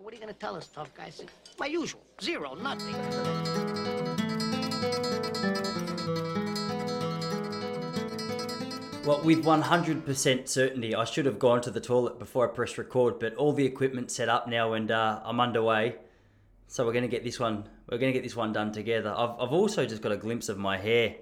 So 0.00 0.04
what 0.04 0.14
are 0.14 0.16
you 0.16 0.22
going 0.22 0.32
to 0.32 0.40
tell 0.40 0.56
us, 0.56 0.66
tough 0.68 0.94
guy? 0.94 1.04
I 1.04 1.10
said, 1.10 1.26
my 1.58 1.66
usual. 1.66 2.00
Zero, 2.22 2.54
nothing. 2.54 2.94
Well, 9.04 9.20
with 9.22 9.44
100% 9.44 10.48
certainty, 10.48 10.94
I 10.94 11.04
should 11.04 11.26
have 11.26 11.38
gone 11.38 11.60
to 11.60 11.70
the 11.70 11.82
toilet 11.82 12.18
before 12.18 12.48
I 12.50 12.54
pressed 12.54 12.78
record, 12.78 13.18
but 13.18 13.34
all 13.34 13.52
the 13.52 13.66
equipment's 13.66 14.14
set 14.14 14.30
up 14.30 14.48
now 14.48 14.72
and 14.72 14.90
uh, 14.90 15.20
I'm 15.22 15.38
underway. 15.38 15.96
So 16.66 16.86
we're 16.86 16.92
going 16.92 17.02
to 17.02 17.08
get 17.08 17.22
this 17.22 17.38
one. 17.38 17.68
We're 17.86 17.98
going 17.98 18.10
to 18.10 18.18
get 18.18 18.22
this 18.22 18.36
one 18.36 18.54
done 18.54 18.72
together. 18.72 19.12
I've, 19.14 19.38
I've 19.38 19.52
also 19.52 19.84
just 19.84 20.00
got 20.00 20.12
a 20.12 20.16
glimpse 20.16 20.48
of 20.48 20.56
my 20.56 20.78
hair, 20.78 21.16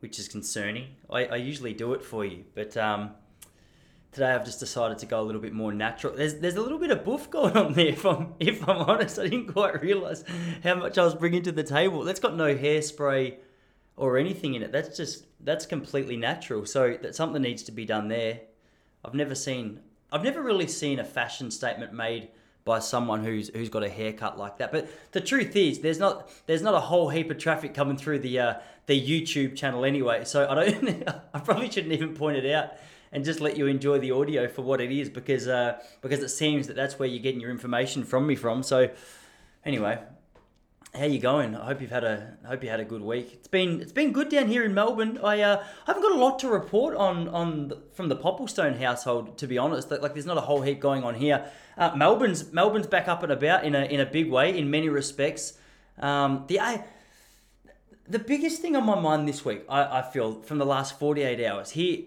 which 0.00 0.18
is 0.18 0.28
concerning. 0.28 0.88
I, 1.08 1.24
I 1.24 1.36
usually 1.36 1.72
do 1.72 1.94
it 1.94 2.04
for 2.04 2.22
you, 2.22 2.44
but 2.54 2.76
um, 2.76 3.12
today 4.12 4.32
I've 4.32 4.44
just 4.44 4.60
decided 4.60 4.98
to 4.98 5.06
go 5.06 5.20
a 5.20 5.24
little 5.24 5.40
bit 5.40 5.52
more 5.52 5.72
natural. 5.72 6.14
There's 6.14 6.36
there's 6.36 6.56
a 6.56 6.62
little 6.62 6.78
bit 6.78 6.90
of 6.90 7.04
boof 7.04 7.30
going 7.30 7.56
on 7.56 7.74
there. 7.74 7.86
If 7.86 8.04
I'm 8.04 8.34
if 8.38 8.68
I'm 8.68 8.78
honest, 8.78 9.18
I 9.18 9.24
didn't 9.24 9.52
quite 9.52 9.80
realise 9.82 10.24
how 10.62 10.74
much 10.76 10.98
I 10.98 11.04
was 11.04 11.14
bringing 11.14 11.42
to 11.42 11.52
the 11.52 11.62
table. 11.62 12.04
That's 12.04 12.20
got 12.20 12.36
no 12.36 12.54
hairspray 12.54 13.36
or 13.96 14.16
anything 14.16 14.54
in 14.54 14.62
it. 14.62 14.72
That's 14.72 14.96
just 14.96 15.24
that's 15.40 15.66
completely 15.66 16.16
natural. 16.16 16.66
So 16.66 16.96
that 17.02 17.14
something 17.14 17.42
needs 17.42 17.62
to 17.64 17.72
be 17.72 17.84
done 17.84 18.08
there. 18.08 18.40
I've 19.04 19.14
never 19.14 19.34
seen 19.34 19.80
I've 20.12 20.24
never 20.24 20.42
really 20.42 20.66
seen 20.66 20.98
a 20.98 21.04
fashion 21.04 21.50
statement 21.50 21.92
made 21.92 22.28
by 22.64 22.78
someone 22.78 23.24
who's 23.24 23.48
who's 23.54 23.68
got 23.68 23.82
a 23.82 23.88
haircut 23.88 24.38
like 24.38 24.58
that. 24.58 24.72
But 24.72 24.88
the 25.12 25.20
truth 25.20 25.56
is, 25.56 25.80
there's 25.80 25.98
not 25.98 26.30
there's 26.46 26.62
not 26.62 26.74
a 26.74 26.80
whole 26.80 27.08
heap 27.08 27.30
of 27.30 27.38
traffic 27.38 27.74
coming 27.74 27.96
through 27.96 28.20
the 28.20 28.38
uh, 28.38 28.54
the 28.86 29.00
YouTube 29.00 29.56
channel 29.56 29.84
anyway. 29.84 30.24
So 30.24 30.46
I 30.48 30.70
don't 30.70 31.08
I 31.34 31.38
probably 31.38 31.70
shouldn't 31.70 31.92
even 31.92 32.14
point 32.14 32.36
it 32.36 32.52
out 32.52 32.72
and 33.12 33.24
just 33.24 33.40
let 33.40 33.56
you 33.56 33.66
enjoy 33.66 33.98
the 33.98 34.12
audio 34.12 34.48
for 34.48 34.62
what 34.62 34.80
it 34.80 34.92
is 34.92 35.08
because 35.08 35.48
uh, 35.48 35.78
because 36.00 36.20
it 36.20 36.28
seems 36.28 36.66
that 36.66 36.76
that's 36.76 36.98
where 36.98 37.08
you're 37.08 37.22
getting 37.22 37.40
your 37.40 37.50
information 37.50 38.04
from 38.04 38.26
me 38.26 38.36
from. 38.36 38.62
So 38.62 38.90
anyway, 39.64 39.98
how 40.94 41.04
you 41.04 41.18
going? 41.18 41.56
I 41.56 41.66
hope 41.66 41.80
you've 41.80 41.90
had 41.90 42.04
a 42.04 42.36
I 42.44 42.48
hope 42.48 42.62
you 42.62 42.70
had 42.70 42.80
a 42.80 42.84
good 42.84 43.02
week. 43.02 43.30
It's 43.32 43.48
been 43.48 43.80
it's 43.80 43.92
been 43.92 44.12
good 44.12 44.28
down 44.28 44.48
here 44.48 44.64
in 44.64 44.74
Melbourne. 44.74 45.18
I 45.22 45.40
uh, 45.40 45.62
I 45.62 45.66
haven't 45.86 46.02
got 46.02 46.12
a 46.12 46.18
lot 46.18 46.38
to 46.40 46.48
report 46.48 46.96
on 46.96 47.28
on 47.28 47.68
the, 47.68 47.82
from 47.94 48.08
the 48.08 48.16
Popplestone 48.16 48.78
household 48.78 49.38
to 49.38 49.46
be 49.46 49.58
honest. 49.58 49.90
Like 49.90 50.14
there's 50.14 50.26
not 50.26 50.38
a 50.38 50.42
whole 50.42 50.62
heap 50.62 50.80
going 50.80 51.02
on 51.02 51.14
here. 51.14 51.50
Uh, 51.76 51.94
Melbourne's 51.96 52.52
Melbourne's 52.52 52.86
back 52.86 53.08
up 53.08 53.22
and 53.22 53.32
about 53.32 53.64
in 53.64 53.74
a 53.74 53.84
in 53.84 54.00
a 54.00 54.06
big 54.06 54.30
way 54.30 54.56
in 54.56 54.70
many 54.70 54.88
respects. 54.88 55.54
Um, 55.98 56.44
the 56.46 56.60
I, 56.60 56.84
the 58.08 58.18
biggest 58.18 58.60
thing 58.60 58.74
on 58.74 58.84
my 58.84 58.98
mind 58.98 59.28
this 59.28 59.44
week, 59.44 59.62
I, 59.68 60.00
I 60.00 60.02
feel 60.02 60.42
from 60.42 60.58
the 60.58 60.66
last 60.66 60.98
48 60.98 61.46
hours 61.46 61.70
here 61.70 62.02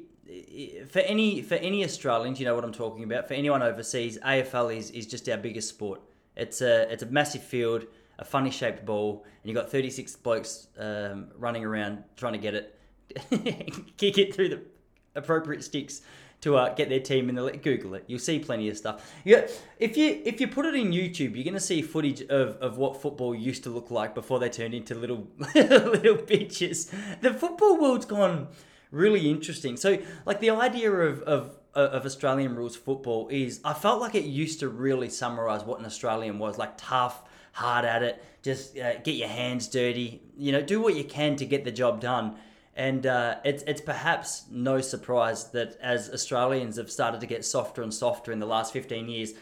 for 0.89 0.99
any 0.99 1.41
for 1.41 1.55
any 1.55 1.83
Australians, 1.83 2.39
you 2.39 2.45
know 2.45 2.55
what 2.55 2.63
I'm 2.63 2.73
talking 2.73 3.03
about. 3.03 3.27
For 3.27 3.33
anyone 3.33 3.61
overseas, 3.61 4.17
AFL 4.19 4.75
is 4.75 4.91
is 4.91 5.05
just 5.05 5.27
our 5.29 5.37
biggest 5.37 5.69
sport. 5.69 6.01
It's 6.35 6.61
a 6.61 6.91
it's 6.91 7.03
a 7.03 7.07
massive 7.07 7.43
field 7.43 7.85
a 8.19 8.25
funny 8.25 8.51
shaped 8.51 8.85
ball, 8.85 9.25
and 9.25 9.49
you've 9.49 9.55
got 9.55 9.71
36 9.71 10.15
blokes 10.17 10.67
um, 10.77 11.27
running 11.37 11.65
around 11.65 12.03
trying 12.15 12.33
to 12.33 12.39
get 12.39 12.53
it, 12.53 12.79
kick 13.97 14.17
it 14.17 14.35
through 14.35 14.49
the 14.49 14.61
appropriate 15.15 15.63
sticks 15.63 16.01
to 16.41 16.57
uh, 16.57 16.73
get 16.73 16.89
their 16.89 16.99
team 16.99 17.29
in 17.29 17.35
the 17.35 17.51
Google 17.51 17.95
it. 17.95 18.03
You'll 18.07 18.19
see 18.19 18.37
plenty 18.37 18.69
of 18.69 18.77
stuff. 18.77 19.13
Yeah, 19.23 19.47
if 19.79 19.95
you 19.97 20.21
if 20.25 20.41
you 20.41 20.47
put 20.47 20.65
it 20.65 20.75
in 20.75 20.91
YouTube, 20.91 21.35
you're 21.35 21.45
gonna 21.45 21.59
see 21.59 21.81
footage 21.81 22.21
of, 22.23 22.57
of 22.57 22.77
what 22.77 23.01
football 23.01 23.33
used 23.33 23.63
to 23.63 23.69
look 23.69 23.91
like 23.91 24.13
before 24.13 24.39
they 24.39 24.49
turned 24.49 24.73
into 24.73 24.93
little 24.93 25.27
little 25.55 26.17
bitches. 26.17 26.91
The 27.21 27.33
football 27.33 27.79
world's 27.79 28.05
gone 28.05 28.49
really 28.93 29.29
interesting. 29.29 29.75
So 29.75 29.97
like 30.25 30.39
the 30.39 30.51
idea 30.51 30.91
of 30.91 31.21
of 31.23 31.57
of 31.73 32.05
Australian 32.05 32.55
rules 32.55 32.75
football 32.75 33.27
is 33.29 33.59
I 33.65 33.73
felt 33.73 33.99
like 33.99 34.13
it 34.13 34.25
used 34.25 34.59
to 34.59 34.69
really 34.69 35.09
summarize 35.09 35.63
what 35.63 35.79
an 35.79 35.85
Australian 35.85 36.37
was 36.37 36.57
like 36.57 36.73
tough 36.77 37.23
hard 37.53 37.85
at 37.85 38.03
it, 38.03 38.23
just 38.41 38.77
uh, 38.77 38.99
get 38.99 39.15
your 39.15 39.27
hands 39.27 39.67
dirty, 39.67 40.21
you 40.37 40.51
know, 40.51 40.61
do 40.61 40.81
what 40.81 40.95
you 40.95 41.03
can 41.03 41.35
to 41.37 41.45
get 41.45 41.63
the 41.63 41.71
job 41.71 42.01
done. 42.01 42.35
And 42.75 43.05
uh, 43.05 43.35
it's, 43.45 43.61
it's 43.63 43.81
perhaps 43.81 44.45
no 44.49 44.81
surprise 44.81 45.51
that 45.51 45.77
as 45.79 46.09
Australians 46.09 46.77
have 46.77 46.91
started 46.91 47.21
to 47.21 47.27
get 47.27 47.45
softer 47.45 47.83
and 47.83 47.93
softer 47.93 48.31
in 48.31 48.39
the 48.39 48.47
last 48.47 48.73
15 48.73 49.07
years, 49.07 49.33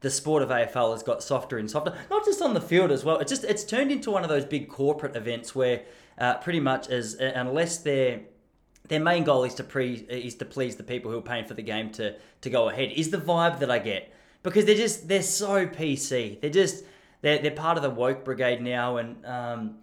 the 0.00 0.10
sport 0.10 0.44
of 0.44 0.50
AFL 0.50 0.92
has 0.92 1.02
got 1.02 1.24
softer 1.24 1.58
and 1.58 1.68
softer, 1.68 1.92
not 2.08 2.24
just 2.24 2.40
on 2.40 2.54
the 2.54 2.60
field 2.60 2.92
as 2.92 3.04
well. 3.04 3.18
It's 3.18 3.30
just 3.30 3.42
it's 3.42 3.64
turned 3.64 3.90
into 3.90 4.12
one 4.12 4.22
of 4.22 4.28
those 4.28 4.44
big 4.44 4.68
corporate 4.68 5.16
events 5.16 5.54
where 5.54 5.82
uh, 6.18 6.34
pretty 6.34 6.60
much 6.60 6.88
as 6.88 7.14
unless 7.14 7.78
their 7.78 8.20
their 8.88 9.00
main 9.00 9.24
goal 9.24 9.44
is 9.44 9.54
to 9.54 9.64
pre 9.64 9.94
is 9.94 10.34
to 10.36 10.44
please 10.44 10.76
the 10.76 10.82
people 10.82 11.10
who 11.10 11.18
are 11.18 11.22
paying 11.22 11.44
for 11.44 11.54
the 11.54 11.62
game 11.62 11.90
to 11.92 12.14
to 12.40 12.50
go 12.50 12.68
ahead 12.68 12.92
is 12.92 13.10
the 13.10 13.18
vibe 13.18 13.58
that 13.60 13.70
I 13.70 13.78
get 13.78 14.12
because 14.42 14.64
they're 14.64 14.76
just 14.76 15.08
they're 15.08 15.22
so 15.22 15.66
PC. 15.66 16.40
They're 16.40 16.50
just 16.50 16.84
they're, 17.22 17.38
they're 17.38 17.50
part 17.50 17.76
of 17.76 17.82
the 17.82 17.90
woke 17.90 18.24
brigade 18.24 18.62
now, 18.62 18.98
and 18.98 19.24
um, 19.26 19.78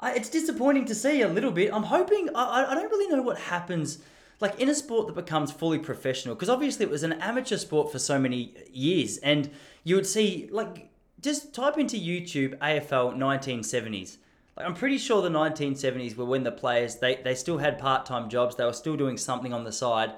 I, 0.00 0.12
it's 0.12 0.28
disappointing 0.28 0.84
to 0.86 0.94
see 0.94 1.22
a 1.22 1.28
little 1.28 1.52
bit. 1.52 1.72
I'm 1.72 1.84
hoping 1.84 2.28
I, 2.34 2.66
I 2.70 2.74
don't 2.74 2.90
really 2.90 3.14
know 3.14 3.22
what 3.22 3.38
happens 3.38 3.98
like 4.40 4.58
in 4.58 4.68
a 4.68 4.74
sport 4.74 5.06
that 5.06 5.14
becomes 5.14 5.52
fully 5.52 5.78
professional 5.78 6.34
because 6.34 6.48
obviously 6.48 6.84
it 6.84 6.90
was 6.90 7.02
an 7.02 7.12
amateur 7.14 7.56
sport 7.56 7.92
for 7.92 7.98
so 7.98 8.18
many 8.18 8.54
years 8.72 9.18
and 9.18 9.50
you 9.84 9.94
would 9.94 10.06
see 10.06 10.48
like 10.50 10.88
just 11.20 11.54
type 11.54 11.76
into 11.76 11.96
youtube 11.96 12.56
afl 12.58 13.14
1970s 13.14 14.16
like 14.16 14.16
i'm 14.64 14.74
pretty 14.74 14.98
sure 14.98 15.22
the 15.22 15.28
1970s 15.28 16.16
were 16.16 16.24
when 16.24 16.42
the 16.44 16.52
players 16.52 16.96
they, 16.96 17.16
they 17.16 17.34
still 17.34 17.58
had 17.58 17.78
part-time 17.78 18.28
jobs 18.28 18.56
they 18.56 18.64
were 18.64 18.72
still 18.72 18.96
doing 18.96 19.16
something 19.16 19.52
on 19.52 19.64
the 19.64 19.72
side 19.72 20.12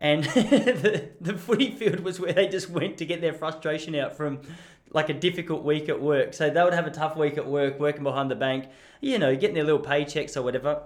and 0.00 0.24
the, 0.34 1.10
the 1.20 1.36
footy 1.36 1.72
field 1.72 2.00
was 2.00 2.20
where 2.20 2.32
they 2.32 2.48
just 2.48 2.70
went 2.70 2.98
to 2.98 3.06
get 3.06 3.20
their 3.20 3.32
frustration 3.32 3.94
out 3.94 4.16
from 4.16 4.40
like 4.92 5.08
a 5.08 5.14
difficult 5.14 5.64
week 5.64 5.88
at 5.88 6.00
work. 6.00 6.34
So 6.34 6.50
they 6.50 6.62
would 6.62 6.74
have 6.74 6.86
a 6.86 6.90
tough 6.90 7.16
week 7.16 7.36
at 7.36 7.46
work, 7.46 7.78
working 7.78 8.02
behind 8.02 8.30
the 8.30 8.36
bank, 8.36 8.68
you 9.00 9.18
know, 9.18 9.34
getting 9.36 9.54
their 9.54 9.64
little 9.64 9.80
paychecks 9.80 10.36
or 10.36 10.42
whatever. 10.42 10.82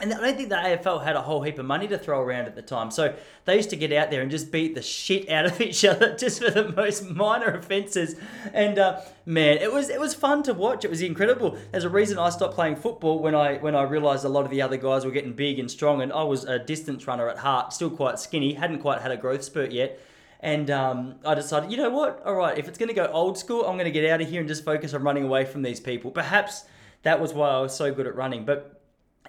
And 0.00 0.14
I 0.14 0.20
don't 0.20 0.36
think 0.36 0.48
the 0.48 0.54
AFL 0.54 1.02
had 1.02 1.16
a 1.16 1.22
whole 1.22 1.42
heap 1.42 1.58
of 1.58 1.66
money 1.66 1.88
to 1.88 1.98
throw 1.98 2.20
around 2.20 2.46
at 2.46 2.54
the 2.54 2.62
time. 2.62 2.90
So 2.92 3.16
they 3.46 3.56
used 3.56 3.70
to 3.70 3.76
get 3.76 3.92
out 3.92 4.10
there 4.10 4.22
and 4.22 4.30
just 4.30 4.52
beat 4.52 4.76
the 4.76 4.82
shit 4.82 5.28
out 5.28 5.46
of 5.46 5.60
each 5.60 5.84
other 5.84 6.16
just 6.16 6.42
for 6.42 6.50
the 6.50 6.70
most 6.72 7.10
minor 7.10 7.52
offences. 7.54 8.14
And 8.52 8.78
uh, 8.78 9.00
man, 9.26 9.58
it 9.58 9.72
was 9.72 9.88
it 9.88 9.98
was 9.98 10.14
fun 10.14 10.44
to 10.44 10.54
watch. 10.54 10.84
It 10.84 10.90
was 10.90 11.02
incredible. 11.02 11.58
There's 11.72 11.84
a 11.84 11.90
reason 11.90 12.18
I 12.18 12.30
stopped 12.30 12.54
playing 12.54 12.76
football 12.76 13.18
when 13.18 13.34
I 13.34 13.56
when 13.58 13.74
I 13.74 13.82
realised 13.82 14.24
a 14.24 14.28
lot 14.28 14.44
of 14.44 14.50
the 14.50 14.62
other 14.62 14.76
guys 14.76 15.04
were 15.04 15.10
getting 15.10 15.32
big 15.32 15.58
and 15.58 15.70
strong, 15.70 16.00
and 16.00 16.12
I 16.12 16.22
was 16.22 16.44
a 16.44 16.58
distance 16.58 17.06
runner 17.06 17.28
at 17.28 17.38
heart, 17.38 17.72
still 17.72 17.90
quite 17.90 18.20
skinny, 18.20 18.54
hadn't 18.54 18.80
quite 18.80 19.00
had 19.00 19.10
a 19.10 19.16
growth 19.16 19.42
spurt 19.42 19.72
yet. 19.72 20.00
And 20.40 20.70
um, 20.70 21.16
I 21.26 21.34
decided, 21.34 21.72
you 21.72 21.76
know 21.76 21.90
what? 21.90 22.22
All 22.24 22.34
right, 22.34 22.56
if 22.56 22.68
it's 22.68 22.78
going 22.78 22.88
to 22.88 22.94
go 22.94 23.06
old 23.06 23.36
school, 23.36 23.64
I'm 23.64 23.74
going 23.74 23.86
to 23.86 23.90
get 23.90 24.08
out 24.08 24.20
of 24.20 24.30
here 24.30 24.38
and 24.38 24.48
just 24.48 24.64
focus 24.64 24.94
on 24.94 25.02
running 25.02 25.24
away 25.24 25.44
from 25.44 25.62
these 25.62 25.80
people. 25.80 26.12
Perhaps 26.12 26.64
that 27.02 27.20
was 27.20 27.32
why 27.32 27.48
I 27.48 27.60
was 27.60 27.74
so 27.74 27.92
good 27.92 28.06
at 28.06 28.14
running. 28.14 28.44
But 28.44 28.77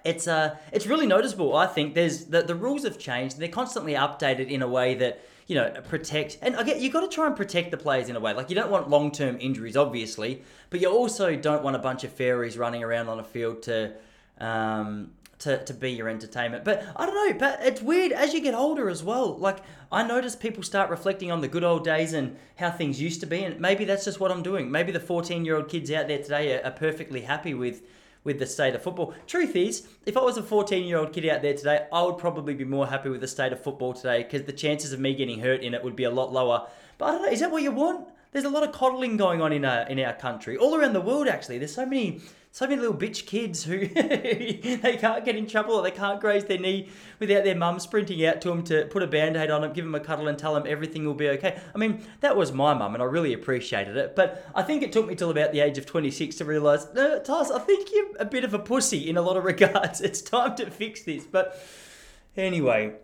it's 0.04 0.26
uh, 0.26 0.56
it's 0.72 0.86
really 0.86 1.06
noticeable. 1.06 1.56
I 1.56 1.66
think 1.66 1.94
there's 1.94 2.26
the, 2.26 2.42
the 2.42 2.54
rules 2.54 2.84
have 2.84 2.98
changed. 2.98 3.38
They're 3.38 3.48
constantly 3.48 3.94
updated 3.94 4.48
in 4.48 4.62
a 4.62 4.68
way 4.68 4.94
that 4.94 5.20
you 5.46 5.56
know 5.56 5.70
protect. 5.88 6.38
And 6.42 6.56
I 6.56 6.62
get 6.62 6.80
you 6.80 6.90
got 6.90 7.00
to 7.00 7.08
try 7.08 7.26
and 7.26 7.36
protect 7.36 7.70
the 7.70 7.76
players 7.76 8.08
in 8.08 8.16
a 8.16 8.20
way. 8.20 8.32
Like 8.32 8.50
you 8.50 8.56
don't 8.56 8.70
want 8.70 8.88
long 8.88 9.10
term 9.10 9.36
injuries, 9.40 9.76
obviously, 9.76 10.42
but 10.70 10.80
you 10.80 10.90
also 10.90 11.36
don't 11.36 11.62
want 11.62 11.76
a 11.76 11.80
bunch 11.80 12.04
of 12.04 12.12
fairies 12.12 12.56
running 12.56 12.82
around 12.82 13.08
on 13.08 13.20
a 13.20 13.24
field 13.24 13.62
to 13.64 13.92
um, 14.38 15.10
to, 15.40 15.62
to 15.64 15.74
be 15.74 15.90
your 15.90 16.08
entertainment. 16.08 16.64
But 16.64 16.84
I 16.96 17.06
don't 17.06 17.14
know, 17.14 17.38
but 17.38 17.60
it's 17.62 17.82
weird 17.82 18.12
as 18.12 18.32
you 18.32 18.40
get 18.40 18.54
older 18.54 18.88
as 18.88 19.02
well. 19.02 19.36
Like 19.36 19.58
I 19.90 20.06
notice 20.06 20.36
people 20.36 20.62
start 20.62 20.90
reflecting 20.90 21.30
on 21.32 21.40
the 21.40 21.48
good 21.48 21.64
old 21.64 21.84
days 21.84 22.12
and 22.12 22.36
how 22.56 22.70
things 22.70 23.00
used 23.00 23.20
to 23.20 23.26
be, 23.26 23.42
and 23.42 23.58
maybe 23.60 23.84
that's 23.84 24.04
just 24.04 24.20
what 24.20 24.30
I'm 24.30 24.42
doing. 24.42 24.70
Maybe 24.70 24.92
the 24.92 25.00
14 25.00 25.44
year 25.44 25.56
old 25.56 25.68
kids 25.68 25.90
out 25.90 26.08
there 26.08 26.22
today 26.22 26.56
are, 26.56 26.66
are 26.66 26.70
perfectly 26.70 27.22
happy 27.22 27.54
with 27.54 27.82
with 28.24 28.38
the 28.38 28.46
state 28.46 28.74
of 28.74 28.82
football. 28.82 29.14
Truth 29.26 29.56
is, 29.56 29.88
if 30.06 30.16
I 30.16 30.20
was 30.20 30.36
a 30.36 30.42
14 30.42 30.86
year 30.86 30.98
old 30.98 31.12
kid 31.12 31.26
out 31.28 31.42
there 31.42 31.54
today, 31.54 31.86
I 31.92 32.02
would 32.02 32.18
probably 32.18 32.54
be 32.54 32.64
more 32.64 32.86
happy 32.86 33.08
with 33.08 33.20
the 33.20 33.28
state 33.28 33.52
of 33.52 33.62
football 33.62 33.92
today 33.92 34.22
because 34.22 34.42
the 34.42 34.52
chances 34.52 34.92
of 34.92 35.00
me 35.00 35.14
getting 35.14 35.40
hurt 35.40 35.62
in 35.62 35.74
it 35.74 35.82
would 35.82 35.96
be 35.96 36.04
a 36.04 36.10
lot 36.10 36.32
lower. 36.32 36.66
But 36.98 37.06
I 37.06 37.10
don't 37.12 37.22
know, 37.22 37.28
is 37.28 37.40
that 37.40 37.50
what 37.50 37.62
you 37.62 37.72
want? 37.72 38.08
There's 38.32 38.44
a 38.44 38.50
lot 38.50 38.62
of 38.62 38.72
coddling 38.72 39.16
going 39.16 39.40
on 39.40 39.52
in 39.52 39.64
our, 39.64 39.82
in 39.88 39.98
our 39.98 40.12
country, 40.12 40.56
all 40.56 40.76
around 40.76 40.92
the 40.92 41.00
world 41.00 41.28
actually. 41.28 41.58
There's 41.58 41.74
so 41.74 41.86
many 41.86 42.20
so 42.52 42.66
many 42.66 42.80
little 42.80 42.96
bitch 42.96 43.26
kids 43.26 43.62
who 43.62 43.86
they 43.86 44.96
can't 45.00 45.24
get 45.24 45.36
in 45.36 45.46
trouble 45.46 45.74
or 45.74 45.82
they 45.82 45.90
can't 45.90 46.20
graze 46.20 46.44
their 46.44 46.58
knee 46.58 46.88
without 47.20 47.44
their 47.44 47.54
mum 47.54 47.78
sprinting 47.78 48.24
out 48.26 48.40
to 48.40 48.48
them 48.48 48.64
to 48.64 48.86
put 48.86 49.04
a 49.04 49.06
band-aid 49.06 49.50
on 49.50 49.60
them, 49.60 49.72
give 49.72 49.84
them 49.84 49.94
a 49.94 50.00
cuddle 50.00 50.26
and 50.26 50.36
tell 50.36 50.54
them 50.54 50.64
everything 50.66 51.04
will 51.04 51.14
be 51.14 51.28
okay. 51.28 51.60
I 51.72 51.78
mean, 51.78 52.04
that 52.20 52.36
was 52.36 52.50
my 52.52 52.74
mum 52.74 52.94
and 52.94 53.02
I 53.02 53.06
really 53.06 53.32
appreciated 53.32 53.96
it. 53.96 54.16
But 54.16 54.44
I 54.54 54.62
think 54.62 54.82
it 54.82 54.92
took 54.92 55.06
me 55.06 55.14
till 55.14 55.30
about 55.30 55.52
the 55.52 55.60
age 55.60 55.78
of 55.78 55.86
26 55.86 56.36
to 56.36 56.44
realise, 56.44 56.86
no, 56.92 57.20
Taz, 57.20 57.52
I 57.52 57.60
think 57.60 57.88
you're 57.92 58.16
a 58.18 58.24
bit 58.24 58.42
of 58.42 58.52
a 58.52 58.58
pussy 58.58 59.08
in 59.08 59.16
a 59.16 59.22
lot 59.22 59.36
of 59.36 59.44
regards. 59.50 60.00
It's 60.00 60.20
time 60.20 60.56
to 60.56 60.70
fix 60.70 61.04
this. 61.04 61.24
But 61.24 61.56
anyway, 62.36 62.94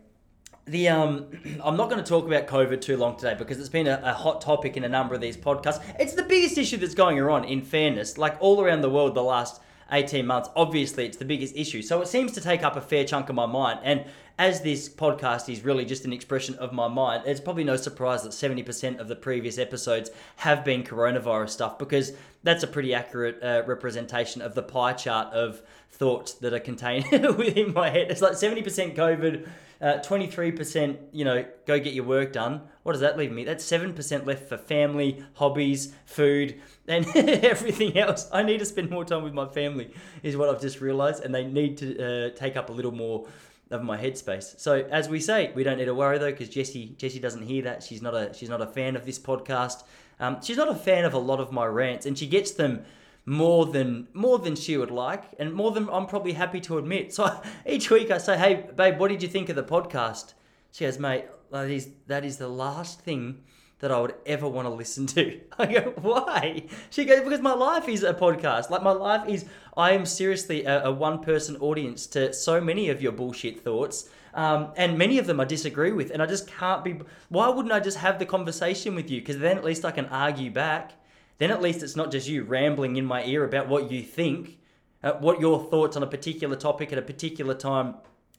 the 0.66 0.88
um, 0.88 1.26
I'm 1.64 1.76
not 1.76 1.90
going 1.90 2.02
to 2.02 2.08
talk 2.08 2.26
about 2.26 2.46
COVID 2.46 2.80
too 2.80 2.96
long 2.96 3.16
today 3.16 3.34
because 3.34 3.58
it's 3.58 3.68
been 3.68 3.86
a, 3.86 4.00
a, 4.02 4.12
hot 4.12 4.40
topic 4.40 4.76
in 4.76 4.84
a 4.84 4.88
number 4.88 5.14
of 5.14 5.20
these 5.20 5.36
podcasts. 5.36 5.82
It's 5.98 6.14
the 6.14 6.22
biggest 6.22 6.58
issue 6.58 6.76
that's 6.76 6.94
going 6.94 7.20
on. 7.20 7.44
In 7.44 7.62
fairness, 7.62 8.18
like 8.18 8.36
all 8.40 8.60
around 8.60 8.80
the 8.80 8.90
world, 8.90 9.14
the 9.14 9.22
last 9.22 9.60
18 9.92 10.26
months, 10.26 10.48
obviously 10.56 11.06
it's 11.06 11.16
the 11.16 11.24
biggest 11.24 11.56
issue. 11.56 11.82
So 11.82 12.00
it 12.02 12.08
seems 12.08 12.32
to 12.32 12.40
take 12.40 12.62
up 12.62 12.76
a 12.76 12.80
fair 12.80 13.04
chunk 13.04 13.28
of 13.28 13.36
my 13.36 13.46
mind. 13.46 13.80
And 13.84 14.04
as 14.38 14.60
this 14.60 14.88
podcast 14.88 15.50
is 15.50 15.64
really 15.64 15.84
just 15.84 16.04
an 16.04 16.12
expression 16.12 16.56
of 16.56 16.72
my 16.72 16.88
mind, 16.88 17.22
it's 17.26 17.40
probably 17.40 17.64
no 17.64 17.76
surprise 17.76 18.22
that 18.24 18.32
70% 18.32 18.98
of 18.98 19.08
the 19.08 19.16
previous 19.16 19.58
episodes 19.58 20.10
have 20.36 20.64
been 20.64 20.82
coronavirus 20.82 21.50
stuff 21.50 21.78
because 21.78 22.12
that's 22.42 22.62
a 22.62 22.66
pretty 22.66 22.92
accurate 22.92 23.42
uh, 23.42 23.62
representation 23.66 24.42
of 24.42 24.54
the 24.54 24.62
pie 24.62 24.92
chart 24.92 25.32
of 25.32 25.62
thoughts 25.90 26.34
that 26.34 26.52
are 26.52 26.60
contained 26.60 27.06
within 27.38 27.72
my 27.72 27.88
head. 27.88 28.10
It's 28.10 28.20
like 28.20 28.32
70% 28.32 28.94
COVID, 28.94 29.48
uh, 29.80 29.98
23%, 29.98 30.96
you 31.12 31.24
know, 31.24 31.44
go 31.66 31.78
get 31.78 31.92
your 31.92 32.04
work 32.04 32.32
done. 32.32 32.62
What 32.82 32.92
does 32.92 33.00
that 33.00 33.18
leave 33.18 33.32
me? 33.32 33.44
That's 33.44 33.64
7% 33.64 34.26
left 34.26 34.48
for 34.48 34.56
family, 34.56 35.24
hobbies, 35.34 35.94
food, 36.06 36.60
and 36.88 37.06
everything 37.16 37.98
else. 37.98 38.28
I 38.32 38.42
need 38.42 38.58
to 38.58 38.64
spend 38.64 38.90
more 38.90 39.04
time 39.04 39.22
with 39.22 39.34
my 39.34 39.46
family, 39.46 39.92
is 40.22 40.36
what 40.36 40.48
I've 40.48 40.60
just 40.60 40.80
realized, 40.80 41.24
and 41.24 41.34
they 41.34 41.44
need 41.44 41.78
to 41.78 42.28
uh, 42.28 42.30
take 42.30 42.56
up 42.56 42.70
a 42.70 42.72
little 42.72 42.92
more 42.92 43.26
of 43.70 43.82
my 43.82 43.98
headspace. 43.98 44.58
So 44.60 44.86
as 44.90 45.08
we 45.08 45.20
say, 45.20 45.52
we 45.54 45.64
don't 45.64 45.78
need 45.78 45.86
to 45.86 45.94
worry 45.94 46.18
though, 46.18 46.30
because 46.30 46.48
Jessie 46.48 46.94
Jessie 46.98 47.18
doesn't 47.18 47.42
hear 47.42 47.62
that. 47.64 47.82
She's 47.82 48.00
not 48.00 48.14
a 48.14 48.32
she's 48.32 48.48
not 48.48 48.60
a 48.60 48.66
fan 48.66 48.94
of 48.96 49.04
this 49.04 49.18
podcast. 49.18 49.82
Um, 50.20 50.40
she's 50.42 50.56
not 50.56 50.68
a 50.68 50.74
fan 50.74 51.04
of 51.04 51.14
a 51.14 51.18
lot 51.18 51.40
of 51.40 51.52
my 51.52 51.66
rants, 51.66 52.06
and 52.06 52.16
she 52.16 52.26
gets 52.26 52.52
them 52.52 52.84
more 53.26 53.66
than 53.66 54.06
more 54.14 54.38
than 54.38 54.54
she 54.54 54.76
would 54.76 54.90
like, 54.90 55.24
and 55.38 55.52
more 55.52 55.72
than 55.72 55.90
I'm 55.90 56.06
probably 56.06 56.32
happy 56.32 56.60
to 56.62 56.78
admit. 56.78 57.12
So 57.12 57.42
each 57.66 57.90
week 57.90 58.10
I 58.10 58.18
say, 58.18 58.38
"Hey, 58.38 58.64
babe, 58.74 58.98
what 58.98 59.08
did 59.08 59.22
you 59.22 59.28
think 59.28 59.48
of 59.48 59.56
the 59.56 59.64
podcast?" 59.64 60.32
She 60.70 60.84
goes, 60.84 60.98
"Mate, 60.98 61.24
that 61.50 61.68
is 61.68 61.90
that 62.06 62.24
is 62.24 62.38
the 62.38 62.48
last 62.48 63.00
thing." 63.00 63.42
That 63.80 63.92
I 63.92 64.00
would 64.00 64.14
ever 64.24 64.48
want 64.48 64.64
to 64.64 64.72
listen 64.72 65.06
to. 65.08 65.38
I 65.58 65.66
go, 65.66 65.80
why? 66.00 66.64
She 66.88 67.04
goes, 67.04 67.20
because 67.20 67.42
my 67.42 67.52
life 67.52 67.90
is 67.90 68.02
a 68.04 68.14
podcast. 68.14 68.70
Like, 68.70 68.82
my 68.82 68.92
life 68.92 69.28
is, 69.28 69.44
I 69.76 69.90
am 69.90 70.06
seriously 70.06 70.64
a, 70.64 70.84
a 70.84 70.90
one 70.90 71.18
person 71.18 71.56
audience 71.56 72.06
to 72.06 72.32
so 72.32 72.58
many 72.58 72.88
of 72.88 73.02
your 73.02 73.12
bullshit 73.12 73.62
thoughts. 73.62 74.08
Um, 74.32 74.72
and 74.76 74.96
many 74.96 75.18
of 75.18 75.26
them 75.26 75.40
I 75.40 75.44
disagree 75.44 75.92
with, 75.92 76.10
and 76.10 76.22
I 76.22 76.26
just 76.26 76.46
can't 76.46 76.84
be. 76.84 77.00
Why 77.28 77.50
wouldn't 77.50 77.72
I 77.72 77.80
just 77.80 77.98
have 77.98 78.18
the 78.18 78.24
conversation 78.24 78.94
with 78.94 79.10
you? 79.10 79.20
Because 79.20 79.38
then 79.40 79.58
at 79.58 79.64
least 79.64 79.84
I 79.84 79.90
can 79.90 80.06
argue 80.06 80.50
back. 80.50 80.92
Then 81.38 81.50
at 81.50 81.62
least 81.62 81.82
it's 81.82 81.96
not 81.96 82.10
just 82.10 82.28
you 82.28 82.44
rambling 82.44 82.96
in 82.96 83.04
my 83.04 83.24
ear 83.24 83.44
about 83.44 83.68
what 83.68 83.90
you 83.90 84.02
think, 84.02 84.58
uh, 85.02 85.12
what 85.14 85.40
your 85.40 85.62
thoughts 85.70 85.96
on 85.96 86.02
a 86.02 86.06
particular 86.06 86.56
topic 86.56 86.92
at 86.92 86.98
a 86.98 87.02
particular 87.02 87.54
time. 87.54 87.94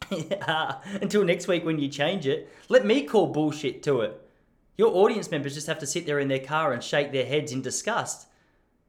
Until 1.02 1.24
next 1.24 1.48
week 1.48 1.66
when 1.66 1.80
you 1.80 1.90
change 1.90 2.26
it, 2.26 2.50
let 2.70 2.86
me 2.86 3.04
call 3.04 3.28
bullshit 3.28 3.84
to 3.84 4.02
it. 4.02 4.22
Your 4.78 4.96
audience 4.96 5.32
members 5.32 5.56
just 5.56 5.68
have 5.68 5.80
to 5.80 5.88
sit 5.88 6.06
there 6.06 6.20
in 6.20 6.28
their 6.28 6.40
car 6.40 6.72
and 6.72 6.84
shake 6.84 7.12
their 7.12 7.26
heads 7.26 7.52
in 7.52 7.62
disgust. 7.62 8.28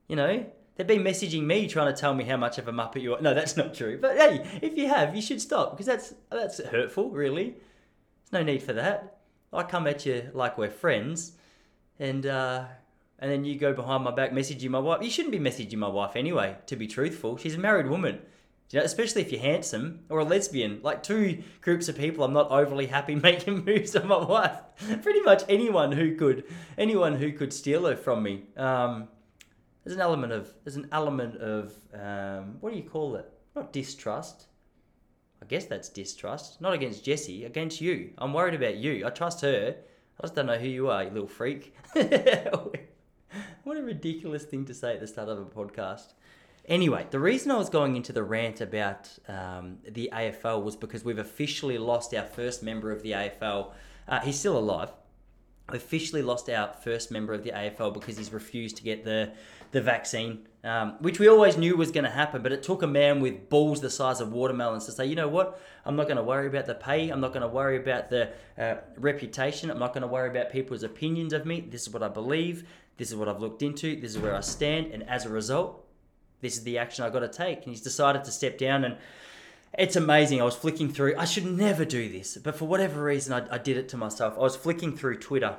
You 0.07 0.17
know, 0.17 0.47
they've 0.77 0.87
been 0.87 1.03
messaging 1.03 1.45
me 1.45 1.67
trying 1.67 1.93
to 1.93 1.99
tell 1.99 2.15
me 2.15 2.25
how 2.25 2.37
much 2.37 2.59
of 2.59 2.69
a 2.69 2.73
muppet 2.73 3.03
you 3.03 3.15
are. 3.15 3.21
No, 3.21 3.35
that's 3.35 3.57
not 3.57 3.75
true. 3.75 3.99
But 4.01 4.17
hey, 4.17 4.61
if 4.63 4.77
you 4.77 4.89
have, 4.89 5.15
you 5.15 5.23
should 5.23 5.41
stop 5.41 5.73
because 5.73 5.87
that's 5.87 6.15
that's 6.31 6.63
hurtful. 6.63 7.11
Really, 7.11 7.57
there's 8.31 8.33
no 8.33 8.43
need 8.43 8.63
for 8.63 8.75
that. 8.75 9.19
I 9.53 9.63
come 9.63 9.87
at 9.87 10.05
you 10.05 10.31
like 10.35 10.59
we're 10.59 10.71
friends, 10.71 11.33
and 11.99 12.27
uh, 12.27 12.65
and 13.19 13.31
then 13.31 13.45
you 13.45 13.59
go 13.59 13.73
behind 13.73 14.05
my 14.05 14.13
back 14.13 14.31
messaging 14.31 14.71
my 14.71 14.79
wife. 14.79 15.03
You 15.03 15.11
shouldn't 15.11 15.33
be 15.33 15.41
messaging 15.41 15.77
my 15.79 15.89
wife 15.89 16.15
anyway. 16.15 16.57
To 16.67 16.77
be 16.77 16.87
truthful, 16.87 17.37
she's 17.37 17.57
a 17.57 17.59
married 17.59 17.89
woman. 17.89 18.21
You 18.71 18.81
know, 18.81 18.85
especially 18.85 19.23
if 19.23 19.33
you're 19.33 19.41
handsome 19.41 20.01
or 20.11 20.19
a 20.19 20.25
lesbian, 20.25 20.81
like 20.83 21.03
two 21.03 21.43
groups 21.63 21.89
of 21.89 21.97
people 21.97 22.23
I'm 22.23 22.35
not 22.35 22.51
overly 22.51 22.87
happy 22.87 23.15
making 23.29 23.65
moves 23.65 23.97
on 23.97 24.09
my 24.09 24.23
wife. 24.23 24.61
Pretty 25.03 25.23
much 25.23 25.43
anyone 25.49 25.91
who 25.93 26.17
could, 26.17 26.45
anyone 26.77 27.17
who 27.17 27.33
could 27.33 27.53
steal 27.53 27.87
her 27.87 27.97
from 27.97 28.23
me. 28.23 28.45
Um, 28.57 29.09
there's 29.85 29.97
an 29.97 30.03
element 30.03 30.33
of, 30.33 30.53
there's 30.65 30.77
an 30.77 30.89
element 30.93 31.37
of, 31.37 31.73
um, 31.95 32.59
what 32.61 32.71
do 32.71 32.77
you 32.77 32.89
call 32.89 33.17
it? 33.17 33.27
Not 33.57 33.73
distrust. 33.73 34.47
I 35.43 35.47
guess 35.47 35.65
that's 35.65 35.89
distrust. 35.89 36.61
Not 36.61 36.75
against 36.75 37.05
Jessie, 37.05 37.45
against 37.45 37.81
you. 37.81 38.11
I'm 38.19 38.35
worried 38.35 38.55
about 38.55 38.77
you. 38.77 39.07
I 39.07 39.11
trust 39.11 39.41
her. 39.41 39.77
I 40.21 40.23
just 40.23 40.35
don't 40.35 40.47
know 40.47 40.59
who 40.59 40.69
you 40.69 40.91
are, 40.91 41.05
you 41.05 41.11
little 41.11 41.27
freak. 41.27 41.75
what 43.69 43.77
a 43.77 43.83
ridiculous 43.83 44.45
thing 44.45 44.65
to 44.65 44.73
say 44.73 44.95
at 44.95 45.01
the 45.01 45.07
start 45.07 45.29
of 45.29 45.39
a 45.39 45.45
podcast. 45.45 46.15
Anyway, 46.65 47.07
the 47.11 47.21
reason 47.21 47.51
I 47.51 47.59
was 47.59 47.69
going 47.69 47.97
into 47.97 48.15
the 48.15 48.23
rant 48.23 48.63
about 48.63 49.11
um, 49.29 49.77
the 49.87 50.09
AFL 50.11 50.63
was 50.63 50.75
because 50.75 51.05
we've 51.05 51.19
officially 51.19 51.77
lost 51.77 52.15
our 52.15 52.25
first 52.25 52.63
member 52.63 52.91
of 52.91 53.03
the 53.03 53.11
AFL. 53.11 53.73
Uh, 54.09 54.21
he's 54.21 54.39
still 54.39 54.57
alive. 54.57 54.91
We 55.71 55.77
officially 55.77 56.23
lost 56.23 56.49
our 56.49 56.73
first 56.83 57.11
member 57.11 57.35
of 57.35 57.45
the 57.45 57.51
AFL 57.51 57.93
because 57.93 58.17
he's 58.17 58.33
refused 58.33 58.79
to 58.79 58.83
get 58.83 59.05
the 59.05 59.33
the 59.71 59.83
vaccine, 59.83 60.49
um, 60.65 60.95
which 61.01 61.19
we 61.19 61.29
always 61.29 61.59
knew 61.59 61.77
was 61.77 61.91
going 61.91 62.05
to 62.05 62.11
happen. 62.11 62.43
But 62.43 62.53
it 62.53 62.63
took 62.63 62.83
a 62.83 62.87
man 62.87 63.21
with 63.21 63.51
balls 63.51 63.83
the 63.83 63.91
size 63.91 64.23
of 64.23 64.33
watermelons 64.33 64.87
to 64.87 64.93
say, 64.93 65.05
you 65.05 65.15
know 65.15 65.29
what? 65.29 65.61
I'm 65.85 65.95
not 65.95 66.05
going 66.05 66.17
to 66.17 66.23
worry 66.23 66.47
about 66.47 66.65
the 66.65 66.75
pay. 66.75 67.11
I'm 67.11 67.21
not 67.21 67.35
going 67.35 67.43
to 67.43 67.49
worry 67.49 67.77
about 67.77 68.09
the 68.09 68.31
uh, 68.57 68.77
reputation. 68.97 69.71
I'm 69.71 69.79
not 69.79 69.93
going 69.93 70.01
to 70.01 70.09
worry 70.09 70.31
about 70.31 70.51
people's 70.51 70.85
opinions 70.85 71.35
of 71.35 71.45
me. 71.45 71.61
This 71.61 71.83
is 71.83 71.91
what 71.91 72.03
I 72.03 72.09
believe. 72.09 72.67
This 72.99 73.11
is 73.11 73.17
what 73.17 73.29
I've 73.29 73.41
looked 73.41 73.63
into. 73.63 73.99
This 73.99 74.15
is 74.15 74.19
where 74.19 74.35
I 74.35 74.41
stand. 74.41 74.93
And 74.93 75.09
as 75.09 75.25
a 75.25 75.31
result, 75.31 75.85
this 76.43 76.57
is 76.57 76.65
the 76.65 76.77
action 76.77 77.05
I 77.05 77.11
got 77.11 77.21
to 77.21 77.29
take. 77.29 77.59
And 77.59 77.69
he's 77.69 77.81
decided 77.81 78.25
to 78.25 78.31
step 78.31 78.59
down 78.59 78.85
and 78.85 78.99
it's 79.77 79.97
amazing. 79.97 80.41
I 80.41 80.45
was 80.45 80.57
flicking 80.57 80.91
through. 80.91 81.15
I 81.17 81.25
should 81.25 81.45
never 81.45 81.85
do 81.85 82.09
this, 82.09 82.37
but 82.39 82.57
for 82.57 82.65
whatever 82.65 83.03
reason, 83.03 83.33
I, 83.33 83.55
I 83.55 83.59
did 83.59 83.77
it 83.77 83.89
to 83.91 83.97
myself. 83.97 84.35
I 84.37 84.41
was 84.41 84.57
flicking 84.57 84.97
through 84.97 85.19
Twitter. 85.19 85.57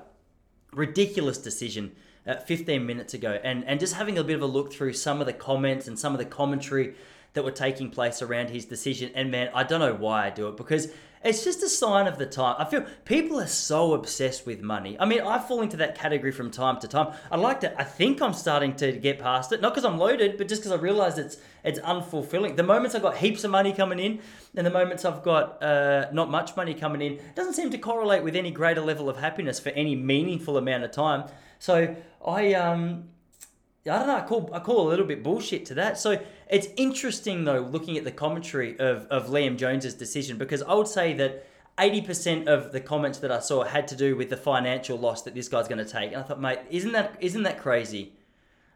Ridiculous 0.74 1.38
decision. 1.38 1.96
Uh, 2.28 2.36
15 2.36 2.86
minutes 2.86 3.14
ago, 3.14 3.40
and 3.44 3.64
and 3.64 3.80
just 3.80 3.96
having 3.96 4.18
a 4.18 4.24
bit 4.24 4.36
of 4.36 4.42
a 4.42 4.46
look 4.46 4.74
through 4.74 4.92
some 4.92 5.22
of 5.22 5.26
the 5.26 5.34
comments 5.34 5.88
and 5.88 5.98
some 5.98 6.14
of 6.14 6.20
the 6.20 6.26
commentary 6.26 6.94
that 7.34 7.44
were 7.44 7.52
taking 7.52 7.90
place 7.90 8.22
around 8.22 8.50
his 8.50 8.66
decision. 8.66 9.10
And 9.16 9.32
man, 9.32 9.50
I 9.56 9.64
don't 9.64 9.80
know 9.80 9.96
why 9.96 10.28
I 10.28 10.30
do 10.30 10.50
it 10.50 10.58
because 10.58 10.90
it's 11.24 11.44
just 11.44 11.62
a 11.64 11.70
sign 11.70 12.08
of 12.08 12.18
the 12.18 12.26
time. 12.26 12.56
I 12.58 12.66
feel 12.66 12.86
people 13.04 13.40
are 13.42 13.48
so 13.48 13.94
obsessed 13.94 14.46
with 14.46 14.62
money. 14.62 14.96
I 15.00 15.06
mean, 15.06 15.22
I 15.22 15.38
fall 15.38 15.62
into 15.62 15.76
that 15.78 15.96
category 15.96 16.32
from 16.32 16.50
time 16.50 16.80
to 16.80 16.88
time. 16.88 17.14
I 17.30 17.36
like 17.36 17.60
to. 17.62 17.80
I 17.80 17.84
think 17.84 18.22
I'm 18.22 18.34
starting 18.34 18.76
to 18.78 18.94
get 18.94 19.20
past 19.20 19.52
it, 19.52 19.60
not 19.60 19.74
because 19.74 19.84
I'm 19.84 19.98
loaded, 19.98 20.38
but 20.38 20.48
just 20.48 20.62
because 20.62 20.72
I 20.72 20.82
realize 20.82 21.18
it's 21.18 21.38
it's 21.64 21.80
unfulfilling. 21.80 22.56
The 22.56 22.64
moments 22.64 22.96
I've 22.96 23.02
got 23.02 23.18
heaps 23.18 23.44
of 23.44 23.52
money 23.52 23.74
coming 23.74 24.00
in, 24.00 24.20
and 24.56 24.66
the 24.66 24.72
moments 24.72 25.04
I've 25.04 25.24
got 25.24 25.62
uh, 25.62 26.08
not 26.14 26.30
much 26.30 26.56
money 26.56 26.74
coming 26.74 27.02
in, 27.02 27.20
doesn't 27.36 27.54
seem 27.54 27.70
to 27.72 27.78
correlate 27.78 28.24
with 28.24 28.36
any 28.36 28.52
greater 28.52 28.82
level 28.82 29.10
of 29.10 29.18
happiness 29.18 29.60
for 29.60 29.70
any 29.70 29.96
meaningful 29.96 30.58
amount 30.58 30.86
of 30.86 30.92
time. 30.92 31.26
So 31.60 31.96
I 32.26 32.54
um 32.54 33.10
I 33.86 33.98
don't 33.98 34.08
know. 34.08 34.18
I 34.18 34.22
call 34.22 34.50
I 34.54 34.60
call 34.60 34.88
a 34.88 34.90
little 34.90 35.06
bit 35.06 35.24
bullshit 35.24 35.66
to 35.68 35.74
that. 35.76 35.98
So 35.98 36.22
it's 36.50 36.68
interesting 36.76 37.46
though, 37.46 37.62
looking 37.62 37.98
at 37.98 38.04
the 38.04 38.12
commentary 38.12 38.78
of 38.80 39.06
of 39.08 39.28
Liam 39.28 39.58
Jones's 39.58 39.94
decision, 39.94 40.38
because 40.38 40.62
I 40.64 40.74
would 40.74 40.88
say 40.88 41.14
that. 41.14 41.46
80% 41.78 42.48
of 42.48 42.74
the 42.74 42.82
comments 42.82 43.20
that 43.20 43.32
I 43.32 43.40
saw 43.40 43.64
had 43.64 43.88
to 43.88 43.96
do 43.96 44.14
with 44.14 44.30
the 44.30 44.36
financial 44.36 44.98
loss 44.98 45.22
that 45.22 45.34
this 45.34 45.48
guy's 45.48 45.70
going 45.70 45.78
to 45.78 45.90
take. 45.90 46.12
And 46.12 46.22
I 46.22 46.24
thought, 46.24 46.42
mate, 46.42 46.60
isn't 46.70 46.92
that 46.92 47.16
isn't 47.22 47.44
that 47.44 47.58
crazy? 47.58 48.12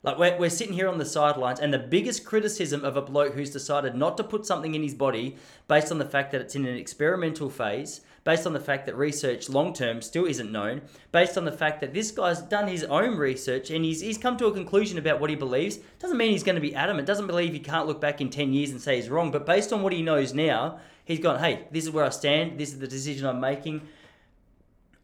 Like 0.04 0.18
we're, 0.18 0.38
we're 0.38 0.50
sitting 0.50 0.74
here 0.74 0.90
on 0.90 0.98
the 0.98 1.06
sidelines, 1.06 1.62
and 1.62 1.74
the 1.74 1.80
biggest 1.80 2.26
criticism 2.26 2.84
of 2.84 2.98
a 2.98 3.02
bloke 3.02 3.34
who's 3.34 3.50
decided 3.50 3.96
not 3.96 4.18
to 4.18 4.24
put 4.24 4.46
something 4.46 4.76
in 4.76 4.84
his 4.84 4.94
body 4.94 5.38
based 5.68 5.92
on 5.92 5.98
the 5.98 6.06
fact 6.06 6.32
that 6.34 6.42
it's 6.42 6.56
in 6.56 6.66
an 6.66 6.76
experimental 6.76 7.50
phase, 7.50 8.02
based 8.24 8.46
on 8.46 8.54
the 8.54 8.60
fact 8.60 8.86
that 8.86 8.96
research 8.96 9.50
long 9.50 9.74
term 9.74 10.02
still 10.02 10.26
isn't 10.26 10.52
known, 10.52 10.82
based 11.12 11.38
on 11.38 11.46
the 11.46 11.52
fact 11.52 11.82
that 11.82 11.94
this 11.94 12.12
guy's 12.12 12.42
done 12.42 12.68
his 12.68 12.84
own 12.86 13.18
research 13.18 13.70
and 13.70 13.84
he's, 13.84 14.02
he's 14.02 14.18
come 14.18 14.38
to 14.38 14.48
a 14.48 14.54
conclusion 14.54 14.98
about 14.98 15.20
what 15.20 15.30
he 15.30 15.36
believes, 15.36 15.80
doesn't 16.00 16.18
mean 16.18 16.32
he's 16.32 16.44
going 16.44 16.56
to 16.56 16.62
be 16.62 16.76
adamant, 16.76 17.08
doesn't 17.08 17.28
believe 17.28 17.54
he 17.54 17.60
can't 17.60 17.88
look 17.88 18.00
back 18.00 18.22
in 18.22 18.30
10 18.30 18.54
years 18.54 18.72
and 18.72 18.82
say 18.82 18.96
he's 18.96 19.10
wrong, 19.10 19.32
but 19.32 19.46
based 19.46 19.74
on 19.74 19.82
what 19.82 19.94
he 19.94 20.02
knows 20.02 20.34
now, 20.34 20.80
he's 21.06 21.20
gone, 21.20 21.40
hey, 21.40 21.68
this 21.72 21.84
is 21.84 21.92
where 21.92 22.06
I 22.06 22.10
stand, 22.10 22.60
this 22.60 22.70
is 22.70 22.80
the 22.80 22.88
decision 22.88 23.28
I'm 23.28 23.40
making. 23.40 23.82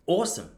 Awesome. 0.05 0.49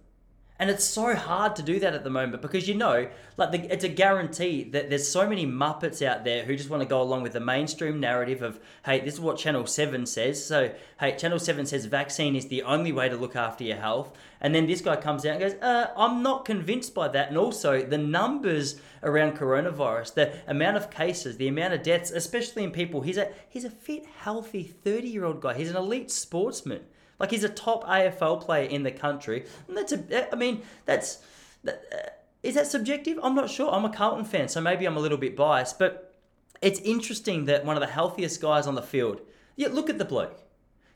And 0.61 0.69
it's 0.69 0.85
so 0.85 1.15
hard 1.15 1.55
to 1.55 1.63
do 1.63 1.79
that 1.79 1.95
at 1.95 2.03
the 2.03 2.11
moment 2.11 2.39
because 2.39 2.67
you 2.67 2.75
know, 2.75 3.09
like 3.35 3.49
the, 3.49 3.73
it's 3.73 3.83
a 3.83 3.89
guarantee 3.89 4.63
that 4.65 4.91
there's 4.91 5.07
so 5.07 5.27
many 5.27 5.43
muppets 5.43 6.05
out 6.05 6.23
there 6.23 6.45
who 6.45 6.55
just 6.55 6.69
want 6.69 6.83
to 6.83 6.87
go 6.87 7.01
along 7.01 7.23
with 7.23 7.33
the 7.33 7.39
mainstream 7.39 7.99
narrative 7.99 8.43
of, 8.43 8.59
hey, 8.85 8.99
this 8.99 9.15
is 9.15 9.19
what 9.19 9.39
Channel 9.39 9.65
Seven 9.65 10.05
says. 10.05 10.45
So, 10.45 10.71
hey, 10.99 11.17
Channel 11.17 11.39
Seven 11.39 11.65
says 11.65 11.85
vaccine 11.85 12.35
is 12.35 12.47
the 12.47 12.61
only 12.61 12.91
way 12.91 13.09
to 13.09 13.15
look 13.15 13.35
after 13.35 13.63
your 13.63 13.77
health, 13.77 14.15
and 14.39 14.53
then 14.53 14.67
this 14.67 14.81
guy 14.81 14.97
comes 14.97 15.25
out 15.25 15.31
and 15.31 15.39
goes, 15.39 15.55
uh, 15.63 15.87
I'm 15.97 16.21
not 16.21 16.45
convinced 16.45 16.93
by 16.93 17.07
that. 17.07 17.29
And 17.29 17.39
also 17.39 17.81
the 17.81 17.97
numbers 17.97 18.79
around 19.01 19.39
coronavirus, 19.39 20.13
the 20.13 20.31
amount 20.45 20.77
of 20.77 20.91
cases, 20.91 21.37
the 21.37 21.47
amount 21.47 21.73
of 21.73 21.81
deaths, 21.81 22.11
especially 22.11 22.63
in 22.63 22.69
people. 22.69 23.01
He's 23.01 23.17
a 23.17 23.29
he's 23.49 23.65
a 23.65 23.71
fit, 23.71 24.05
healthy 24.05 24.61
30 24.61 25.07
year 25.07 25.25
old 25.25 25.41
guy. 25.41 25.55
He's 25.55 25.71
an 25.71 25.75
elite 25.75 26.11
sportsman. 26.11 26.81
Like 27.21 27.29
he's 27.29 27.43
a 27.43 27.49
top 27.49 27.85
AFL 27.85 28.41
player 28.41 28.67
in 28.67 28.81
the 28.81 28.91
country, 28.91 29.45
and 29.67 29.77
that's 29.77 29.93
a. 29.93 30.33
I 30.33 30.35
mean, 30.35 30.63
that's. 30.85 31.19
That, 31.63 31.83
uh, 31.93 32.09
is 32.41 32.55
that 32.55 32.65
subjective? 32.65 33.19
I'm 33.21 33.35
not 33.35 33.51
sure. 33.51 33.71
I'm 33.71 33.85
a 33.85 33.93
Carlton 33.93 34.25
fan, 34.25 34.49
so 34.49 34.59
maybe 34.59 34.87
I'm 34.87 34.97
a 34.97 34.99
little 34.99 35.19
bit 35.19 35.35
biased, 35.35 35.77
but 35.77 36.15
it's 36.63 36.79
interesting 36.79 37.45
that 37.45 37.63
one 37.63 37.77
of 37.77 37.81
the 37.81 37.93
healthiest 37.93 38.41
guys 38.41 38.65
on 38.65 38.73
the 38.73 38.81
field. 38.81 39.21
Yeah, 39.55 39.67
look 39.67 39.87
at 39.87 39.99
the 39.99 40.05
bloke. 40.05 40.41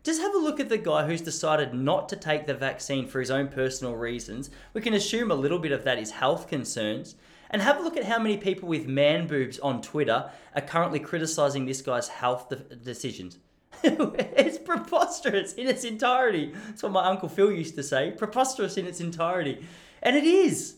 Just 0.04 0.20
have 0.20 0.34
a 0.34 0.40
look 0.40 0.60
at 0.60 0.70
the 0.70 0.80
guy 0.80 1.06
who's 1.06 1.22
decided 1.22 1.76
not 1.76 2.10
to 2.10 2.16
take 2.16 2.48
the 2.48 2.56
vaccine 2.56 3.08
for 3.08 3.20
his 3.20 3.30
own 3.30 3.48
personal 3.48 3.96
reasons. 3.96 4.50
We 4.74 4.82
can 4.82 4.96
assume 4.96 5.30
a 5.30 5.36
little 5.36 5.60
bit 5.60 5.72
of 5.72 5.84
that 5.84 6.00
is 6.00 6.10
health 6.10 6.48
concerns. 6.48 7.16
And 7.52 7.62
have 7.62 7.80
a 7.80 7.84
look 7.84 7.98
at 7.98 8.06
how 8.06 8.18
many 8.18 8.38
people 8.38 8.68
with 8.68 8.88
man 8.88 9.28
boobs 9.28 9.60
on 9.60 9.84
Twitter 9.84 10.32
are 10.56 10.62
currently 10.62 11.00
criticizing 11.00 11.66
this 11.66 11.84
guy's 11.84 12.08
health 12.08 12.50
de- 12.50 12.76
decisions. 12.76 13.38
it's 13.84 14.58
preposterous 14.58 15.54
in 15.54 15.68
its 15.68 15.84
entirety. 15.84 16.54
That's 16.68 16.84
what 16.84 16.92
my 16.92 17.06
uncle 17.06 17.30
Phil 17.30 17.52
used 17.52 17.76
to 17.76 17.84
say. 17.84 18.12
Preposterous 18.12 18.78
in 18.78 18.86
its 18.86 19.00
entirety, 19.00 19.66
and 20.02 20.16
it 20.16 20.24
is. 20.24 20.76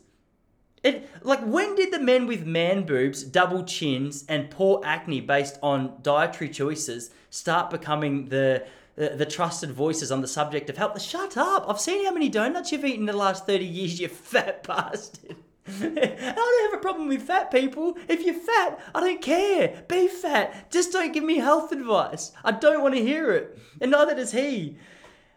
It 0.84 1.10
like 1.24 1.42
when 1.42 1.76
did 1.76 1.92
the 1.92 2.00
men 2.00 2.28
with 2.28 2.46
man 2.46 2.86
boobs, 2.86 3.24
double 3.24 3.64
chins, 3.64 4.26
and 4.30 4.50
poor 4.50 4.82
acne 4.86 5.22
based 5.22 5.58
on 5.64 5.98
dietary 6.02 6.50
choices 6.50 7.12
start 7.30 7.70
becoming 7.70 8.26
the 8.26 8.66
the, 8.96 9.10
the 9.10 9.26
trusted 9.26 9.72
voices 9.72 10.12
on 10.12 10.22
the 10.22 10.28
subject 10.28 10.70
of 10.70 10.78
health? 10.78 11.02
Shut 11.02 11.38
up! 11.38 11.66
I've 11.68 11.80
seen 11.80 12.06
how 12.06 12.12
many 12.12 12.30
donuts 12.30 12.72
you've 12.72 12.86
eaten 12.86 13.02
in 13.02 13.06
the 13.06 13.14
last 13.14 13.46
thirty 13.46 13.66
years, 13.66 14.00
you 14.00 14.08
fat 14.10 14.64
bastard. 14.64 15.36
I 15.82 16.34
don't 16.36 16.72
have 16.72 16.80
a 16.80 16.82
problem 16.82 17.10
with 17.10 17.24
fat 17.24 17.52
people. 17.52 17.98
If 18.08 18.26
you're 18.26 18.34
fat, 18.34 18.80
I 18.96 19.02
don't 19.02 19.22
care. 19.22 19.84
Be 19.90 20.08
fat. 20.08 20.72
Just 20.72 20.94
don't 20.94 21.14
give 21.14 21.26
me 21.26 21.38
health 21.38 21.74
advice. 21.74 22.32
I 22.44 22.52
don't 22.52 22.82
want 22.82 22.96
to 22.96 23.02
hear 23.02 23.32
it. 23.32 23.60
And 23.82 23.92
neither 23.92 24.16
does 24.16 24.32
he. 24.32 24.78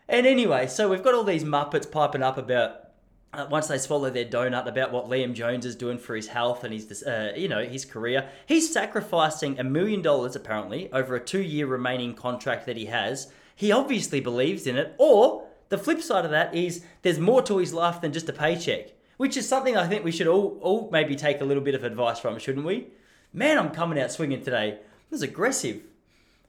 And 0.08 0.26
anyway, 0.26 0.68
so 0.68 0.88
we've 0.88 1.02
got 1.02 1.14
all 1.14 1.24
these 1.24 1.42
Muppets 1.42 1.90
piping 1.90 2.22
up 2.22 2.38
about 2.38 2.90
uh, 3.32 3.46
once 3.50 3.66
they 3.66 3.78
swallow 3.78 4.10
their 4.10 4.24
donut 4.24 4.68
about 4.68 4.92
what 4.92 5.08
Liam 5.08 5.34
Jones 5.34 5.66
is 5.66 5.74
doing 5.76 5.98
for 5.98 6.14
his 6.14 6.28
health 6.28 6.62
and 6.62 6.72
his, 6.72 7.02
uh, 7.02 7.32
you 7.36 7.48
know, 7.48 7.64
his 7.64 7.84
career. 7.84 8.28
He's 8.46 8.72
sacrificing 8.72 9.58
a 9.58 9.64
million 9.64 10.00
dollars 10.02 10.36
apparently 10.36 10.92
over 10.92 11.16
a 11.16 11.24
two-year 11.24 11.66
remaining 11.66 12.14
contract 12.14 12.66
that 12.66 12.76
he 12.76 12.86
has. 12.86 13.32
He 13.56 13.72
obviously 13.72 14.20
believes 14.20 14.66
in 14.66 14.76
it. 14.76 14.94
Or 14.96 15.46
the 15.70 15.78
flip 15.78 16.02
side 16.02 16.24
of 16.24 16.30
that 16.30 16.54
is 16.54 16.84
there's 17.02 17.18
more 17.18 17.42
to 17.42 17.58
his 17.58 17.72
life 17.72 18.00
than 18.00 18.12
just 18.12 18.28
a 18.28 18.32
paycheck 18.32 18.90
which 19.20 19.36
is 19.36 19.46
something 19.46 19.76
I 19.76 19.86
think 19.86 20.02
we 20.02 20.12
should 20.12 20.28
all, 20.28 20.56
all 20.62 20.88
maybe 20.90 21.14
take 21.14 21.42
a 21.42 21.44
little 21.44 21.62
bit 21.62 21.74
of 21.74 21.84
advice 21.84 22.18
from, 22.18 22.38
shouldn't 22.38 22.64
we? 22.64 22.86
Man, 23.34 23.58
I'm 23.58 23.68
coming 23.68 24.00
out 24.00 24.10
swinging 24.10 24.42
today. 24.42 24.78
This 25.10 25.18
is 25.18 25.22
aggressive. 25.22 25.82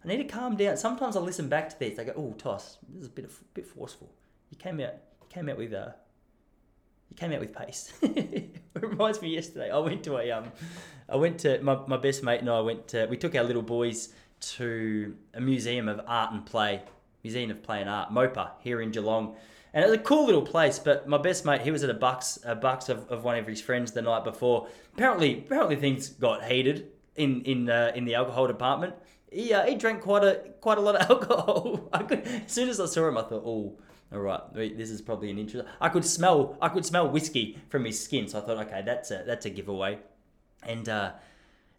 I 0.01 0.07
need 0.07 0.19
to 0.19 0.23
calm 0.23 0.55
down. 0.55 0.77
Sometimes 0.77 1.17
I 1.17 1.19
listen 1.19 1.49
back 1.49 1.67
to 1.67 1.77
these. 1.77 1.99
I 1.99 2.05
go, 2.05 2.13
"Oh, 2.15 2.33
Toss, 2.37 2.77
this 2.87 3.01
is 3.01 3.07
a 3.07 3.11
bit 3.11 3.25
of, 3.25 3.37
bit 3.53 3.67
forceful. 3.67 4.09
You 4.51 4.57
came 4.57 4.79
out, 4.79 4.93
you 4.93 5.27
came 5.27 5.49
out 5.49 5.57
with 5.57 5.73
uh, 5.73 5.89
you 7.09 7.17
came 7.17 7.33
out 7.33 7.41
with 7.41 7.53
pace." 7.53 7.91
it 8.01 8.55
reminds 8.73 9.21
me 9.21 9.35
yesterday. 9.35 9.69
I 9.69 9.79
went 9.79 10.01
to 10.05 10.17
a 10.17 10.31
um, 10.31 10.45
I 11.09 11.17
went 11.17 11.39
to 11.41 11.61
my, 11.61 11.77
my 11.87 11.97
best 11.97 12.23
mate 12.23 12.39
and 12.39 12.49
I 12.49 12.61
went 12.61 12.87
to. 12.89 13.05
We 13.07 13.17
took 13.17 13.35
our 13.35 13.43
little 13.43 13.63
boys 13.63 14.13
to 14.55 15.13
a 15.33 15.41
museum 15.41 15.89
of 15.89 15.99
art 16.07 16.31
and 16.31 16.45
play, 16.45 16.83
museum 17.21 17.51
of 17.51 17.61
play 17.63 17.81
and 17.81 17.89
art, 17.89 18.11
MOPA 18.13 18.51
here 18.61 18.79
in 18.79 18.91
Geelong 18.91 19.35
and 19.73 19.83
it 19.83 19.89
was 19.89 19.99
a 19.99 20.03
cool 20.03 20.25
little 20.25 20.41
place. 20.41 20.79
But 20.79 21.07
my 21.07 21.17
best 21.17 21.45
mate, 21.45 21.61
he 21.61 21.71
was 21.71 21.83
at 21.83 21.89
a 21.89 21.93
bucks 21.93 22.39
a 22.43 22.55
bucks 22.55 22.89
of, 22.89 23.09
of 23.09 23.23
one 23.23 23.37
of 23.37 23.47
his 23.47 23.61
friends 23.61 23.91
the 23.91 24.01
night 24.01 24.23
before. 24.23 24.67
Apparently, 24.93 25.39
apparently 25.39 25.75
things 25.75 26.09
got 26.09 26.43
heated 26.43 26.89
in 27.15 27.41
in 27.43 27.69
uh, 27.69 27.91
in 27.95 28.05
the 28.05 28.15
alcohol 28.15 28.47
department. 28.47 28.95
He 29.31 29.53
uh, 29.53 29.65
he 29.65 29.75
drank 29.75 30.01
quite 30.01 30.23
a 30.23 30.41
quite 30.59 30.77
a 30.77 30.81
lot 30.81 30.95
of 30.95 31.01
alcohol. 31.09 31.89
Could 32.07 32.25
as 32.25 32.51
soon 32.51 32.69
as 32.69 32.79
I 32.79 32.85
saw 32.85 33.07
him, 33.07 33.17
I 33.17 33.23
thought, 33.23 33.43
oh. 33.45 33.77
All 34.13 34.19
right, 34.19 34.41
this 34.53 34.89
is 34.89 35.01
probably 35.01 35.29
an 35.29 35.39
interest. 35.39 35.69
I 35.79 35.87
could 35.87 36.03
smell, 36.03 36.57
I 36.61 36.67
could 36.67 36.85
smell 36.85 37.07
whiskey 37.07 37.57
from 37.69 37.85
his 37.85 37.97
skin, 37.97 38.27
so 38.27 38.39
I 38.39 38.41
thought, 38.41 38.57
okay, 38.67 38.81
that's 38.85 39.09
a 39.09 39.23
that's 39.25 39.45
a 39.45 39.49
giveaway. 39.49 39.99
And 40.63 40.89
uh, 40.89 41.13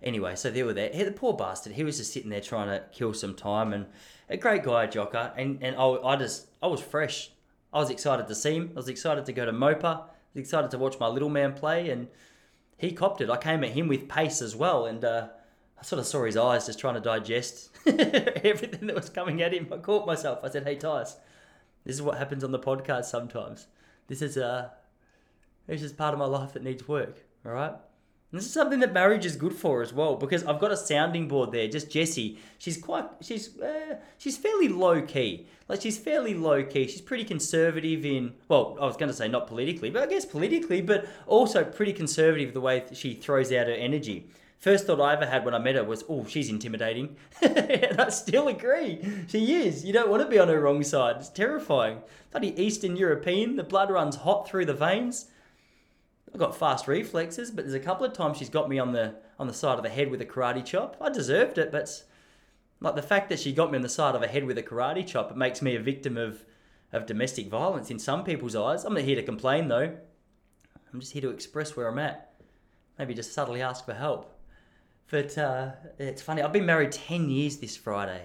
anyway, 0.03 0.37
so 0.37 0.51
they 0.51 0.63
were 0.63 0.73
there. 0.73 0.89
Hey, 0.91 1.05
the 1.05 1.13
poor 1.13 1.35
bastard, 1.35 1.75
he 1.75 1.85
was 1.85 1.99
just 1.99 2.11
sitting 2.11 2.31
there 2.31 2.41
trying 2.41 2.69
to 2.69 2.87
kill 2.91 3.13
some 3.13 3.35
time, 3.35 3.75
and 3.75 3.85
a 4.31 4.39
great 4.39 4.63
guy, 4.63 4.87
Jocker. 4.87 5.33
And 5.37 5.63
and 5.63 5.77
I, 5.77 5.83
I 5.83 6.17
just 6.17 6.47
I 6.63 6.69
was 6.69 6.81
fresh 6.81 7.31
I 7.73 7.79
was 7.79 7.91
excited 7.91 8.27
to 8.29 8.35
see 8.35 8.55
him. 8.57 8.71
I 8.73 8.77
was 8.77 8.89
excited 8.89 9.25
to 9.27 9.33
go 9.33 9.47
to 9.47 9.53
Mopa. 9.53 9.85
I 9.85 10.07
was 10.35 10.41
excited 10.41 10.71
to 10.73 10.79
watch 10.79 10.99
my 11.01 11.09
little 11.09 11.31
man 11.31 11.55
play, 11.55 11.91
and 11.91 12.09
he 12.77 12.93
copped 12.93 13.21
it. 13.21 13.31
I 13.31 13.37
came 13.37 13.65
at 13.65 13.71
him 13.71 13.89
with 13.89 14.09
pace 14.09 14.43
as 14.43 14.55
well, 14.55 14.87
and 14.87 15.05
uh, 15.05 15.29
I 15.79 15.83
sort 15.83 16.01
of 16.01 16.07
saw 16.07 16.25
his 16.25 16.37
eyes 16.37 16.67
just 16.67 16.79
trying 16.79 16.95
to 16.95 17.01
digest 17.01 17.71
everything 17.87 18.87
that 18.87 18.97
was 18.97 19.09
coming 19.09 19.41
at 19.43 19.55
him. 19.55 19.69
I 19.73 19.79
caught 19.79 20.07
myself. 20.07 20.41
I 20.43 20.51
said, 20.51 20.65
"Hey, 20.65 20.77
Tice, 20.77 21.17
this 21.85 21.97
is 21.97 22.03
what 22.03 22.19
happens 22.19 22.45
on 22.45 22.53
the 22.53 22.59
podcast 22.59 23.07
sometimes. 23.07 23.67
This 24.09 24.21
is 24.21 24.37
uh, 24.37 24.71
this 25.67 25.83
is 25.83 25.93
part 25.93 26.13
of 26.13 26.19
my 26.19 26.27
life 26.27 26.53
that 26.53 26.63
needs 26.63 26.87
work. 26.87 27.25
All 27.47 27.53
right." 27.53 27.75
This 28.33 28.47
is 28.47 28.53
something 28.53 28.81
that 28.81 28.93
marriage 28.93 29.27
is 29.27 29.37
good 29.37 29.53
for 29.53 29.83
as 29.83 29.93
well 29.93 30.17
because 30.17 30.45
I've 30.45 30.59
got 30.59 30.73
a 30.73 30.77
sounding 30.77 31.29
board 31.29 31.53
there. 31.53 31.69
Just 31.69 31.91
Jessie, 31.91 32.39
she's 32.59 32.79
quite, 32.79 33.05
she's, 33.21 33.59
uh, 33.61 33.97
she's 34.17 34.39
fairly 34.39 34.69
low 34.69 35.03
key. 35.03 35.47
Like 35.69 35.83
she's 35.83 35.99
fairly 35.99 36.35
low 36.35 36.63
key. 36.65 36.87
She's 36.89 37.01
pretty 37.03 37.25
conservative 37.25 38.07
in, 38.07 38.35
well, 38.49 38.77
I 38.81 38.87
was 38.87 38.97
going 38.97 39.11
to 39.11 39.17
say 39.17 39.29
not 39.29 39.47
politically, 39.47 39.91
but 39.91 40.03
I 40.03 40.07
guess 40.07 40.25
politically, 40.25 40.81
but 40.81 41.07
also 41.27 41.63
pretty 41.63 41.93
conservative 41.93 42.55
the 42.55 42.61
way 42.61 42.85
she 42.93 43.15
throws 43.15 43.53
out 43.53 43.67
her 43.67 43.73
energy. 43.73 44.27
First 44.63 44.87
thought 44.87 45.01
I 45.01 45.15
ever 45.15 45.27
had 45.27 45.45
when 45.45 45.55
I 45.55 45.59
met 45.59 45.75
her 45.75 45.83
was, 45.83 46.05
oh, 46.09 46.25
she's 46.25 46.49
intimidating. 46.49 47.17
and 47.43 48.01
I 48.01 48.11
still 48.11 48.47
agree. 48.47 49.01
She 49.27 49.55
is. 49.57 49.85
You 49.85 49.93
don't 49.93 50.09
want 50.09 50.23
to 50.23 50.29
be 50.29 50.39
on 50.39 50.47
her 50.47 50.61
wrong 50.61 50.85
side. 50.85 51.17
It's 51.17 51.29
terrifying. 51.29 51.99
Bloody 52.31 52.57
Eastern 52.63 52.97
European, 52.97 53.57
the 53.57 53.65
blood 53.65 53.91
runs 53.91 54.17
hot 54.17 54.49
through 54.49 54.67
the 54.67 54.73
veins. 54.73 55.27
I've 56.33 56.41
got 56.41 56.57
fast 56.57 56.89
reflexes, 56.89 57.51
but 57.51 57.65
there's 57.65 57.75
a 57.75 57.81
couple 57.81 58.07
of 58.07 58.15
times 58.15 58.39
she's 58.39 58.49
got 58.49 58.69
me 58.69 58.79
on 58.79 58.93
the 58.93 59.17
on 59.39 59.47
the 59.47 59.53
side 59.53 59.77
of 59.77 59.83
the 59.83 59.91
head 59.91 60.11
with 60.11 60.21
a 60.23 60.25
karate 60.25 60.65
chop. 60.65 60.97
I 61.01 61.11
deserved 61.11 61.59
it, 61.59 61.71
but 61.71 62.03
like 62.81 62.95
the 62.95 63.03
fact 63.03 63.29
that 63.29 63.39
she 63.39 63.53
got 63.53 63.71
me 63.71 63.77
on 63.77 63.83
the 63.83 63.89
side 63.89 64.15
of 64.15 64.21
the 64.21 64.29
head 64.29 64.45
with 64.45 64.57
a 64.57 64.63
karate 64.63 65.07
chop, 65.07 65.31
it 65.31 65.37
makes 65.37 65.61
me 65.61 65.77
a 65.77 65.81
victim 65.81 66.17
of 66.17 66.45
of 66.93 67.07
domestic 67.07 67.49
violence 67.49 67.91
in 67.91 67.99
some 67.99 68.23
people's 68.25 68.55
eyes. 68.55 68.85
I'm 68.85 68.95
not 68.95 69.03
here 69.03 69.17
to 69.17 69.23
complain 69.23 69.69
though. 69.69 69.97
I'm 70.93 71.01
just 71.01 71.13
here 71.13 71.23
to 71.23 71.31
express 71.31 71.77
where 71.77 71.89
I'm 71.89 71.99
at. 71.99 72.35
Maybe 72.99 73.15
just 73.15 73.33
subtly 73.33 73.63
ask 73.63 73.85
for 73.85 73.95
help. 73.95 74.39
But 75.11 75.37
uh, 75.37 75.73
it's 75.99 76.23
funny. 76.23 76.43
I've 76.43 76.53
been 76.53 76.67
married 76.67 76.93
ten 76.93 77.29
years 77.29 77.59
this 77.59 77.77
Friday. 77.77 78.23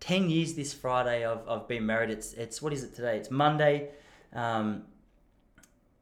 Ten 0.00 0.28
years 0.30 0.54
this 0.54 0.72
Friday. 0.72 1.24
I've, 1.24 1.48
I've 1.48 1.68
been 1.68 1.86
married. 1.86 2.10
It's 2.10 2.32
it's 2.34 2.60
what 2.60 2.72
is 2.72 2.82
it 2.82 2.94
today? 2.94 3.18
It's 3.18 3.30
Monday. 3.30 3.90
Um, 4.32 4.84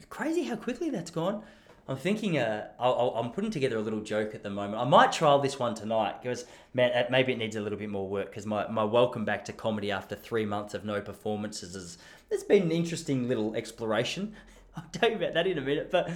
crazy 0.08 0.44
how 0.44 0.56
quickly 0.56 0.90
that's 0.90 1.10
gone. 1.10 1.42
I'm 1.88 1.96
thinking, 1.96 2.38
uh, 2.38 2.68
i 2.78 3.18
am 3.18 3.32
putting 3.32 3.50
together 3.50 3.76
a 3.76 3.80
little 3.80 4.00
joke 4.00 4.34
at 4.34 4.44
the 4.44 4.50
moment. 4.50 4.80
I 4.80 4.84
might 4.84 5.10
trial 5.10 5.40
this 5.40 5.58
one 5.58 5.74
tonight 5.74 6.22
because, 6.22 6.44
man, 6.74 7.06
maybe 7.10 7.32
it 7.32 7.38
needs 7.38 7.56
a 7.56 7.60
little 7.60 7.78
bit 7.78 7.90
more 7.90 8.08
work 8.08 8.30
because 8.30 8.46
my, 8.46 8.68
my 8.68 8.84
welcome 8.84 9.24
back 9.24 9.44
to 9.46 9.52
comedy 9.52 9.90
after 9.90 10.14
three 10.14 10.46
months 10.46 10.74
of 10.74 10.84
no 10.84 11.00
performances 11.00 11.74
is, 11.74 11.98
it's 12.30 12.44
been 12.44 12.62
an 12.62 12.70
interesting 12.70 13.28
little 13.28 13.56
exploration. 13.56 14.34
I'll 14.76 14.84
tell 14.92 15.10
you 15.10 15.16
about 15.16 15.34
that 15.34 15.46
in 15.46 15.58
a 15.58 15.60
minute. 15.60 15.90
But 15.90 16.10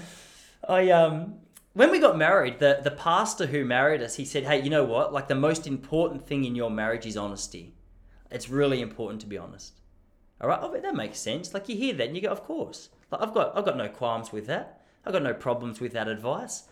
I, 0.68 0.90
um, 0.90 1.34
when 1.72 1.90
we 1.90 1.98
got 1.98 2.16
married, 2.16 2.60
the, 2.60 2.80
the 2.82 2.92
pastor 2.92 3.46
who 3.46 3.64
married 3.64 4.02
us, 4.02 4.14
he 4.14 4.24
said, 4.24 4.44
hey, 4.44 4.62
you 4.62 4.70
know 4.70 4.84
what? 4.84 5.12
Like 5.12 5.26
the 5.26 5.34
most 5.34 5.66
important 5.66 6.26
thing 6.26 6.44
in 6.44 6.54
your 6.54 6.70
marriage 6.70 7.06
is 7.06 7.16
honesty. 7.16 7.74
It's 8.30 8.48
really 8.48 8.80
important 8.80 9.20
to 9.22 9.26
be 9.26 9.36
honest. 9.36 9.80
All 10.40 10.48
right, 10.48 10.58
oh, 10.62 10.78
that 10.78 10.94
makes 10.94 11.18
sense. 11.18 11.52
Like 11.52 11.68
you 11.68 11.76
hear 11.76 11.94
that 11.94 12.06
and 12.06 12.16
you 12.16 12.22
go, 12.22 12.28
of 12.28 12.44
course. 12.44 12.88
Like 13.10 13.22
I've 13.22 13.34
got 13.34 13.56
I've 13.56 13.64
got 13.64 13.76
no 13.76 13.88
qualms 13.88 14.32
with 14.32 14.46
that. 14.46 14.80
I've 15.04 15.12
got 15.12 15.22
no 15.22 15.34
problems 15.34 15.80
with 15.80 15.92
that 15.92 16.08
advice. 16.08 16.64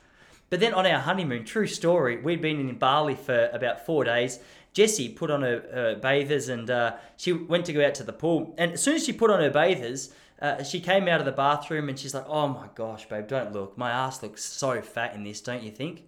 But 0.50 0.60
then 0.60 0.74
on 0.74 0.86
our 0.86 1.00
honeymoon, 1.00 1.44
true 1.44 1.66
story, 1.66 2.16
we'd 2.20 2.40
been 2.40 2.60
in 2.60 2.78
Bali 2.78 3.14
for 3.14 3.48
about 3.52 3.86
four 3.86 4.04
days. 4.04 4.40
Jessie 4.72 5.08
put 5.08 5.30
on 5.30 5.42
her, 5.42 5.64
her 5.72 5.96
bathers 5.96 6.48
and 6.48 6.68
uh, 6.68 6.96
she 7.16 7.32
went 7.32 7.64
to 7.66 7.72
go 7.72 7.84
out 7.84 7.94
to 7.96 8.02
the 8.02 8.12
pool. 8.12 8.54
And 8.58 8.72
as 8.72 8.82
soon 8.82 8.96
as 8.96 9.04
she 9.04 9.12
put 9.12 9.30
on 9.30 9.40
her 9.40 9.50
bathers, 9.50 10.12
uh, 10.42 10.62
she 10.62 10.80
came 10.80 11.08
out 11.08 11.20
of 11.20 11.26
the 11.26 11.32
bathroom 11.32 11.88
and 11.88 11.98
she's 11.98 12.12
like, 12.14 12.28
"Oh 12.28 12.48
my 12.48 12.68
gosh, 12.74 13.08
babe, 13.08 13.28
don't 13.28 13.52
look. 13.52 13.78
My 13.78 13.90
ass 13.90 14.22
looks 14.22 14.44
so 14.44 14.82
fat 14.82 15.14
in 15.14 15.24
this, 15.24 15.40
don't 15.40 15.62
you 15.62 15.70
think?" 15.70 16.02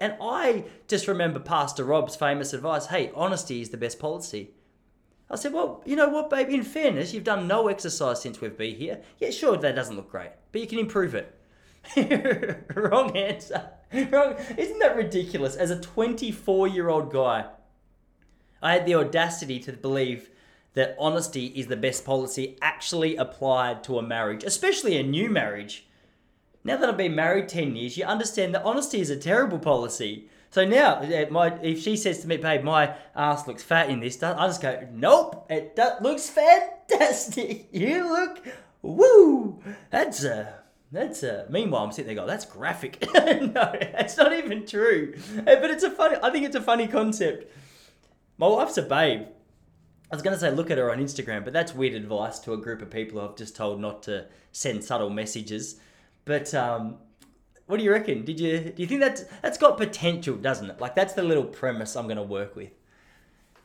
And 0.00 0.14
I 0.20 0.64
just 0.88 1.08
remember 1.08 1.40
Pastor 1.40 1.84
Rob's 1.84 2.16
famous 2.16 2.52
advice: 2.52 2.86
"Hey, 2.86 3.10
honesty 3.14 3.60
is 3.60 3.70
the 3.70 3.76
best 3.76 3.98
policy." 3.98 4.50
I 5.30 5.36
said, 5.36 5.52
well, 5.52 5.82
you 5.86 5.96
know 5.96 6.08
what, 6.08 6.30
babe? 6.30 6.48
In 6.50 6.62
fairness, 6.62 7.14
you've 7.14 7.24
done 7.24 7.48
no 7.48 7.68
exercise 7.68 8.20
since 8.20 8.40
we've 8.40 8.56
been 8.56 8.76
here. 8.76 9.00
Yeah, 9.18 9.30
sure, 9.30 9.56
that 9.56 9.74
doesn't 9.74 9.96
look 9.96 10.10
great, 10.10 10.30
but 10.52 10.60
you 10.60 10.66
can 10.66 10.78
improve 10.78 11.14
it. 11.14 11.34
Wrong 12.74 13.16
answer. 13.16 13.70
Wrong. 14.10 14.36
Isn't 14.56 14.78
that 14.80 14.96
ridiculous? 14.96 15.56
As 15.56 15.70
a 15.70 15.80
24 15.80 16.68
year 16.68 16.88
old 16.88 17.12
guy, 17.12 17.46
I 18.62 18.72
had 18.72 18.86
the 18.86 18.94
audacity 18.94 19.58
to 19.60 19.72
believe 19.72 20.30
that 20.74 20.96
honesty 20.98 21.46
is 21.46 21.68
the 21.68 21.76
best 21.76 22.04
policy 22.04 22.58
actually 22.60 23.16
applied 23.16 23.84
to 23.84 23.98
a 23.98 24.02
marriage, 24.02 24.42
especially 24.42 24.96
a 24.96 25.02
new 25.02 25.30
marriage. 25.30 25.86
Now 26.64 26.76
that 26.78 26.88
I've 26.88 26.96
been 26.96 27.14
married 27.14 27.48
10 27.48 27.76
years, 27.76 27.96
you 27.96 28.04
understand 28.04 28.54
that 28.54 28.64
honesty 28.64 29.00
is 29.00 29.10
a 29.10 29.16
terrible 29.16 29.58
policy. 29.58 30.28
So 30.54 30.64
now, 30.64 31.02
my 31.30 31.52
if 31.62 31.82
she 31.82 31.96
says 31.96 32.20
to 32.20 32.28
me, 32.28 32.36
"Babe, 32.36 32.62
my 32.62 32.94
ass 33.16 33.48
looks 33.48 33.64
fat 33.64 33.90
in 33.90 33.98
this," 33.98 34.22
I 34.22 34.46
just 34.46 34.62
go, 34.62 34.86
"Nope, 34.92 35.50
it 35.50 35.76
looks 36.00 36.30
fantastic. 36.30 37.66
You 37.72 38.08
look 38.08 38.38
woo. 38.80 39.60
That's 39.90 40.22
a." 40.22 40.60
That's 40.92 41.24
a. 41.24 41.46
Meanwhile, 41.50 41.82
I'm 41.82 41.90
sitting 41.90 42.06
there 42.06 42.14
going, 42.14 42.28
"That's 42.28 42.44
graphic." 42.44 43.04
no, 43.14 43.50
that's 43.52 44.16
not 44.16 44.32
even 44.32 44.64
true. 44.64 45.16
But 45.44 45.72
it's 45.72 45.82
a 45.82 45.90
funny. 45.90 46.18
I 46.22 46.30
think 46.30 46.46
it's 46.46 46.54
a 46.54 46.62
funny 46.62 46.86
concept. 46.86 47.52
My 48.38 48.46
wife's 48.46 48.78
a 48.78 48.82
babe. 48.82 49.22
I 50.12 50.14
was 50.14 50.22
going 50.22 50.34
to 50.36 50.40
say 50.40 50.52
look 50.52 50.70
at 50.70 50.78
her 50.78 50.92
on 50.92 50.98
Instagram, 50.98 51.42
but 51.42 51.52
that's 51.52 51.74
weird 51.74 51.94
advice 51.94 52.38
to 52.40 52.52
a 52.52 52.56
group 52.56 52.80
of 52.80 52.90
people 52.90 53.20
I've 53.20 53.34
just 53.34 53.56
told 53.56 53.80
not 53.80 54.04
to 54.04 54.26
send 54.52 54.84
subtle 54.84 55.10
messages. 55.10 55.80
But 56.24 56.54
um, 56.54 56.98
what 57.66 57.78
do 57.78 57.84
you 57.84 57.92
reckon? 57.92 58.24
Did 58.24 58.40
you 58.40 58.58
do 58.60 58.82
you 58.82 58.86
think 58.86 59.00
that's 59.00 59.24
that's 59.42 59.58
got 59.58 59.76
potential, 59.76 60.36
doesn't 60.36 60.70
it? 60.70 60.80
Like 60.80 60.94
that's 60.94 61.14
the 61.14 61.22
little 61.22 61.44
premise 61.44 61.96
I'm 61.96 62.04
going 62.06 62.16
to 62.16 62.22
work 62.22 62.56
with. 62.56 62.70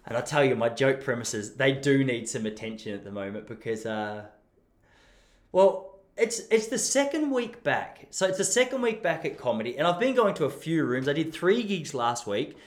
And 0.06 0.18
I 0.18 0.22
tell 0.22 0.44
you, 0.44 0.56
my 0.56 0.70
joke 0.70 1.02
premises, 1.02 1.56
they 1.56 1.74
do 1.74 2.04
need 2.04 2.28
some 2.28 2.46
attention 2.46 2.94
at 2.96 3.04
the 3.04 3.12
moment 3.12 3.48
because, 3.48 3.86
uh, 3.86 4.26
well, 5.52 6.00
it's 6.18 6.40
it's 6.50 6.68
the 6.68 6.78
second 6.78 7.32
week 7.32 7.64
back. 7.64 8.08
So 8.10 8.26
it's 8.28 8.38
the 8.38 8.44
second 8.44 8.82
week 8.82 9.04
back 9.04 9.26
at 9.26 9.38
comedy, 9.38 9.78
and 9.78 9.88
I've 9.88 10.00
been 10.00 10.16
going 10.16 10.34
to 10.36 10.46
a 10.46 10.50
few 10.50 10.86
rooms. 10.86 11.08
I 11.08 11.14
did 11.14 11.34
three 11.34 11.64
gigs 11.64 11.94
last 11.94 12.26
week. 12.26 12.58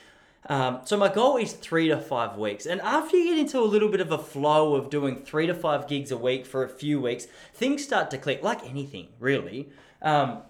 Um, 0.47 0.81
so 0.85 0.97
my 0.97 1.13
goal 1.13 1.37
is 1.37 1.53
three 1.53 1.89
to 1.89 2.01
five 2.01 2.37
weeks. 2.37 2.67
And 2.67 2.81
after 2.81 3.17
you 3.17 3.31
get 3.31 3.39
into 3.39 3.61
a 3.61 3.65
little 3.65 3.89
bit 3.89 4.01
of 4.01 4.11
a 4.11 4.19
flow 4.19 4.75
of 4.75 4.91
doing 4.91 5.23
three 5.23 5.47
to 5.47 5.55
five 5.55 5.87
gigs 5.87 6.11
a 6.11 6.17
week 6.17 6.47
for 6.47 6.65
a 6.65 6.69
few 6.69 7.01
weeks, 7.01 7.29
things 7.55 7.85
start 7.85 8.11
to 8.11 8.19
click, 8.19 8.43
like 8.43 8.69
anything, 8.69 9.09
really. 9.21 9.69
Um, 10.01 10.43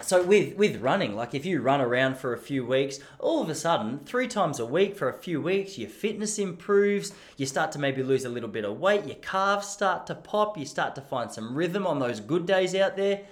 so 0.00 0.22
with 0.22 0.56
with 0.56 0.80
running, 0.80 1.16
like 1.16 1.34
if 1.34 1.44
you 1.44 1.60
run 1.60 1.80
around 1.80 2.18
for 2.18 2.32
a 2.32 2.38
few 2.38 2.64
weeks, 2.64 3.00
all 3.18 3.42
of 3.42 3.48
a 3.48 3.54
sudden, 3.54 3.98
three 4.00 4.28
times 4.28 4.60
a 4.60 4.66
week 4.66 4.96
for 4.96 5.08
a 5.08 5.18
few 5.18 5.42
weeks, 5.42 5.76
your 5.76 5.90
fitness 5.90 6.38
improves. 6.38 7.12
You 7.36 7.46
start 7.46 7.72
to 7.72 7.78
maybe 7.78 8.02
lose 8.02 8.24
a 8.24 8.28
little 8.28 8.48
bit 8.48 8.64
of 8.64 8.78
weight. 8.78 9.06
Your 9.06 9.16
calves 9.16 9.66
start 9.66 10.06
to 10.06 10.14
pop. 10.14 10.56
You 10.56 10.66
start 10.66 10.94
to 10.94 11.00
find 11.00 11.32
some 11.32 11.54
rhythm 11.54 11.86
on 11.86 11.98
those 11.98 12.20
good 12.20 12.46
days 12.46 12.74
out 12.74 12.96
there. 12.96 13.22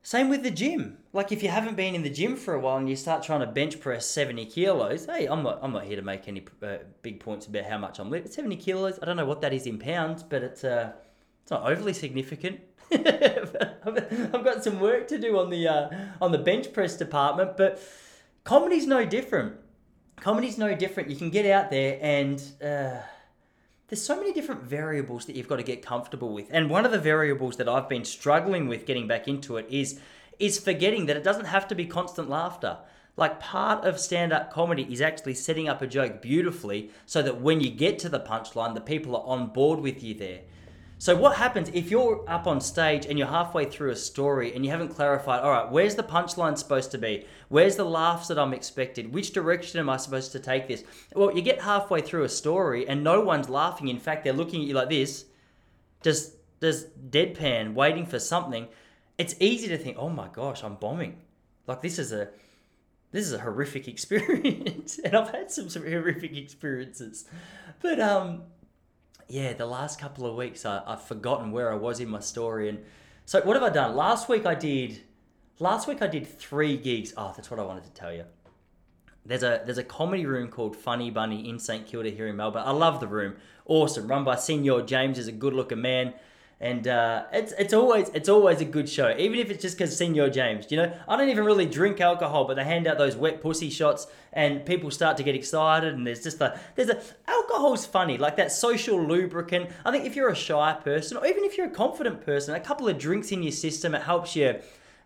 Same 0.00 0.28
with 0.28 0.44
the 0.44 0.50
gym. 0.50 0.98
Like 1.12 1.32
if 1.32 1.42
you 1.42 1.48
haven't 1.48 1.76
been 1.76 1.94
in 1.94 2.02
the 2.02 2.08
gym 2.10 2.36
for 2.36 2.54
a 2.54 2.60
while 2.60 2.76
and 2.76 2.88
you 2.88 2.94
start 2.94 3.24
trying 3.24 3.40
to 3.40 3.46
bench 3.46 3.80
press 3.80 4.06
seventy 4.06 4.46
kilos, 4.46 5.06
hey, 5.06 5.26
I'm 5.26 5.42
not 5.42 5.58
I'm 5.60 5.72
not 5.72 5.84
here 5.84 5.96
to 5.96 6.02
make 6.02 6.28
any 6.28 6.46
uh, 6.62 6.76
big 7.02 7.18
points 7.18 7.46
about 7.46 7.64
how 7.64 7.78
much 7.78 7.98
I'm 7.98 8.10
lifting. 8.10 8.30
Seventy 8.30 8.56
kilos. 8.56 8.98
I 9.02 9.06
don't 9.06 9.16
know 9.16 9.26
what 9.26 9.40
that 9.40 9.52
is 9.52 9.66
in 9.66 9.78
pounds, 9.78 10.22
but 10.22 10.42
it's 10.44 10.62
uh, 10.62 10.92
it's 11.42 11.50
not 11.50 11.68
overly 11.68 11.92
significant. 11.92 12.60
I've 12.92 14.44
got 14.44 14.64
some 14.64 14.80
work 14.80 15.08
to 15.08 15.18
do 15.18 15.38
on 15.38 15.50
the 15.50 15.68
uh, 15.68 15.90
on 16.20 16.32
the 16.32 16.38
bench 16.38 16.72
press 16.72 16.96
department, 16.96 17.56
but 17.56 17.80
comedy's 18.44 18.86
no 18.86 19.04
different. 19.04 19.56
Comedy's 20.16 20.58
no 20.58 20.74
different. 20.74 21.10
You 21.10 21.16
can 21.16 21.30
get 21.30 21.46
out 21.46 21.70
there 21.70 21.98
and 22.00 22.42
uh, 22.62 23.00
there's 23.88 24.02
so 24.02 24.16
many 24.16 24.32
different 24.32 24.62
variables 24.62 25.26
that 25.26 25.36
you've 25.36 25.48
got 25.48 25.56
to 25.56 25.62
get 25.62 25.84
comfortable 25.84 26.32
with. 26.32 26.48
And 26.50 26.68
one 26.68 26.84
of 26.84 26.92
the 26.92 26.98
variables 26.98 27.56
that 27.56 27.68
I've 27.68 27.88
been 27.88 28.04
struggling 28.04 28.68
with 28.68 28.84
getting 28.86 29.06
back 29.06 29.28
into 29.28 29.56
it 29.56 29.66
is 29.70 30.00
is 30.38 30.58
forgetting 30.58 31.06
that 31.06 31.16
it 31.16 31.24
doesn't 31.24 31.46
have 31.46 31.66
to 31.68 31.74
be 31.74 31.84
constant 31.84 32.28
laughter. 32.28 32.78
Like 33.16 33.40
part 33.40 33.84
of 33.84 33.98
stand 33.98 34.32
up 34.32 34.52
comedy 34.52 34.86
is 34.92 35.00
actually 35.00 35.34
setting 35.34 35.68
up 35.68 35.82
a 35.82 35.86
joke 35.86 36.22
beautifully 36.22 36.90
so 37.06 37.20
that 37.22 37.40
when 37.40 37.60
you 37.60 37.70
get 37.70 37.98
to 38.00 38.08
the 38.08 38.20
punchline, 38.20 38.74
the 38.74 38.80
people 38.80 39.16
are 39.16 39.26
on 39.26 39.48
board 39.48 39.80
with 39.80 40.04
you 40.04 40.14
there. 40.14 40.42
So 41.00 41.14
what 41.14 41.36
happens 41.36 41.70
if 41.72 41.92
you're 41.92 42.24
up 42.28 42.48
on 42.48 42.60
stage 42.60 43.06
and 43.06 43.16
you're 43.16 43.28
halfway 43.28 43.66
through 43.66 43.92
a 43.92 43.96
story 43.96 44.52
and 44.52 44.64
you 44.64 44.72
haven't 44.72 44.88
clarified, 44.88 45.42
all 45.42 45.50
right, 45.50 45.70
where's 45.70 45.94
the 45.94 46.02
punchline 46.02 46.58
supposed 46.58 46.90
to 46.90 46.98
be? 46.98 47.24
Where's 47.48 47.76
the 47.76 47.84
laughs 47.84 48.26
that 48.28 48.38
I'm 48.38 48.52
expected? 48.52 49.14
Which 49.14 49.32
direction 49.32 49.78
am 49.78 49.88
I 49.88 49.96
supposed 49.96 50.32
to 50.32 50.40
take 50.40 50.66
this? 50.66 50.82
Well, 51.14 51.34
you 51.34 51.40
get 51.40 51.62
halfway 51.62 52.00
through 52.00 52.24
a 52.24 52.28
story 52.28 52.88
and 52.88 53.04
no 53.04 53.20
one's 53.20 53.48
laughing. 53.48 53.86
In 53.86 54.00
fact, 54.00 54.24
they're 54.24 54.32
looking 54.32 54.62
at 54.62 54.66
you 54.66 54.74
like 54.74 54.90
this, 54.90 55.24
just 56.02 56.34
just 56.60 57.10
deadpan, 57.12 57.74
waiting 57.74 58.04
for 58.04 58.18
something. 58.18 58.66
It's 59.16 59.36
easy 59.38 59.68
to 59.68 59.78
think, 59.78 59.96
oh 60.00 60.08
my 60.08 60.26
gosh, 60.26 60.64
I'm 60.64 60.74
bombing. 60.74 61.18
Like 61.68 61.80
this 61.80 62.00
is 62.00 62.12
a 62.12 62.30
this 63.12 63.24
is 63.24 63.32
a 63.32 63.38
horrific 63.38 63.86
experience. 63.94 64.98
and 64.98 65.16
I've 65.16 65.30
had 65.30 65.52
some, 65.52 65.68
some 65.68 65.84
horrific 65.84 66.36
experiences. 66.36 67.26
But 67.80 68.00
um 68.00 68.42
yeah, 69.28 69.52
the 69.52 69.66
last 69.66 70.00
couple 70.00 70.26
of 70.26 70.34
weeks 70.36 70.64
I, 70.64 70.82
I've 70.86 71.02
forgotten 71.02 71.52
where 71.52 71.70
I 71.72 71.76
was 71.76 72.00
in 72.00 72.08
my 72.08 72.20
story. 72.20 72.68
And 72.68 72.78
so 73.26 73.40
what 73.42 73.56
have 73.56 73.62
I 73.62 73.70
done? 73.70 73.94
Last 73.94 74.28
week 74.28 74.46
I 74.46 74.54
did 74.54 75.02
last 75.58 75.86
week 75.86 76.00
I 76.00 76.06
did 76.06 76.26
three 76.26 76.76
gigs. 76.76 77.12
Oh, 77.16 77.32
that's 77.36 77.50
what 77.50 77.60
I 77.60 77.62
wanted 77.62 77.84
to 77.84 77.90
tell 77.90 78.12
you. 78.12 78.24
There's 79.26 79.42
a 79.42 79.62
there's 79.64 79.78
a 79.78 79.84
comedy 79.84 80.24
room 80.24 80.48
called 80.48 80.74
Funny 80.74 81.10
Bunny 81.10 81.48
in 81.48 81.58
St 81.58 81.86
Kilda 81.86 82.08
here 82.08 82.26
in 82.26 82.36
Melbourne. 82.36 82.62
I 82.64 82.70
love 82.70 83.00
the 83.00 83.06
room. 83.06 83.36
Awesome. 83.66 84.08
Run 84.08 84.24
by 84.24 84.36
Senior 84.36 84.80
James 84.82 85.18
is 85.18 85.28
a 85.28 85.32
good 85.32 85.52
looking 85.52 85.82
man 85.82 86.14
and 86.60 86.88
uh, 86.88 87.24
it's 87.32 87.52
it's 87.52 87.72
always 87.72 88.08
it's 88.14 88.28
always 88.28 88.60
a 88.60 88.64
good 88.64 88.88
show, 88.88 89.14
even 89.16 89.38
if 89.38 89.48
it's 89.48 89.62
just 89.62 89.78
because 89.78 89.96
Senior 89.96 90.28
James. 90.28 90.66
You 90.70 90.78
know, 90.78 90.92
I 91.06 91.16
don't 91.16 91.28
even 91.28 91.44
really 91.44 91.66
drink 91.66 92.00
alcohol, 92.00 92.46
but 92.46 92.54
they 92.54 92.64
hand 92.64 92.88
out 92.88 92.98
those 92.98 93.14
wet 93.14 93.40
pussy 93.40 93.70
shots, 93.70 94.08
and 94.32 94.66
people 94.66 94.90
start 94.90 95.16
to 95.18 95.22
get 95.22 95.36
excited, 95.36 95.94
and 95.94 96.04
there's 96.04 96.22
just 96.22 96.40
a 96.40 96.58
there's 96.74 96.88
a 96.88 97.00
alcohol's 97.28 97.86
funny, 97.86 98.18
like 98.18 98.36
that 98.36 98.50
social 98.50 99.00
lubricant. 99.00 99.70
I 99.84 99.92
think 99.92 100.04
if 100.04 100.16
you're 100.16 100.30
a 100.30 100.34
shy 100.34 100.76
person, 100.82 101.16
or 101.16 101.26
even 101.26 101.44
if 101.44 101.56
you're 101.56 101.68
a 101.68 101.70
confident 101.70 102.26
person, 102.26 102.56
a 102.56 102.60
couple 102.60 102.88
of 102.88 102.98
drinks 102.98 103.30
in 103.30 103.44
your 103.44 103.52
system, 103.52 103.94
it 103.94 104.02
helps 104.02 104.34
you. 104.34 104.56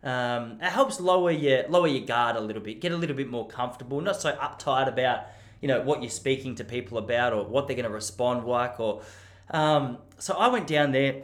Um, 0.05 0.59
it 0.61 0.71
helps 0.71 1.01
lower 1.01 1.31
your 1.31 1.69
lower 1.69 1.87
your 1.87 2.07
guard 2.07 2.35
a 2.37 2.41
little 2.41 2.63
bit, 2.63 2.81
get 2.81 2.93
a 2.93 2.97
little 2.97 3.15
bit 3.15 3.29
more 3.29 3.47
comfortable, 3.47 4.01
not 4.01 4.21
so 4.21 4.33
uptight 4.37 4.89
about 4.89 5.27
you 5.61 5.69
know 5.69 5.83
what 5.83 6.03
you're 6.03 6.11
speaking 6.11 6.55
to 6.55 6.65
people 6.65 6.97
about 6.97 7.35
or 7.35 7.45
what 7.45 7.67
they're 7.67 7.77
going 7.77 7.85
to 7.85 7.95
respond 7.95 8.47
like. 8.47 8.81
Or 8.81 9.03
um, 9.51 9.99
so 10.19 10.35
I 10.35 10.49
went 10.49 10.67
down 10.67 10.93
there 10.93 11.23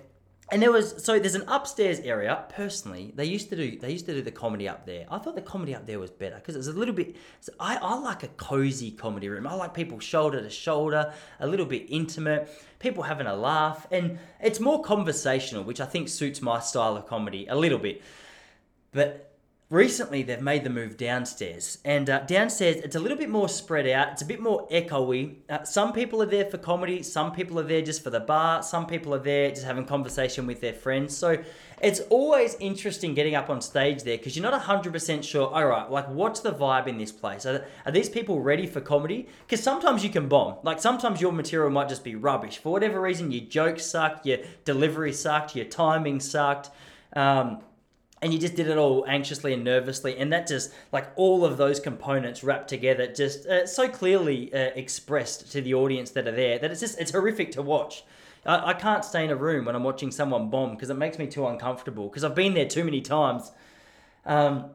and 0.51 0.63
there 0.63 0.73
was 0.73 1.05
so 1.05 1.19
there's 1.19 1.35
an 1.35 1.45
upstairs 1.47 2.01
area. 2.01 2.45
Personally, 2.49 3.13
they 3.15 3.25
used 3.25 3.51
to 3.51 3.57
do 3.57 3.79
they 3.79 3.93
used 3.93 4.07
to 4.07 4.15
do 4.15 4.23
the 4.23 4.31
comedy 4.31 4.69
up 4.69 4.87
there. 4.87 5.07
I 5.11 5.19
thought 5.19 5.35
the 5.35 5.43
comedy 5.43 5.75
up 5.75 5.87
there 5.87 5.99
was 5.99 6.11
better 6.11 6.37
because 6.37 6.57
it's 6.57 6.69
a 6.69 6.73
little 6.73 6.95
bit. 6.95 7.17
I 7.61 7.77
I 7.77 7.99
like 7.99 8.23
a 8.23 8.29
cozy 8.29 8.91
comedy 8.91 9.29
room. 9.29 9.47
I 9.47 9.55
like 9.55 9.75
people 9.75 9.99
shoulder 9.99 10.41
to 10.41 10.51
shoulder, 10.51 11.13
a 11.41 11.47
little 11.47 11.67
bit 11.67 11.87
intimate, 11.89 12.49
people 12.79 13.03
having 13.03 13.27
a 13.27 13.37
laugh, 13.37 13.87
and 13.91 14.19
it's 14.41 14.59
more 14.59 14.83
conversational, 14.83 15.65
which 15.65 15.81
I 15.81 15.87
think 15.87 16.09
suits 16.09 16.41
my 16.41 16.61
style 16.61 16.97
of 16.97 17.07
comedy 17.07 17.47
a 17.49 17.57
little 17.57 17.79
bit. 17.79 18.03
But 18.93 19.28
recently 19.71 20.23
they've 20.23 20.41
made 20.41 20.65
the 20.65 20.71
move 20.71 20.97
downstairs. 20.97 21.79
And 21.85 22.09
uh, 22.09 22.21
downstairs 22.21 22.77
it's 22.77 22.97
a 22.97 23.01
little 23.01 23.19
bit 23.19 23.29
more 23.29 23.49
spread 23.49 23.87
out. 23.87 24.13
It's 24.13 24.23
a 24.23 24.27
bit 24.27 24.41
more 24.41 24.67
echoey. 24.69 25.37
Uh, 25.49 25.63
some 25.65 25.93
people 25.93 26.23
are 26.23 26.27
there 26.27 26.47
for 26.47 26.57
comedy. 26.57 27.03
Some 27.03 27.33
people 27.33 27.61
are 27.61 27.65
there 27.65 27.83
just 27.83 28.03
for 28.03 28.11
the 28.11 28.21
bar. 28.21 28.63
Some 28.63 28.87
people 28.87 29.15
are 29.15 29.19
there 29.19 29.51
just 29.51 29.65
having 29.65 29.85
conversation 29.85 30.47
with 30.47 30.61
their 30.63 30.73
friends. 30.73 31.15
So 31.15 31.43
it's 31.83 32.01
always 32.09 32.57
interesting 32.61 33.15
getting 33.15 33.35
up 33.35 33.51
on 33.51 33.61
stage 33.61 34.05
there 34.05 34.17
because 34.17 34.37
you're 34.37 34.51
not 34.51 34.61
100% 34.61 35.23
sure 35.23 35.49
all 35.49 35.67
right 35.67 35.89
like 35.91 36.09
what's 36.09 36.41
the 36.41 36.53
vibe 36.53 36.87
in 36.87 36.97
this 36.97 37.13
place? 37.13 37.45
Are, 37.45 37.67
are 37.85 37.93
these 37.93 38.09
people 38.09 38.41
ready 38.41 38.67
for 38.67 38.81
comedy? 38.81 39.29
Because 39.47 39.63
sometimes 39.63 40.03
you 40.03 40.11
can 40.11 40.29
bomb. 40.29 40.57
Like 40.63 40.81
sometimes 40.81 41.21
your 41.21 41.33
material 41.33 41.71
might 41.71 41.91
just 41.91 42.05
be 42.05 42.15
rubbish. 42.15 42.57
For 42.57 42.73
whatever 42.73 43.01
reason 43.01 43.31
your 43.31 43.45
jokes 43.45 43.85
sucked 43.85 44.25
your 44.25 44.39
delivery 44.65 45.13
sucked 45.13 45.55
your 45.55 45.67
timing 45.67 46.21
sucked. 46.21 46.71
Um, 47.15 47.61
and 48.21 48.33
you 48.33 48.39
just 48.39 48.55
did 48.55 48.69
it 48.69 48.77
all 48.77 49.05
anxiously 49.07 49.53
and 49.53 49.65
nervously 49.65 50.17
and 50.19 50.33
that 50.33 50.47
just 50.47 50.73
like 50.93 51.11
all 51.17 51.45
of 51.45 51.57
those 51.57 51.81
components 51.81 52.43
wrapped 52.43 52.69
together 52.69 53.07
just 53.13 53.47
uh, 53.47 53.67
so 53.67 53.89
clearly 53.89 54.53
uh, 54.53 54.71
expressed 54.75 55.51
to 55.53 55.61
the 55.61 55.75
audience 55.75 56.11
that 56.11 56.27
are 56.27 56.33
there 56.33 56.59
that 56.59 56.71
it's 56.71 56.81
just 56.81 56.99
it's 57.01 57.13
horrific 57.13 57.53
to 57.53 57.63
watch 57.63 58.05
I, 58.45 58.71
I 58.71 58.75
can't 58.75 59.05
stay 59.05 59.25
in 59.25 59.31
a 59.31 59.37
room 59.37 59.65
when 59.65 59.75
i'm 59.75 59.85
watching 59.85 60.11
someone 60.11 60.51
bomb 60.51 60.73
because 60.73 60.91
it 60.91 60.95
makes 60.95 61.19
me 61.19 61.27
too 61.27 61.47
uncomfortable 61.47 62.09
because 62.09 62.25
i've 62.25 62.35
been 62.35 62.55
there 62.55 62.69
too 62.69 62.85
many 62.85 63.01
times 63.01 63.53
um, 64.27 64.71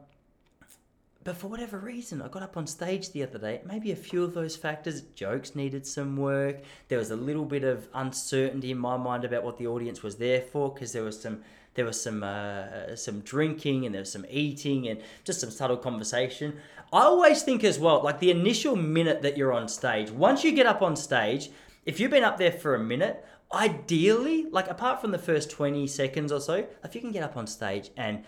but 1.24 1.38
for 1.38 1.46
whatever 1.46 1.78
reason, 1.78 2.20
I 2.20 2.28
got 2.28 2.42
up 2.42 2.58
on 2.58 2.66
stage 2.66 3.12
the 3.12 3.22
other 3.22 3.38
day. 3.38 3.62
Maybe 3.64 3.90
a 3.92 3.96
few 3.96 4.22
of 4.22 4.34
those 4.34 4.56
factors, 4.56 5.00
jokes 5.00 5.54
needed 5.54 5.86
some 5.86 6.18
work. 6.18 6.58
There 6.88 6.98
was 6.98 7.10
a 7.10 7.16
little 7.16 7.46
bit 7.46 7.64
of 7.64 7.88
uncertainty 7.94 8.70
in 8.70 8.78
my 8.78 8.98
mind 8.98 9.24
about 9.24 9.42
what 9.42 9.56
the 9.56 9.66
audience 9.66 10.02
was 10.02 10.16
there 10.16 10.42
for 10.42 10.72
because 10.72 10.92
there 10.92 11.02
was 11.02 11.18
some 11.18 11.40
there 11.74 11.84
was 11.84 12.00
some 12.00 12.22
uh, 12.22 12.96
some 12.96 13.20
drinking 13.20 13.84
and 13.84 13.94
there 13.94 14.02
was 14.02 14.12
some 14.12 14.26
eating 14.30 14.88
and 14.88 15.00
just 15.24 15.40
some 15.40 15.50
subtle 15.50 15.76
conversation. 15.76 16.58
I 16.92 17.02
always 17.02 17.42
think 17.42 17.64
as 17.64 17.78
well, 17.78 18.02
like 18.02 18.20
the 18.20 18.30
initial 18.30 18.76
minute 18.76 19.22
that 19.22 19.36
you're 19.36 19.52
on 19.52 19.68
stage, 19.68 20.10
once 20.10 20.44
you 20.44 20.52
get 20.52 20.66
up 20.66 20.82
on 20.82 20.96
stage, 20.96 21.50
if 21.84 21.98
you've 21.98 22.10
been 22.10 22.24
up 22.24 22.38
there 22.38 22.52
for 22.52 22.74
a 22.74 22.78
minute, 22.78 23.24
ideally, 23.52 24.46
like 24.50 24.68
apart 24.68 25.00
from 25.00 25.10
the 25.10 25.18
first 25.18 25.50
20 25.50 25.86
seconds 25.86 26.32
or 26.32 26.40
so, 26.40 26.66
if 26.82 26.94
you 26.94 27.00
can 27.00 27.12
get 27.12 27.22
up 27.22 27.36
on 27.36 27.46
stage 27.46 27.90
and 27.96 28.24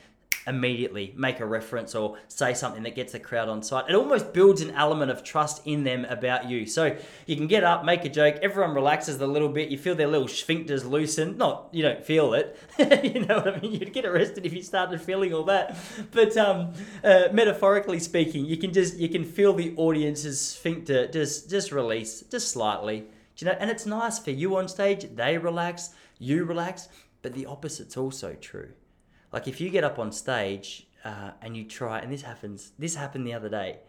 immediately 0.46 1.12
make 1.16 1.40
a 1.40 1.46
reference 1.46 1.94
or 1.94 2.16
say 2.28 2.54
something 2.54 2.84
that 2.84 2.94
gets 2.94 3.12
the 3.12 3.18
crowd 3.18 3.48
on 3.48 3.62
side. 3.62 3.84
It 3.88 3.94
almost 3.94 4.32
builds 4.32 4.60
an 4.60 4.70
element 4.72 5.10
of 5.10 5.24
trust 5.24 5.66
in 5.66 5.84
them 5.84 6.04
about 6.04 6.48
you. 6.48 6.66
So 6.66 6.96
you 7.26 7.36
can 7.36 7.46
get 7.46 7.64
up, 7.64 7.84
make 7.84 8.04
a 8.04 8.08
joke, 8.08 8.36
everyone 8.42 8.74
relaxes 8.74 9.20
a 9.20 9.26
little 9.26 9.48
bit, 9.48 9.70
you 9.70 9.78
feel 9.78 9.94
their 9.94 10.06
little 10.06 10.28
sphincters 10.28 10.88
loosen. 10.88 11.36
Not, 11.36 11.68
you 11.72 11.82
don't 11.82 12.04
feel 12.04 12.34
it. 12.34 12.56
you 12.78 13.26
know 13.26 13.36
what 13.36 13.56
I 13.56 13.60
mean? 13.60 13.72
You'd 13.72 13.92
get 13.92 14.06
arrested 14.06 14.46
if 14.46 14.52
you 14.52 14.62
started 14.62 15.00
feeling 15.00 15.34
all 15.34 15.44
that. 15.44 15.76
But 16.12 16.36
um, 16.36 16.72
uh, 17.02 17.24
metaphorically 17.32 17.98
speaking, 17.98 18.46
you 18.46 18.56
can 18.56 18.72
just, 18.72 18.96
you 18.96 19.08
can 19.08 19.24
feel 19.24 19.52
the 19.52 19.74
audience's 19.76 20.40
sphincter 20.40 21.08
just, 21.08 21.50
just 21.50 21.72
release, 21.72 22.22
just 22.22 22.50
slightly. 22.50 23.00
Do 23.36 23.44
you 23.44 23.50
know? 23.50 23.58
And 23.58 23.70
it's 23.70 23.84
nice 23.84 24.18
for 24.18 24.30
you 24.30 24.56
on 24.56 24.68
stage, 24.68 25.06
they 25.14 25.36
relax, 25.36 25.90
you 26.18 26.44
relax, 26.44 26.88
but 27.22 27.34
the 27.34 27.46
opposite's 27.46 27.96
also 27.96 28.34
true. 28.34 28.68
Like 29.36 29.46
if 29.46 29.60
you 29.60 29.68
get 29.68 29.84
up 29.84 29.98
on 29.98 30.12
stage 30.12 30.86
uh, 31.04 31.32
and 31.42 31.54
you 31.54 31.64
try, 31.64 31.98
and 31.98 32.10
this 32.10 32.22
happens, 32.22 32.72
this 32.78 32.94
happened 32.94 33.26
the 33.26 33.34
other 33.34 33.50
day. 33.50 33.80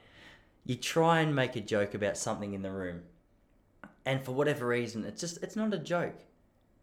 You 0.65 0.75
try 0.75 1.21
and 1.21 1.33
make 1.33 1.55
a 1.55 1.62
joke 1.62 1.93
about 1.93 2.17
something 2.17 2.53
in 2.53 2.63
the 2.63 2.69
room, 2.69 3.03
and 4.05 4.21
for 4.21 4.33
whatever 4.33 4.67
reason, 4.67 5.05
it's 5.05 5.21
just 5.21 5.41
it's 5.41 5.55
not 5.55 5.73
a 5.73 5.77
joke. 5.77 6.19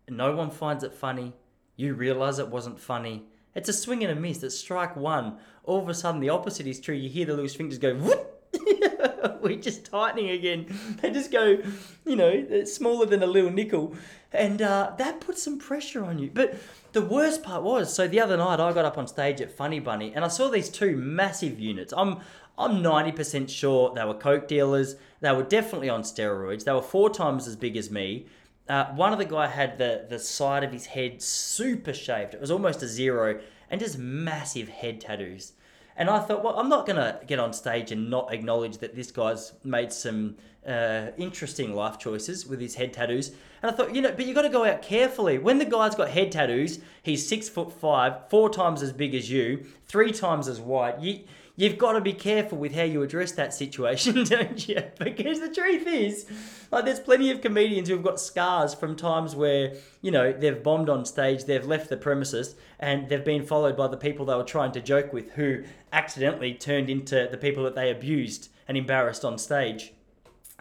No 0.09 0.35
one 0.35 0.51
finds 0.51 0.83
it 0.83 0.95
funny. 0.95 1.35
You 1.77 1.93
realize 1.93 2.39
it 2.39 2.49
wasn't 2.49 2.81
funny. 2.81 3.25
It's 3.55 3.69
a 3.69 3.73
swing 3.75 4.03
and 4.03 4.11
a 4.11 4.19
miss. 4.19 4.43
It's 4.43 4.59
strike 4.59 4.97
one. 4.97 5.37
All 5.65 5.83
of 5.83 5.91
a 5.91 5.93
sudden, 5.93 6.23
the 6.23 6.31
opposite 6.31 6.67
is 6.67 6.81
true. 6.81 6.95
You 6.95 7.11
hear 7.11 7.27
the 7.27 7.35
little 7.35 7.51
sphincters 7.51 7.79
go, 7.79 7.93
we're 9.41 9.57
just 9.57 9.85
tightening 9.85 10.31
again. 10.31 10.67
They 11.01 11.11
just 11.11 11.31
go, 11.31 11.59
you 12.05 12.17
know, 12.17 12.65
smaller 12.65 13.07
than 13.07 13.23
a 13.23 13.27
little 13.27 13.51
nickel. 13.51 13.95
And 14.33 14.63
uh, 14.63 14.93
that 14.99 15.21
puts 15.21 15.43
some 15.43 15.59
pressure 15.59 16.05
on 16.05 16.19
you. 16.19 16.31
But 16.33 16.57
the 16.93 17.03
worst 17.03 17.43
part 17.43 17.63
was, 17.63 17.93
so 17.95 18.09
the 18.09 18.21
other 18.21 18.37
night 18.37 18.61
I 18.61 18.73
got 18.73 18.85
up 18.85 18.99
on 18.99 19.07
stage 19.07 19.41
at 19.41 19.51
Funny 19.51 19.81
Bunny 19.81 20.13
and 20.15 20.25
I 20.25 20.29
saw 20.29 20.49
these 20.49 20.69
two 20.69 20.97
massive 20.97 21.61
units. 21.61 21.93
I'm 21.97 22.21
I'm 22.57 22.83
90% 22.83 23.49
sure 23.49 23.93
they 23.95 24.05
were 24.05 24.15
coke 24.15 24.47
dealers. 24.47 24.95
They 25.21 25.33
were 25.33 25.43
definitely 25.43 25.89
on 25.89 26.03
steroids. 26.03 26.65
They 26.65 26.73
were 26.73 26.83
four 26.83 27.11
times 27.11 27.49
as 27.49 27.57
big 27.57 27.77
as 27.77 27.91
me. 27.91 28.27
Uh, 28.69 28.87
one 28.95 29.13
of 29.13 29.19
the 29.19 29.25
guy 29.25 29.49
had 29.49 29.77
the 29.77 30.07
the 30.09 30.19
side 30.19 30.65
of 30.65 30.73
his 30.73 30.87
head 30.87 31.21
super 31.21 31.93
shaved. 31.93 32.33
It 32.33 32.41
was 32.41 32.51
almost 32.51 32.83
a 32.83 32.89
zero, 32.89 33.41
and 33.69 33.81
just 33.81 33.99
massive 33.99 34.69
head 34.69 35.01
tattoos. 35.01 35.53
And 35.97 36.11
I 36.11 36.19
thought, 36.19 36.43
well, 36.43 36.59
I'm 36.59 36.69
not 36.69 36.87
gonna 36.87 37.21
get 37.27 37.39
on 37.39 37.53
stage 37.53 37.93
and 37.93 38.11
not 38.11 38.33
acknowledge 38.33 38.79
that 38.79 38.95
this 38.95 39.11
guy's 39.11 39.53
made 39.65 39.93
some 39.93 40.37
uh, 40.67 41.09
interesting 41.17 41.75
life 41.75 41.99
choices 41.99 42.47
with 42.47 42.61
his 42.61 42.75
head 42.75 42.93
tattoos. 42.93 43.29
And 43.63 43.71
I 43.71 43.75
thought, 43.75 43.95
you 43.95 44.03
know, 44.03 44.13
but 44.13 44.27
you've 44.27 44.35
got 44.35 44.43
to 44.43 44.49
go 44.49 44.65
out 44.65 44.83
carefully. 44.83 45.39
When 45.39 45.59
the 45.59 45.65
guy's 45.65 45.95
got 45.95 46.11
head 46.11 46.33
tattoos, 46.33 46.81
he's 47.03 47.27
six 47.27 47.49
foot 47.49 47.73
five, 47.73 48.29
four 48.29 48.51
times 48.51 48.83
as 48.83 48.93
big 48.93 49.15
as 49.15 49.31
you, 49.31 49.65
three 49.87 50.13
times 50.13 50.49
as 50.49 50.61
wide. 50.61 51.03
You 51.03 51.21
you've 51.57 51.79
got 51.79 51.93
to 51.93 52.01
be 52.01 52.13
careful 52.13 52.59
with 52.59 52.75
how 52.75 52.83
you 52.83 53.03
address 53.03 53.33
that 53.33 53.55
situation, 53.55 54.25
don't 54.29 54.69
you? 54.69 54.83
Because 54.99 55.41
the 55.41 55.49
truth 55.49 55.87
is, 55.87 56.27
like, 56.71 56.85
there's 56.85 57.01
plenty 57.01 57.31
of 57.31 57.41
comedians 57.41 57.89
who've 57.89 58.03
got 58.03 58.19
scars 58.21 58.75
from 58.75 58.97
times 58.97 59.37
where, 59.37 59.75
you 60.03 60.11
know, 60.11 60.33
they've 60.33 60.63
bombed 60.63 60.89
on 60.89 61.05
stage, 61.05 61.45
they've 61.45 61.67
left 61.67 61.89
the 61.89 61.97
premises, 61.97 62.57
and 62.81 63.09
they've 63.09 63.25
been 63.25 63.45
followed 63.45 63.77
by 63.77 63.89
the 63.89 63.97
people 63.97 64.27
they 64.27 64.35
were 64.35 64.43
trying 64.43 64.73
to 64.73 64.81
joke 64.81 65.13
with 65.13 65.33
who 65.33 65.63
accidentally 65.93 66.55
turned 66.55 66.91
into 66.91 67.29
the 67.31 67.39
people 67.39 67.63
that 67.65 67.75
they 67.75 67.91
abused 67.91 68.49
and 68.67 68.77
embarrassed 68.77 69.25
on 69.25 69.39
stage. 69.39 69.93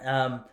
Um, 0.04 0.44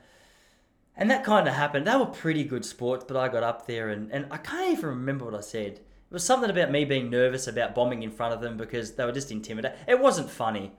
and 0.97 1.11
that 1.11 1.25
kind 1.25 1.49
of 1.49 1.55
happened. 1.55 1.87
They 1.87 1.97
were 1.97 2.07
pretty 2.07 2.45
good 2.45 2.65
sports, 2.65 3.05
but 3.07 3.17
I 3.17 3.29
got 3.29 3.43
up 3.43 3.67
there 3.67 3.89
and, 3.89 4.11
and 4.11 4.27
I 4.31 4.37
can't 4.37 4.73
even 4.73 4.91
remember 4.91 5.25
what 5.25 5.35
I 5.35 5.41
said. 5.41 5.81
It 6.11 6.15
was 6.15 6.25
something 6.25 6.51
about 6.51 6.73
me 6.73 6.85
being 6.85 7.09
nervous 7.09 7.47
about 7.47 7.73
bombing 7.73 8.03
in 8.03 8.11
front 8.11 8.35
of 8.35 8.41
them 8.41 8.57
because 8.57 8.95
they 8.95 9.05
were 9.05 9.13
just 9.13 9.31
intimidated. 9.31 9.79
It 9.87 10.01
wasn't 10.01 10.29
funny. 10.29 10.73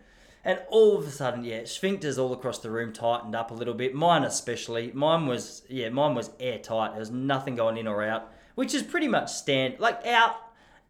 And 0.43 0.59
all 0.69 0.97
of 0.97 1.07
a 1.07 1.11
sudden, 1.11 1.45
yeah, 1.45 1.61
sphincters 1.61 2.21
all 2.21 2.33
across 2.33 2.59
the 2.59 2.69
room 2.69 2.91
tightened 2.91 3.33
up 3.33 3.49
a 3.49 3.53
little 3.53 3.73
bit. 3.73 3.95
Mine 3.95 4.23
especially. 4.23 4.91
Mine 4.91 5.27
was, 5.27 5.63
yeah, 5.69 5.87
mine 5.87 6.15
was 6.15 6.31
airtight. 6.37 6.91
There 6.91 6.99
was 6.99 7.11
nothing 7.11 7.55
going 7.55 7.77
in 7.77 7.87
or 7.87 8.03
out, 8.03 8.29
which 8.55 8.73
is 8.73 8.83
pretty 8.83 9.07
much 9.07 9.31
stand 9.31 9.79
like 9.79 10.05
out, 10.05 10.35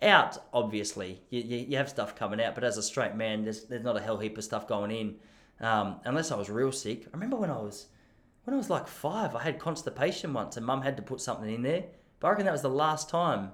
out. 0.01 0.43
Obviously, 0.51 1.21
you, 1.30 1.41
you, 1.41 1.58
you 1.69 1.77
have 1.77 1.89
stuff 1.89 2.15
coming 2.15 2.41
out, 2.41 2.56
but 2.56 2.63
as 2.63 2.77
a 2.77 2.84
straight 2.84 3.13
man, 3.13 3.43
there's 3.43 3.65
there's 3.65 3.84
not 3.84 3.97
a 3.97 4.01
hell 4.01 4.17
heap 4.17 4.39
of 4.39 4.43
stuff 4.43 4.67
going 4.67 4.89
in, 4.89 5.15
um, 5.60 5.97
unless 6.06 6.32
I 6.32 6.36
was 6.36 6.49
real 6.49 6.71
sick. 6.71 7.06
I 7.08 7.10
remember 7.12 7.36
when 7.36 7.51
I 7.51 7.58
was, 7.58 7.88
when 8.45 8.56
I 8.56 8.58
was 8.58 8.71
like 8.71 8.88
five, 8.88 9.36
I 9.36 9.43
had 9.43 9.60
constipation 9.60 10.34
once, 10.34 10.58
and 10.58 10.65
Mum 10.65 10.82
had 10.82 10.97
to 10.97 11.04
put 11.04 11.21
something 11.21 11.54
in 11.54 11.62
there. 11.62 11.84
But 12.19 12.27
I 12.27 12.30
reckon 12.32 12.45
that 12.45 12.54
was 12.54 12.63
the 12.63 12.69
last 12.69 13.10
time 13.10 13.51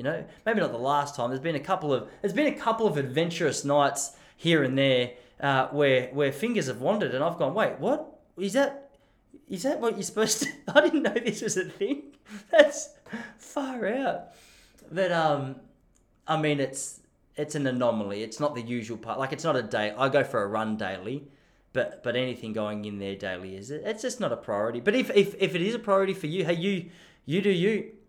you 0.00 0.04
know, 0.04 0.24
maybe 0.46 0.60
not 0.60 0.72
the 0.72 0.78
last 0.78 1.14
time. 1.14 1.28
There's 1.28 1.42
been 1.42 1.56
a 1.56 1.60
couple 1.60 1.92
of 1.92 2.08
there's 2.22 2.32
been 2.32 2.46
a 2.46 2.56
couple 2.56 2.86
of 2.86 2.96
adventurous 2.96 3.66
nights 3.66 4.12
here 4.34 4.64
and 4.64 4.78
there 4.78 5.10
uh, 5.38 5.68
where 5.68 6.08
where 6.14 6.32
fingers 6.32 6.68
have 6.68 6.80
wandered, 6.80 7.14
and 7.14 7.22
I've 7.22 7.36
gone, 7.36 7.52
wait, 7.52 7.78
what 7.78 8.18
is 8.38 8.54
that? 8.54 8.92
Is 9.50 9.64
that 9.64 9.78
what 9.78 9.96
you're 9.96 10.02
supposed 10.02 10.42
to? 10.44 10.48
I 10.74 10.80
didn't 10.80 11.02
know 11.02 11.12
this 11.12 11.42
was 11.42 11.58
a 11.58 11.66
thing. 11.66 12.14
That's 12.50 12.94
far 13.36 13.86
out. 13.88 14.28
But 14.90 15.12
um, 15.12 15.56
I 16.26 16.40
mean, 16.40 16.60
it's 16.60 17.00
it's 17.36 17.54
an 17.54 17.66
anomaly. 17.66 18.22
It's 18.22 18.40
not 18.40 18.54
the 18.54 18.62
usual 18.62 18.96
part. 18.96 19.18
Like 19.18 19.34
it's 19.34 19.44
not 19.44 19.54
a 19.54 19.62
day. 19.62 19.92
I 19.98 20.08
go 20.08 20.24
for 20.24 20.42
a 20.42 20.46
run 20.46 20.78
daily, 20.78 21.28
but 21.74 22.02
but 22.02 22.16
anything 22.16 22.54
going 22.54 22.86
in 22.86 22.98
there 22.98 23.16
daily 23.16 23.54
is 23.54 23.70
it? 23.70 23.82
It's 23.84 24.00
just 24.00 24.18
not 24.18 24.32
a 24.32 24.38
priority. 24.38 24.80
But 24.80 24.94
if 24.94 25.10
if 25.14 25.34
if 25.38 25.54
it 25.54 25.60
is 25.60 25.74
a 25.74 25.78
priority 25.78 26.14
for 26.14 26.26
you, 26.26 26.46
hey, 26.46 26.54
you 26.54 26.88
you 27.26 27.42
do 27.42 27.50
you 27.50 27.99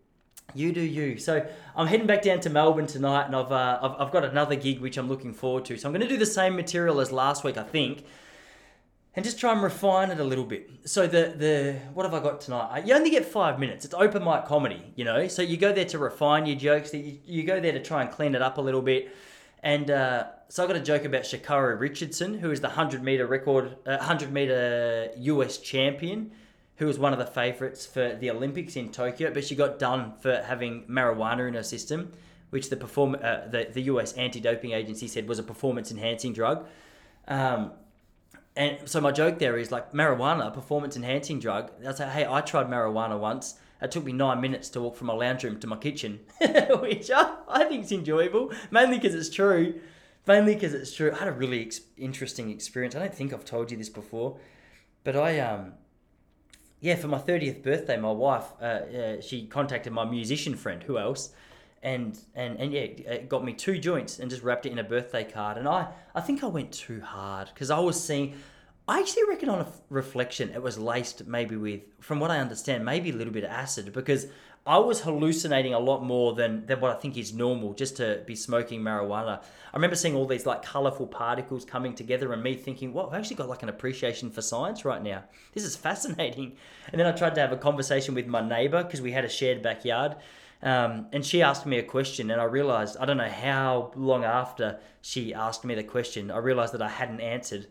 you 0.53 0.71
do 0.71 0.81
you. 0.81 1.17
So 1.17 1.45
I'm 1.75 1.87
heading 1.87 2.07
back 2.07 2.21
down 2.21 2.39
to 2.41 2.49
Melbourne 2.49 2.87
tonight, 2.87 3.25
and 3.25 3.35
I've, 3.35 3.51
uh, 3.51 3.79
I've 3.81 4.07
I've 4.07 4.11
got 4.11 4.25
another 4.25 4.55
gig 4.55 4.79
which 4.79 4.97
I'm 4.97 5.07
looking 5.07 5.33
forward 5.33 5.65
to. 5.65 5.77
So 5.77 5.87
I'm 5.87 5.93
going 5.93 6.07
to 6.07 6.07
do 6.07 6.17
the 6.17 6.25
same 6.25 6.55
material 6.55 6.99
as 6.99 7.11
last 7.11 7.43
week, 7.43 7.57
I 7.57 7.63
think, 7.63 8.05
and 9.15 9.25
just 9.25 9.39
try 9.39 9.51
and 9.51 9.61
refine 9.61 10.11
it 10.11 10.19
a 10.19 10.23
little 10.23 10.45
bit. 10.45 10.69
So 10.85 11.07
the 11.07 11.33
the 11.35 11.79
what 11.93 12.05
have 12.05 12.13
I 12.13 12.21
got 12.21 12.41
tonight? 12.41 12.85
You 12.85 12.93
only 12.95 13.09
get 13.09 13.25
five 13.25 13.59
minutes. 13.59 13.85
It's 13.85 13.93
open 13.93 14.23
mic 14.23 14.45
comedy, 14.45 14.93
you 14.95 15.05
know. 15.05 15.27
So 15.27 15.41
you 15.41 15.57
go 15.57 15.73
there 15.73 15.85
to 15.85 15.97
refine 15.97 16.45
your 16.45 16.57
jokes. 16.57 16.93
You, 16.93 17.19
you 17.25 17.43
go 17.43 17.59
there 17.59 17.73
to 17.73 17.81
try 17.81 18.01
and 18.01 18.11
clean 18.11 18.35
it 18.35 18.41
up 18.41 18.57
a 18.57 18.61
little 18.61 18.81
bit. 18.81 19.15
And 19.63 19.91
uh, 19.91 20.25
so 20.49 20.63
I 20.63 20.67
got 20.67 20.75
a 20.75 20.81
joke 20.81 21.05
about 21.05 21.21
Sha'Carri 21.21 21.79
Richardson, 21.79 22.39
who 22.39 22.49
is 22.51 22.61
the 22.61 22.69
hundred 22.69 23.03
meter 23.03 23.27
record, 23.27 23.77
uh, 23.85 23.99
hundred 23.99 24.31
meter 24.31 25.11
US 25.15 25.57
champion 25.59 26.31
who 26.77 26.85
was 26.87 26.97
one 26.97 27.13
of 27.13 27.19
the 27.19 27.25
favourites 27.25 27.85
for 27.85 28.15
the 28.15 28.29
Olympics 28.31 28.75
in 28.75 28.91
Tokyo, 28.91 29.31
but 29.33 29.45
she 29.45 29.55
got 29.55 29.77
done 29.77 30.13
for 30.19 30.41
having 30.41 30.83
marijuana 30.85 31.47
in 31.47 31.53
her 31.53 31.63
system, 31.63 32.11
which 32.49 32.69
the 32.69 32.75
perform 32.75 33.15
uh, 33.21 33.47
the, 33.47 33.69
the 33.71 33.83
US 33.83 34.13
anti-doping 34.13 34.71
agency 34.71 35.07
said 35.07 35.27
was 35.27 35.39
a 35.39 35.43
performance-enhancing 35.43 36.33
drug. 36.33 36.65
Um, 37.27 37.71
and 38.55 38.79
so 38.89 38.99
my 38.99 39.11
joke 39.11 39.39
there 39.39 39.57
is 39.57 39.71
like 39.71 39.93
marijuana, 39.93 40.53
performance-enhancing 40.53 41.39
drug. 41.39 41.71
I 41.87 41.93
say, 41.93 42.09
hey, 42.09 42.25
I 42.29 42.41
tried 42.41 42.67
marijuana 42.67 43.17
once. 43.19 43.55
It 43.81 43.91
took 43.91 44.03
me 44.03 44.11
nine 44.11 44.41
minutes 44.41 44.69
to 44.69 44.81
walk 44.81 44.95
from 44.95 45.07
my 45.07 45.13
lounge 45.13 45.43
room 45.43 45.59
to 45.59 45.67
my 45.67 45.77
kitchen, 45.77 46.19
which 46.79 47.09
I, 47.09 47.35
I 47.47 47.63
think 47.63 47.85
is 47.85 47.91
enjoyable, 47.91 48.51
mainly 48.69 48.97
because 48.97 49.15
it's 49.15 49.29
true. 49.29 49.79
Mainly 50.27 50.53
because 50.53 50.73
it's 50.75 50.93
true. 50.93 51.11
I 51.11 51.17
had 51.17 51.27
a 51.27 51.31
really 51.31 51.61
ex- 51.65 51.81
interesting 51.97 52.51
experience. 52.51 52.95
I 52.95 52.99
don't 52.99 53.13
think 53.13 53.33
I've 53.33 53.45
told 53.45 53.71
you 53.71 53.77
this 53.77 53.89
before, 53.89 54.37
but 55.03 55.15
I 55.15 55.39
um 55.39 55.73
yeah, 56.81 56.95
for 56.95 57.07
my 57.07 57.19
30th 57.19 57.61
birthday, 57.61 57.95
my 57.95 58.11
wife, 58.11 58.45
uh, 58.59 58.65
uh, 58.65 59.21
she 59.21 59.45
contacted 59.45 59.93
my 59.93 60.03
musician 60.03 60.55
friend, 60.55 60.81
who 60.81 60.97
else, 60.97 61.29
and 61.83 62.17
and 62.35 62.59
and 62.59 62.73
yeah, 62.73 62.81
it 62.81 63.29
got 63.29 63.45
me 63.45 63.53
two 63.53 63.77
joints 63.77 64.19
and 64.19 64.29
just 64.29 64.43
wrapped 64.43 64.65
it 64.65 64.71
in 64.71 64.79
a 64.79 64.83
birthday 64.83 65.23
card. 65.23 65.57
And 65.57 65.67
I 65.67 65.87
I 66.15 66.21
think 66.21 66.43
I 66.43 66.47
went 66.47 66.71
too 66.71 67.01
hard 67.01 67.49
because 67.53 67.69
I 67.69 67.79
was 67.79 68.03
seeing. 68.03 68.35
I 68.87 68.99
actually 68.99 69.23
reckon 69.29 69.47
on 69.47 69.59
a 69.59 69.67
reflection, 69.89 70.49
it 70.49 70.61
was 70.61 70.77
laced 70.77 71.27
maybe 71.27 71.55
with, 71.55 71.81
from 72.01 72.19
what 72.19 72.31
I 72.31 72.39
understand, 72.39 72.83
maybe 72.83 73.11
a 73.11 73.13
little 73.13 73.31
bit 73.31 73.43
of 73.43 73.51
acid 73.51 73.93
because 73.93 74.25
I 74.65 74.77
was 74.77 75.01
hallucinating 75.01 75.73
a 75.73 75.79
lot 75.79 76.03
more 76.03 76.35
than, 76.35 76.67
than 76.67 76.79
what 76.81 76.91
I 76.95 76.99
think 76.99 77.17
is 77.17 77.33
normal 77.33 77.73
just 77.73 77.97
to 77.97 78.21
be 78.27 78.35
smoking 78.35 78.81
marijuana. 78.81 79.41
I 79.41 79.75
remember 79.75 79.95
seeing 79.95 80.15
all 80.15 80.27
these 80.27 80.45
like 80.45 80.61
colorful 80.61 81.07
particles 81.07 81.65
coming 81.65 81.95
together 81.95 82.31
and 82.31 82.43
me 82.43 82.53
thinking, 82.55 82.93
well, 82.93 83.07
I've 83.07 83.15
actually 83.15 83.37
got 83.37 83.49
like 83.49 83.63
an 83.63 83.69
appreciation 83.69 84.29
for 84.29 84.43
science 84.43 84.85
right 84.85 85.01
now. 85.01 85.23
This 85.53 85.63
is 85.63 85.75
fascinating. 85.75 86.57
And 86.91 86.99
then 86.99 87.07
I 87.07 87.11
tried 87.11 87.33
to 87.35 87.41
have 87.41 87.51
a 87.51 87.57
conversation 87.57 88.13
with 88.13 88.27
my 88.27 88.47
neighbor 88.47 88.83
because 88.83 89.01
we 89.01 89.13
had 89.13 89.25
a 89.25 89.29
shared 89.29 89.63
backyard. 89.63 90.15
Um, 90.61 91.07
and 91.11 91.25
she 91.25 91.41
asked 91.41 91.65
me 91.65 91.79
a 91.79 91.83
question, 91.83 92.29
and 92.29 92.39
I 92.39 92.43
realized, 92.43 92.95
I 92.97 93.05
don't 93.05 93.17
know 93.17 93.27
how 93.27 93.91
long 93.95 94.23
after 94.23 94.79
she 95.01 95.33
asked 95.33 95.65
me 95.65 95.73
the 95.73 95.83
question, 95.83 96.29
I 96.29 96.37
realized 96.37 96.75
that 96.75 96.83
I 96.83 96.89
hadn't 96.89 97.19
answered. 97.19 97.65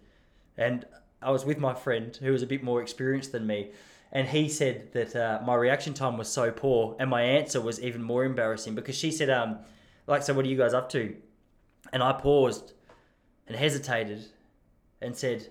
And 0.56 0.84
I 1.22 1.30
was 1.30 1.44
with 1.44 1.58
my 1.58 1.72
friend 1.72 2.16
who 2.16 2.32
was 2.32 2.42
a 2.42 2.48
bit 2.48 2.64
more 2.64 2.82
experienced 2.82 3.30
than 3.30 3.46
me 3.46 3.70
and 4.12 4.28
he 4.28 4.48
said 4.48 4.92
that 4.92 5.14
uh, 5.14 5.40
my 5.44 5.54
reaction 5.54 5.94
time 5.94 6.16
was 6.16 6.28
so 6.28 6.50
poor 6.50 6.96
and 6.98 7.08
my 7.08 7.22
answer 7.22 7.60
was 7.60 7.80
even 7.80 8.02
more 8.02 8.24
embarrassing 8.24 8.74
because 8.74 8.96
she 8.96 9.10
said 9.10 9.30
um 9.30 9.58
like 10.06 10.22
so 10.22 10.34
what 10.34 10.44
are 10.44 10.48
you 10.48 10.56
guys 10.58 10.74
up 10.74 10.88
to? 10.90 11.14
And 11.92 12.02
i 12.02 12.12
paused 12.12 12.72
and 13.46 13.56
hesitated 13.56 14.24
and 15.00 15.16
said 15.16 15.48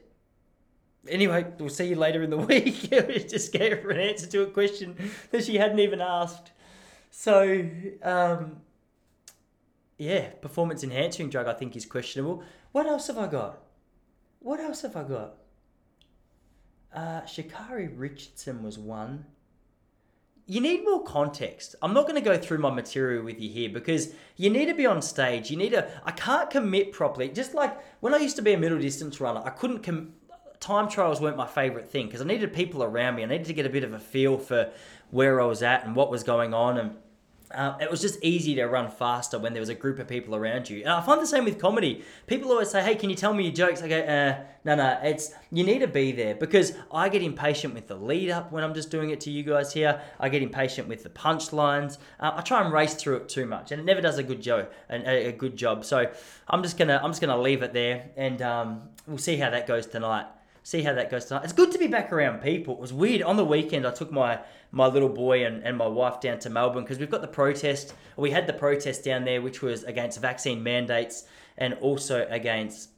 anyway 1.07 1.45
we'll 1.57 1.69
see 1.69 1.87
you 1.87 1.95
later 1.95 2.21
in 2.23 2.29
the 2.29 2.37
week. 2.51 2.89
Just 3.29 3.53
gave 3.53 3.81
her 3.81 3.89
an 3.91 3.99
answer 3.99 4.27
to 4.27 4.43
a 4.43 4.47
question 4.47 4.95
that 5.31 5.45
she 5.45 5.57
hadn't 5.57 5.79
even 5.79 6.01
asked. 6.01 6.51
So 7.11 7.65
um 8.03 8.57
yeah 9.97 10.29
performance 10.41 10.83
enhancing 10.83 11.29
drug 11.29 11.47
i 11.47 11.53
think 11.53 11.75
is 11.75 11.85
questionable. 11.85 12.43
What 12.73 12.87
else 12.87 13.07
have 13.07 13.17
i 13.17 13.27
got? 13.27 13.59
What 14.39 14.59
else 14.59 14.81
have 14.81 14.95
i 14.97 15.03
got 15.03 15.38
uh, 16.93 17.21
Sha'Carri 17.21 17.91
Richardson 17.95 18.63
was 18.63 18.77
one. 18.77 19.25
You 20.45 20.61
need 20.61 20.83
more 20.83 21.03
context. 21.03 21.75
I'm 21.81 21.93
not 21.93 22.07
going 22.07 22.15
to 22.15 22.21
go 22.21 22.35
through 22.35 22.57
my 22.57 22.71
material 22.71 23.23
with 23.23 23.39
you 23.39 23.49
here 23.49 23.69
because 23.69 24.13
you 24.35 24.49
need 24.49 24.65
to 24.65 24.73
be 24.73 24.87
on 24.87 25.01
stage. 25.01 25.51
You 25.51 25.57
need 25.57 25.71
to. 25.71 25.87
I 26.03 26.11
can't 26.11 26.49
commit 26.49 26.91
properly. 26.91 27.29
Just 27.29 27.53
like 27.53 27.77
when 27.99 28.15
I 28.15 28.17
used 28.17 28.35
to 28.37 28.41
be 28.41 28.53
a 28.53 28.57
middle 28.57 28.79
distance 28.79 29.21
runner, 29.21 29.43
I 29.45 29.51
couldn't. 29.51 29.83
Com- 29.83 30.13
time 30.59 30.89
trials 30.89 31.21
weren't 31.21 31.37
my 31.37 31.47
favorite 31.47 31.89
thing 31.89 32.07
because 32.07 32.21
I 32.21 32.25
needed 32.25 32.51
people 32.51 32.83
around 32.83 33.15
me. 33.15 33.23
I 33.23 33.27
needed 33.27 33.47
to 33.47 33.53
get 33.53 33.65
a 33.65 33.69
bit 33.69 33.83
of 33.83 33.93
a 33.93 33.99
feel 33.99 34.37
for 34.37 34.71
where 35.11 35.39
I 35.39 35.45
was 35.45 35.63
at 35.63 35.85
and 35.85 35.95
what 35.95 36.09
was 36.09 36.23
going 36.23 36.53
on 36.53 36.77
and 36.77 36.95
uh, 37.53 37.75
it 37.81 37.89
was 37.89 37.99
just 37.99 38.23
easy 38.23 38.53
to 38.55 38.65
run 38.65 38.91
faster 38.91 39.39
when 39.39 39.53
there 39.53 39.59
was 39.59 39.69
a 39.69 39.75
group 39.75 39.97
of 39.97 40.07
people 40.07 40.35
around 40.35 40.69
you. 40.69 40.81
And 40.81 40.89
I 40.89 41.01
find 41.01 41.19
the 41.19 41.27
same 41.27 41.45
with 41.45 41.57
comedy. 41.59 42.03
People 42.27 42.51
always 42.51 42.69
say, 42.69 42.83
"Hey, 42.83 42.95
can 42.95 43.09
you 43.09 43.15
tell 43.15 43.33
me 43.33 43.43
your 43.45 43.53
jokes?" 43.53 43.81
I 43.81 43.87
go, 43.87 43.99
uh, 43.99 44.43
"No, 44.63 44.75
no. 44.75 44.99
It's 45.01 45.33
you 45.51 45.63
need 45.63 45.79
to 45.79 45.87
be 45.87 46.11
there 46.11 46.35
because 46.35 46.73
I 46.93 47.09
get 47.09 47.23
impatient 47.23 47.73
with 47.73 47.87
the 47.87 47.95
lead 47.95 48.29
up 48.29 48.51
when 48.51 48.63
I'm 48.63 48.73
just 48.75 48.91
doing 48.91 49.09
it 49.09 49.19
to 49.21 49.31
you 49.31 49.43
guys 49.43 49.73
here. 49.73 49.99
I 50.19 50.29
get 50.29 50.43
impatient 50.43 50.87
with 50.87 51.01
the 51.03 51.09
punchlines. 51.09 51.97
Uh, 52.19 52.33
I 52.35 52.41
try 52.41 52.63
and 52.63 52.71
race 52.71 52.93
through 52.93 53.17
it 53.17 53.29
too 53.29 53.47
much, 53.47 53.71
and 53.71 53.81
it 53.81 53.85
never 53.85 54.01
does 54.01 54.19
a 54.19 54.23
good 54.23 54.41
job. 54.41 54.69
A, 54.89 55.29
a 55.29 55.31
good 55.31 55.57
job. 55.57 55.85
So 55.85 56.11
I'm 56.47 56.61
just 56.61 56.77
gonna 56.77 56.99
I'm 57.03 57.09
just 57.09 57.21
gonna 57.21 57.41
leave 57.41 57.63
it 57.63 57.73
there, 57.73 58.09
and 58.15 58.41
um, 58.41 58.89
we'll 59.07 59.17
see 59.17 59.37
how 59.37 59.49
that 59.49 59.65
goes 59.65 59.87
tonight. 59.87 60.27
See 60.69 60.83
how 60.83 60.93
that 60.93 61.09
goes 61.09 61.25
tonight. 61.25 61.43
It's 61.45 61.53
good 61.53 61.71
to 61.71 61.79
be 61.79 61.87
back 61.87 62.13
around 62.13 62.41
people. 62.41 62.75
It 62.75 62.79
was 62.79 62.93
weird. 62.93 63.23
On 63.23 63.37
the 63.37 63.45
weekend, 63.45 63.87
I 63.87 63.91
took 63.91 64.11
my, 64.11 64.39
my 64.71 64.85
little 64.85 65.09
boy 65.09 65.43
and, 65.43 65.63
and 65.63 65.75
my 65.75 65.87
wife 65.87 66.21
down 66.21 66.37
to 66.39 66.49
Melbourne 66.51 66.83
because 66.83 66.99
we've 66.99 67.09
got 67.09 67.21
the 67.21 67.27
protest. 67.27 67.95
We 68.17 68.29
had 68.29 68.45
the 68.45 68.53
protest 68.53 69.03
down 69.03 69.25
there, 69.25 69.41
which 69.41 69.63
was 69.63 69.83
against 69.83 70.21
vaccine 70.21 70.61
mandates 70.61 71.25
and 71.57 71.73
also 71.75 72.27
against 72.29 72.91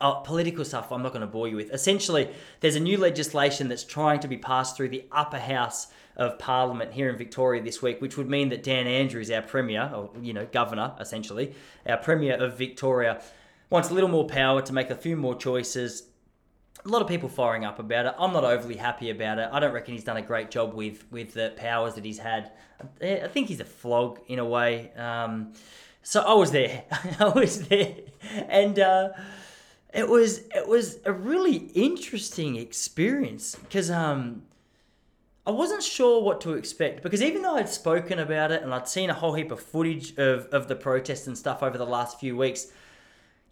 Oh, 0.00 0.20
political 0.24 0.64
stuff 0.64 0.90
I'm 0.90 1.02
not 1.02 1.12
going 1.12 1.20
to 1.20 1.28
bore 1.28 1.46
you 1.46 1.54
with. 1.54 1.70
Essentially, 1.70 2.28
there's 2.58 2.74
a 2.74 2.80
new 2.80 2.98
legislation 2.98 3.68
that's 3.68 3.84
trying 3.84 4.18
to 4.20 4.26
be 4.26 4.36
passed 4.36 4.76
through 4.76 4.88
the 4.88 5.04
upper 5.12 5.38
house 5.38 5.88
of 6.16 6.40
Parliament 6.40 6.92
here 6.92 7.08
in 7.08 7.16
Victoria 7.16 7.62
this 7.62 7.80
week, 7.80 8.00
which 8.00 8.16
would 8.16 8.28
mean 8.28 8.48
that 8.48 8.64
Dan 8.64 8.88
Andrews, 8.88 9.30
our 9.30 9.42
Premier, 9.42 9.92
or, 9.94 10.10
you 10.20 10.32
know, 10.32 10.44
Governor, 10.50 10.94
essentially, 10.98 11.54
our 11.86 11.98
Premier 11.98 12.34
of 12.34 12.58
Victoria, 12.58 13.22
wants 13.70 13.90
a 13.90 13.94
little 13.94 14.08
more 14.08 14.26
power 14.26 14.60
to 14.62 14.72
make 14.72 14.90
a 14.90 14.96
few 14.96 15.16
more 15.16 15.36
choices. 15.36 16.08
A 16.84 16.88
lot 16.88 17.02
of 17.02 17.08
people 17.08 17.28
firing 17.28 17.64
up 17.64 17.78
about 17.78 18.06
it. 18.06 18.14
I'm 18.18 18.32
not 18.32 18.44
overly 18.44 18.76
happy 18.76 19.10
about 19.10 19.38
it. 19.38 19.48
I 19.52 19.60
don't 19.60 19.72
reckon 19.72 19.94
he's 19.94 20.04
done 20.04 20.16
a 20.16 20.22
great 20.22 20.50
job 20.50 20.74
with 20.74 21.04
with 21.10 21.34
the 21.34 21.52
powers 21.56 21.94
that 21.94 22.04
he's 22.04 22.18
had. 22.18 22.52
I 23.00 23.28
think 23.28 23.48
he's 23.48 23.60
a 23.60 23.64
flog 23.64 24.18
in 24.26 24.38
a 24.38 24.44
way. 24.44 24.92
Um, 24.96 25.52
so 26.02 26.22
I 26.22 26.34
was 26.34 26.50
there. 26.50 26.84
I 27.20 27.28
was 27.28 27.68
there, 27.68 27.94
and. 28.48 28.78
Uh, 28.78 29.10
it 29.92 30.08
was 30.08 30.38
it 30.54 30.66
was 30.66 30.98
a 31.04 31.12
really 31.12 31.56
interesting 31.74 32.56
experience 32.56 33.54
because 33.56 33.90
um 33.90 34.42
I 35.46 35.50
wasn't 35.50 35.82
sure 35.82 36.22
what 36.22 36.40
to 36.42 36.54
expect 36.54 37.02
because 37.02 37.20
even 37.20 37.42
though 37.42 37.56
I'd 37.56 37.68
spoken 37.68 38.18
about 38.20 38.52
it 38.52 38.62
and 38.62 38.72
I'd 38.72 38.88
seen 38.88 39.10
a 39.10 39.14
whole 39.14 39.34
heap 39.34 39.50
of 39.50 39.60
footage 39.60 40.16
of, 40.16 40.46
of 40.46 40.68
the 40.68 40.76
protests 40.76 41.26
and 41.26 41.36
stuff 41.36 41.64
over 41.64 41.76
the 41.76 41.86
last 41.86 42.20
few 42.20 42.36
weeks, 42.36 42.68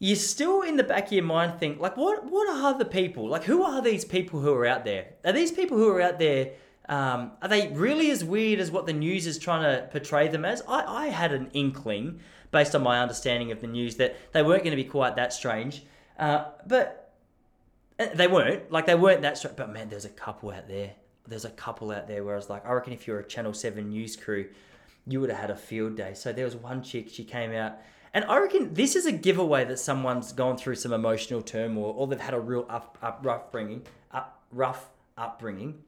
you 0.00 0.16
still 0.16 0.62
in 0.62 0.76
the 0.76 0.82
back 0.82 1.06
of 1.06 1.12
your 1.12 1.22
mind 1.22 1.60
think 1.60 1.78
like 1.78 1.96
what 1.96 2.24
what 2.24 2.48
are 2.48 2.76
the 2.76 2.86
people 2.86 3.28
like 3.28 3.44
who 3.44 3.62
are 3.62 3.82
these 3.82 4.04
people 4.04 4.40
who 4.40 4.52
are 4.52 4.66
out 4.66 4.84
there? 4.84 5.10
Are 5.24 5.32
these 5.32 5.52
people 5.52 5.76
who 5.76 5.88
are 5.90 6.00
out 6.00 6.18
there? 6.18 6.52
Um, 6.88 7.32
are 7.40 7.48
they 7.48 7.68
really 7.68 8.10
as 8.10 8.24
weird 8.24 8.58
as 8.58 8.70
what 8.70 8.86
the 8.86 8.92
news 8.92 9.26
is 9.26 9.38
trying 9.38 9.62
to 9.62 9.86
portray 9.92 10.26
them 10.26 10.44
as? 10.44 10.62
I, 10.66 11.04
I 11.04 11.06
had 11.08 11.32
an 11.32 11.50
inkling 11.52 12.18
based 12.50 12.74
on 12.74 12.82
my 12.82 13.00
understanding 13.00 13.52
of 13.52 13.60
the 13.60 13.66
news 13.66 13.96
that 13.96 14.16
they 14.32 14.42
weren't 14.42 14.64
going 14.64 14.76
to 14.76 14.82
be 14.82 14.88
quite 14.88 15.14
that 15.16 15.32
strange. 15.32 15.84
Uh, 16.18 16.46
but 16.66 17.14
uh, 17.98 18.06
they 18.14 18.26
weren't 18.26 18.72
like 18.72 18.86
they 18.86 18.94
weren't 18.94 19.22
that 19.22 19.38
straight. 19.38 19.56
But 19.56 19.70
man, 19.70 19.88
there's 19.88 20.06
a 20.06 20.10
couple 20.10 20.50
out 20.50 20.66
there. 20.66 20.92
There's 21.26 21.44
a 21.44 21.50
couple 21.50 21.92
out 21.92 22.08
there 22.08 22.24
where 22.24 22.34
I 22.34 22.36
was 22.36 22.50
like, 22.50 22.66
I 22.66 22.72
reckon 22.72 22.92
if 22.92 23.06
you're 23.06 23.20
a 23.20 23.26
Channel 23.26 23.52
Seven 23.52 23.90
news 23.90 24.16
crew, 24.16 24.48
you 25.06 25.20
would 25.20 25.30
have 25.30 25.38
had 25.38 25.50
a 25.50 25.56
field 25.56 25.96
day. 25.96 26.14
So 26.14 26.32
there 26.32 26.46
was 26.46 26.56
one 26.56 26.82
chick. 26.82 27.08
She 27.10 27.24
came 27.24 27.52
out. 27.52 27.74
And 28.12 28.24
I 28.24 28.38
reckon 28.38 28.74
this 28.74 28.96
is 28.96 29.06
a 29.06 29.12
giveaway 29.12 29.64
that 29.64 29.78
someone's 29.78 30.32
gone 30.32 30.56
through 30.56 30.74
some 30.74 30.92
emotional 30.92 31.42
turmoil 31.42 31.94
or 31.96 32.06
they've 32.06 32.20
had 32.20 32.34
a 32.34 32.40
real 32.40 32.66
up, 32.68 32.98
up 33.02 33.20
rough 33.22 33.52
bringing, 33.52 33.82
up, 34.10 34.42
rough 34.50 34.90
upbringing. 35.16 35.82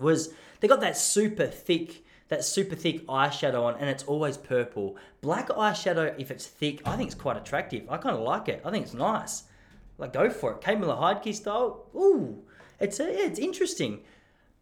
Was 0.00 0.32
they 0.60 0.68
got 0.68 0.80
that 0.80 0.96
super 0.96 1.46
thick, 1.46 2.04
that 2.28 2.44
super 2.44 2.74
thick 2.74 3.06
eyeshadow 3.06 3.62
on, 3.62 3.76
and 3.76 3.88
it's 3.88 4.04
always 4.04 4.36
purple. 4.36 4.96
Black 5.20 5.48
eyeshadow, 5.48 6.14
if 6.18 6.30
it's 6.30 6.46
thick, 6.46 6.80
I 6.84 6.96
think 6.96 7.08
it's 7.12 7.20
quite 7.20 7.36
attractive. 7.36 7.88
I 7.88 7.98
kind 7.98 8.16
of 8.16 8.22
like 8.22 8.48
it. 8.48 8.62
I 8.64 8.70
think 8.70 8.84
it's 8.86 8.94
nice. 8.94 9.44
Like, 9.98 10.12
go 10.12 10.30
for 10.30 10.52
it. 10.52 10.62
Kate 10.62 10.78
Miller-Heidke 10.78 11.34
style. 11.34 11.86
Ooh, 11.94 12.42
it's 12.80 12.98
a, 12.98 13.08
it's 13.08 13.38
interesting. 13.38 14.00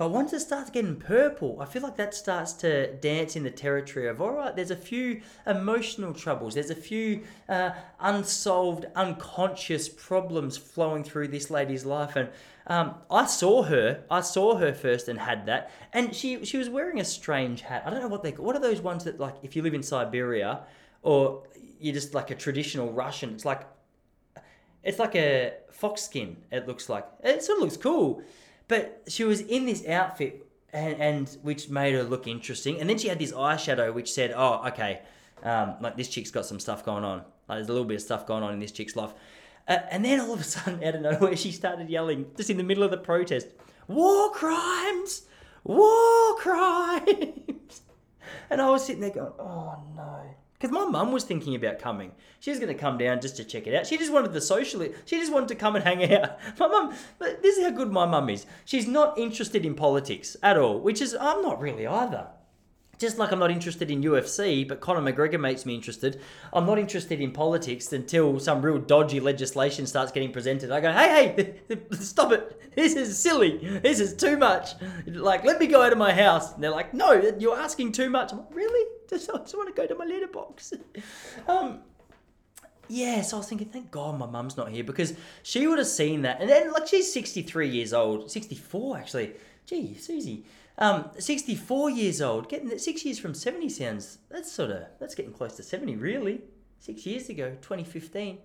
But 0.00 0.12
once 0.12 0.32
it 0.32 0.40
starts 0.40 0.70
getting 0.70 0.96
purple, 0.96 1.58
I 1.60 1.66
feel 1.66 1.82
like 1.82 1.98
that 1.98 2.14
starts 2.14 2.54
to 2.54 2.90
dance 2.90 3.36
in 3.36 3.42
the 3.42 3.50
territory 3.50 4.08
of 4.08 4.22
all 4.22 4.30
right. 4.30 4.56
There's 4.56 4.70
a 4.70 4.74
few 4.74 5.20
emotional 5.46 6.14
troubles. 6.14 6.54
There's 6.54 6.70
a 6.70 6.74
few 6.74 7.24
uh, 7.50 7.72
unsolved, 8.00 8.86
unconscious 8.96 9.90
problems 9.90 10.56
flowing 10.56 11.04
through 11.04 11.28
this 11.28 11.50
lady's 11.50 11.84
life, 11.84 12.16
and 12.16 12.30
um, 12.66 12.94
I 13.10 13.26
saw 13.26 13.64
her. 13.64 14.02
I 14.10 14.22
saw 14.22 14.56
her 14.56 14.72
first 14.72 15.06
and 15.08 15.18
had 15.18 15.44
that, 15.44 15.70
and 15.92 16.16
she 16.16 16.46
she 16.46 16.56
was 16.56 16.70
wearing 16.70 16.98
a 16.98 17.04
strange 17.04 17.60
hat. 17.60 17.82
I 17.84 17.90
don't 17.90 18.00
know 18.00 18.08
what 18.08 18.22
they 18.22 18.30
what 18.30 18.56
are 18.56 18.62
those 18.62 18.80
ones 18.80 19.04
that 19.04 19.20
like 19.20 19.34
if 19.42 19.54
you 19.54 19.60
live 19.60 19.74
in 19.74 19.82
Siberia 19.82 20.60
or 21.02 21.42
you're 21.78 21.92
just 21.92 22.14
like 22.14 22.30
a 22.30 22.34
traditional 22.34 22.90
Russian. 22.90 23.34
It's 23.34 23.44
like 23.44 23.66
it's 24.82 24.98
like 24.98 25.14
a 25.14 25.56
fox 25.70 26.00
skin. 26.00 26.38
It 26.50 26.66
looks 26.66 26.88
like 26.88 27.06
it 27.22 27.42
sort 27.42 27.58
of 27.58 27.64
looks 27.64 27.76
cool, 27.76 28.22
but 28.70 29.02
she 29.08 29.24
was 29.24 29.40
in 29.40 29.66
this 29.66 29.84
outfit 29.88 30.46
and, 30.72 30.94
and 31.00 31.36
which 31.42 31.68
made 31.68 31.92
her 31.92 32.04
look 32.04 32.28
interesting. 32.28 32.80
And 32.80 32.88
then 32.88 32.98
she 32.98 33.08
had 33.08 33.18
this 33.18 33.32
eyeshadow 33.32 33.92
which 33.92 34.10
said, 34.12 34.32
"Oh, 34.34 34.62
okay, 34.68 35.02
um, 35.42 35.74
like 35.80 35.96
this 35.96 36.08
chick's 36.08 36.30
got 36.30 36.46
some 36.46 36.60
stuff 36.60 36.84
going 36.84 37.02
on. 37.02 37.18
Like 37.48 37.58
there's 37.58 37.68
a 37.68 37.72
little 37.72 37.86
bit 37.86 37.96
of 37.96 38.02
stuff 38.02 38.28
going 38.28 38.44
on 38.44 38.54
in 38.54 38.60
this 38.60 38.70
chick's 38.70 38.94
life." 38.94 39.12
Uh, 39.66 39.78
and 39.90 40.04
then 40.04 40.20
all 40.20 40.32
of 40.32 40.40
a 40.40 40.44
sudden, 40.44 40.82
out 40.86 40.94
of 40.94 41.02
nowhere, 41.02 41.36
she 41.36 41.50
started 41.50 41.90
yelling 41.90 42.26
just 42.36 42.48
in 42.48 42.56
the 42.56 42.62
middle 42.62 42.84
of 42.84 42.92
the 42.92 42.96
protest, 42.96 43.48
"War 43.88 44.30
crimes! 44.30 45.22
War 45.64 46.36
crimes!" 46.36 47.82
and 48.50 48.62
I 48.62 48.70
was 48.70 48.86
sitting 48.86 49.00
there 49.00 49.10
going, 49.10 49.32
"Oh 49.36 49.82
no." 49.96 50.22
Because 50.60 50.74
my 50.74 50.84
mum 50.84 51.10
was 51.10 51.24
thinking 51.24 51.54
about 51.54 51.78
coming. 51.78 52.12
She 52.38 52.50
was 52.50 52.60
going 52.60 52.72
to 52.72 52.78
come 52.78 52.98
down 52.98 53.22
just 53.22 53.34
to 53.38 53.44
check 53.44 53.66
it 53.66 53.74
out. 53.74 53.86
She 53.86 53.96
just 53.96 54.12
wanted 54.12 54.34
the 54.34 54.42
social. 54.42 54.86
She 55.06 55.18
just 55.18 55.32
wanted 55.32 55.48
to 55.48 55.54
come 55.54 55.74
and 55.74 55.82
hang 55.86 56.12
out. 56.12 56.38
My 56.58 56.68
mum, 56.68 56.94
this 57.18 57.56
is 57.56 57.64
how 57.64 57.70
good 57.70 57.90
my 57.90 58.04
mum 58.04 58.28
is. 58.28 58.44
She's 58.66 58.86
not 58.86 59.18
interested 59.18 59.64
in 59.64 59.74
politics 59.74 60.36
at 60.42 60.58
all, 60.58 60.78
which 60.78 61.00
is 61.00 61.16
I'm 61.18 61.40
not 61.40 61.62
really 61.62 61.86
either. 61.86 62.28
Just 63.00 63.16
like 63.16 63.32
I'm 63.32 63.38
not 63.38 63.50
interested 63.50 63.90
in 63.90 64.02
UFC, 64.02 64.68
but 64.68 64.82
Conor 64.82 65.00
McGregor 65.00 65.40
makes 65.40 65.64
me 65.64 65.74
interested. 65.74 66.20
I'm 66.52 66.66
not 66.66 66.78
interested 66.78 67.18
in 67.18 67.32
politics 67.32 67.90
until 67.94 68.38
some 68.38 68.60
real 68.60 68.78
dodgy 68.78 69.20
legislation 69.20 69.86
starts 69.86 70.12
getting 70.12 70.30
presented. 70.32 70.70
I 70.70 70.80
go, 70.80 70.92
hey, 70.92 71.56
hey, 71.66 71.78
stop 71.92 72.30
it. 72.32 72.74
This 72.76 72.96
is 72.96 73.18
silly. 73.18 73.56
This 73.82 74.00
is 74.00 74.14
too 74.14 74.36
much. 74.36 74.72
Like, 75.06 75.44
let 75.44 75.58
me 75.58 75.66
go 75.66 75.80
out 75.80 75.92
of 75.92 75.98
my 75.98 76.12
house. 76.12 76.52
And 76.52 76.62
they're 76.62 76.70
like, 76.70 76.92
no, 76.92 77.12
you're 77.38 77.58
asking 77.58 77.92
too 77.92 78.10
much. 78.10 78.32
I'm 78.32 78.38
like, 78.40 78.54
really? 78.54 78.86
Just, 79.08 79.30
I 79.34 79.38
just 79.38 79.56
want 79.56 79.74
to 79.74 79.80
go 79.80 79.86
to 79.86 79.94
my 79.94 80.04
letterbox. 80.04 80.74
um, 81.48 81.78
yeah, 82.86 83.22
so 83.22 83.36
I 83.36 83.38
was 83.38 83.48
thinking, 83.48 83.68
thank 83.68 83.90
God 83.90 84.18
my 84.18 84.26
mum's 84.26 84.58
not 84.58 84.68
here 84.68 84.84
because 84.84 85.14
she 85.42 85.66
would 85.66 85.78
have 85.78 85.86
seen 85.86 86.20
that. 86.22 86.42
And 86.42 86.50
then, 86.50 86.70
like, 86.70 86.86
she's 86.86 87.10
63 87.10 87.66
years 87.66 87.94
old, 87.94 88.30
64 88.30 88.98
actually. 88.98 89.32
Gee, 89.64 89.94
Susie. 89.94 90.44
Um, 90.80 91.10
64 91.18 91.90
years 91.90 92.22
old, 92.22 92.48
getting 92.48 92.76
six 92.78 93.04
years 93.04 93.18
from 93.18 93.34
70 93.34 93.68
sounds, 93.68 94.18
that's 94.30 94.50
sort 94.50 94.70
of, 94.70 94.84
that's 94.98 95.14
getting 95.14 95.32
close 95.32 95.56
to 95.56 95.62
70, 95.62 95.96
really. 95.96 96.40
Six 96.78 97.04
years 97.04 97.28
ago, 97.28 97.50
2015. 97.60 98.38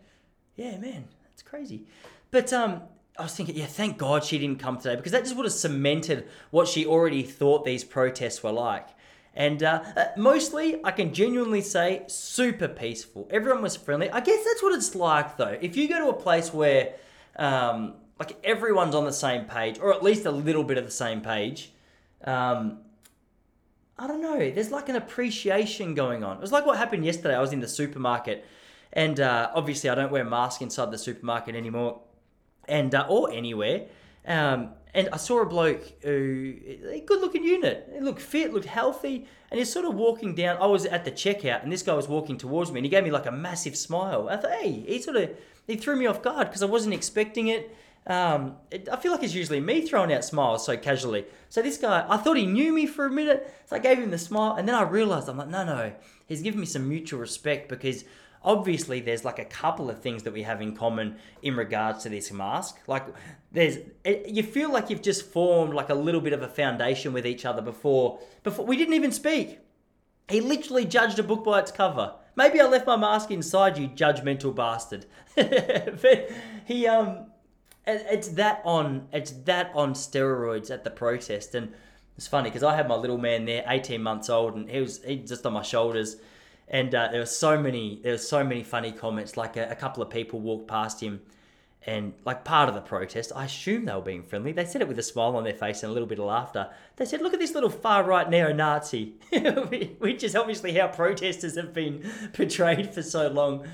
Yeah, 0.58 0.78
man, 0.78 1.06
that's 1.24 1.42
crazy. 1.42 1.86
But 2.32 2.52
um, 2.52 2.82
I 3.18 3.24
was 3.24 3.34
thinking, 3.34 3.56
yeah, 3.56 3.68
thank 3.68 3.98
God 3.98 4.26
she 4.26 4.38
didn't 4.38 4.60
come 4.60 4.78
today 4.78 4.98
because 4.98 5.14
that 5.14 5.24
just 5.24 5.38
would 5.38 5.46
have 5.46 5.54
cemented 5.54 6.28
what 6.52 6.68
she 6.68 6.86
already 6.86 7.24
thought 7.24 7.64
these 7.64 7.86
protests 7.86 8.44
were 8.44 8.52
like. 8.52 8.90
And 9.34 9.64
uh, 9.64 9.84
uh, 9.96 10.06
mostly, 10.18 10.84
I 10.84 10.92
can 10.92 11.14
genuinely 11.14 11.62
say, 11.62 12.04
super 12.08 12.68
peaceful. 12.68 13.28
Everyone 13.32 13.62
was 13.62 13.78
friendly. 13.78 14.10
I 14.10 14.20
guess 14.20 14.44
that's 14.44 14.62
what 14.62 14.74
it's 14.74 14.96
like, 14.96 15.38
though. 15.38 15.58
If 15.62 15.78
you 15.78 15.88
go 15.88 16.00
to 16.00 16.10
a 16.10 16.22
place 16.22 16.54
where, 16.54 16.96
um, 17.38 17.96
like, 18.20 18.38
everyone's 18.44 18.96
on 18.96 19.06
the 19.06 19.14
same 19.14 19.46
page, 19.46 19.78
or 19.80 19.94
at 19.94 20.04
least 20.04 20.26
a 20.26 20.32
little 20.32 20.64
bit 20.64 20.78
of 20.78 20.86
the 20.86 20.92
same 20.92 21.20
page, 21.20 21.72
um, 22.24 22.80
I 23.98 24.08
don't 24.08 24.22
know. 24.22 24.38
There's 24.38 24.72
like 24.72 24.90
an 24.90 24.96
appreciation 24.96 25.94
going 25.94 26.24
on. 26.24 26.38
It 26.38 26.42
was 26.42 26.52
like 26.52 26.66
what 26.66 26.78
happened 26.78 27.06
yesterday. 27.06 27.36
I 27.36 27.42
was 27.42 27.54
in 27.54 27.60
the 27.60 27.68
supermarket, 27.68 28.46
and 28.94 29.20
uh, 29.20 29.52
obviously, 29.54 29.90
I 29.90 29.96
don't 29.96 30.12
wear 30.12 30.22
a 30.24 30.30
mask 30.30 30.62
inside 30.62 30.92
the 30.92 30.98
supermarket 30.98 31.56
anymore, 31.56 32.02
and 32.68 32.94
uh, 32.94 33.06
or 33.10 33.32
anywhere. 33.32 33.88
Um, 34.28 34.72
and 34.94 35.10
I 35.12 35.18
saw 35.18 35.42
a 35.42 35.46
bloke 35.46 35.84
who, 36.04 36.56
a 36.90 37.02
good 37.02 37.20
looking 37.20 37.44
unit, 37.44 37.92
he 37.94 38.00
looked 38.00 38.22
fit, 38.22 38.54
looked 38.54 38.66
healthy, 38.66 39.28
and 39.52 39.60
he's 39.60 39.72
sort 39.72 39.86
of 39.86 39.94
walking 39.94 40.34
down. 40.34 40.58
I 40.62 40.68
was 40.68 40.86
at 40.86 41.04
the 41.04 41.12
checkout, 41.12 41.64
and 41.64 41.72
this 41.72 41.84
guy 41.84 41.94
was 41.94 42.08
walking 42.08 42.38
towards 42.38 42.72
me, 42.72 42.80
and 42.80 42.86
he 42.86 42.90
gave 42.90 43.04
me 43.04 43.12
like 43.12 43.26
a 43.26 43.32
massive 43.32 43.76
smile. 43.76 44.30
I 44.30 44.38
thought, 44.38 44.52
hey, 44.52 44.72
he 44.88 45.02
sort 45.02 45.18
of 45.18 45.32
he 45.68 45.76
threw 45.76 45.96
me 45.96 46.06
off 46.06 46.22
guard 46.22 46.48
because 46.48 46.64
I 46.64 46.68
wasn't 46.68 46.94
expecting 46.94 47.48
it. 47.48 47.76
Um, 48.08 48.58
it, 48.70 48.88
I 48.92 48.98
feel 48.98 49.12
like 49.12 49.24
it's 49.24 49.34
usually 49.34 49.60
me 49.60 49.82
throwing 49.82 50.14
out 50.14 50.24
smiles 50.24 50.66
so 50.66 50.78
casually. 50.78 51.26
So 51.50 51.62
this 51.62 51.78
guy, 51.78 52.06
I 52.08 52.18
thought 52.18 52.38
he 52.38 52.46
knew 52.46 52.72
me 52.72 52.86
for 52.86 53.06
a 53.06 53.12
minute, 53.12 53.52
so 53.66 53.76
I 53.76 53.80
gave 53.80 53.98
him 53.98 54.12
the 54.12 54.18
smile, 54.18 54.56
and 54.56 54.68
then 54.68 54.76
I 54.76 54.84
realized 54.84 55.28
I'm 55.28 55.38
like, 55.38 55.48
no, 55.48 55.64
no, 55.64 55.94
he's 56.28 56.42
giving 56.42 56.60
me 56.60 56.68
some 56.68 56.88
mutual 56.88 57.20
respect 57.20 57.68
because 57.68 58.06
obviously 58.46 59.02
there's 59.02 59.26
like 59.26 59.40
a 59.40 59.46
couple 59.46 59.90
of 59.90 60.02
things 60.02 60.24
that 60.24 60.32
we 60.32 60.44
have 60.44 60.62
in 60.62 60.76
common 60.76 61.18
in 61.42 61.56
regards 61.56 62.04
to 62.04 62.10
this 62.10 62.32
mask. 62.32 62.78
Like 62.88 63.04
there's 63.52 63.78
it, 64.04 64.30
you 64.30 64.44
feel 64.44 64.72
like 64.72 64.90
you've 64.90 65.02
just 65.02 65.26
formed 65.26 65.74
like 65.74 65.90
a 65.90 65.96
little 65.96 66.22
bit 66.22 66.32
of 66.32 66.44
a 66.44 66.48
foundation 66.48 67.12
with 67.12 67.26
each 67.26 67.44
other 67.44 67.62
before 67.62 68.20
before 68.44 68.66
we 68.66 68.78
didn't 68.78 68.94
even 68.94 69.12
speak. 69.12 69.60
He 70.30 70.42
literally 70.42 70.86
judged 70.86 71.20
a 71.20 71.24
book 71.24 71.44
by 71.44 71.60
its 71.60 71.72
cover. 71.72 72.16
Maybe 72.36 72.60
i 72.60 72.66
left 72.66 72.86
my 72.86 72.98
mask 72.98 73.32
inside 73.32 73.78
you 73.78 73.90
judgmental 73.90 74.56
bastard. 74.56 75.06
But 75.36 76.32
he 76.66 76.88
um 76.88 77.28
it's 77.88 78.30
that 78.30 78.62
on 78.66 79.08
it's 79.14 79.32
that 79.32 79.72
on 79.74 79.94
steroids 79.94 80.72
at 80.72 80.84
the 80.84 80.90
protest 80.90 81.56
and 81.56 81.74
it's 82.18 82.28
funny 82.28 82.50
because 82.50 82.64
i 82.64 82.76
had 82.76 82.88
my 82.88 82.96
little 82.96 83.18
man 83.18 83.46
there 83.46 83.64
18 83.68 84.02
months 84.02 84.30
old 84.30 84.56
and 84.56 84.70
he 84.70 84.82
was 84.82 85.04
he 85.04 85.18
just 85.18 85.46
on 85.46 85.54
my 85.54 85.62
shoulders 85.62 86.18
and 86.68 86.96
uh, 86.96 87.08
there 87.12 87.20
were 87.20 87.26
so 87.26 87.62
many 87.62 88.00
there 88.02 88.14
were 88.14 88.18
so 88.18 88.44
many 88.44 88.64
funny 88.64 88.92
comments 88.92 89.38
like 89.38 89.56
a, 89.58 89.70
a 89.70 89.76
couple 89.76 90.02
of 90.02 90.10
people 90.10 90.40
walked 90.40 90.68
past 90.68 91.02
him 91.02 91.22
and 91.88 92.14
like 92.26 92.44
part 92.44 92.68
of 92.68 92.74
the 92.74 92.82
protest, 92.82 93.32
I 93.36 93.46
assume 93.46 93.86
they 93.86 93.94
were 93.94 94.02
being 94.02 94.24
friendly. 94.24 94.52
They 94.52 94.66
said 94.66 94.82
it 94.82 94.88
with 94.88 94.98
a 94.98 95.04
smile 95.04 95.36
on 95.36 95.44
their 95.44 95.54
face 95.54 95.84
and 95.84 95.92
a 95.92 95.94
little 95.94 96.08
bit 96.08 96.18
of 96.18 96.26
laughter. 96.26 96.70
They 96.96 97.06
said, 97.06 97.22
"Look 97.22 97.34
at 97.34 97.40
this 97.40 97.54
little 97.54 97.70
far 97.70 98.04
right 98.04 98.28
neo 98.28 98.52
Nazi," 98.52 99.14
which 100.00 100.24
is 100.24 100.36
obviously 100.36 100.74
how 100.74 100.88
protesters 100.88 101.56
have 101.58 101.74
been 101.74 102.04
portrayed 102.34 102.92
for 102.92 103.04
so 103.04 103.28
long. 103.28 103.68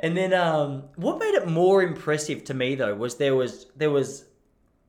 And 0.00 0.16
then, 0.16 0.32
um, 0.32 0.84
what 0.96 1.18
made 1.18 1.34
it 1.34 1.48
more 1.48 1.82
impressive 1.82 2.44
to 2.44 2.54
me 2.54 2.74
though 2.74 2.94
was 2.94 3.16
there 3.16 3.34
was 3.34 3.66
there 3.76 3.90
was 3.90 4.24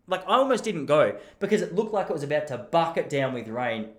like 0.08 0.22
I 0.28 0.38
almost 0.38 0.63
didn't 0.63 0.86
go 0.86 1.17
because 1.39 1.62
it 1.62 1.76
looked 1.76 1.93
like 1.93 2.10
it 2.10 2.13
was 2.13 2.24
about 2.24 2.48
to 2.48 2.58
bucket 2.58 3.10
down 3.10 3.34
with 3.34 3.48
rain, 3.48 3.89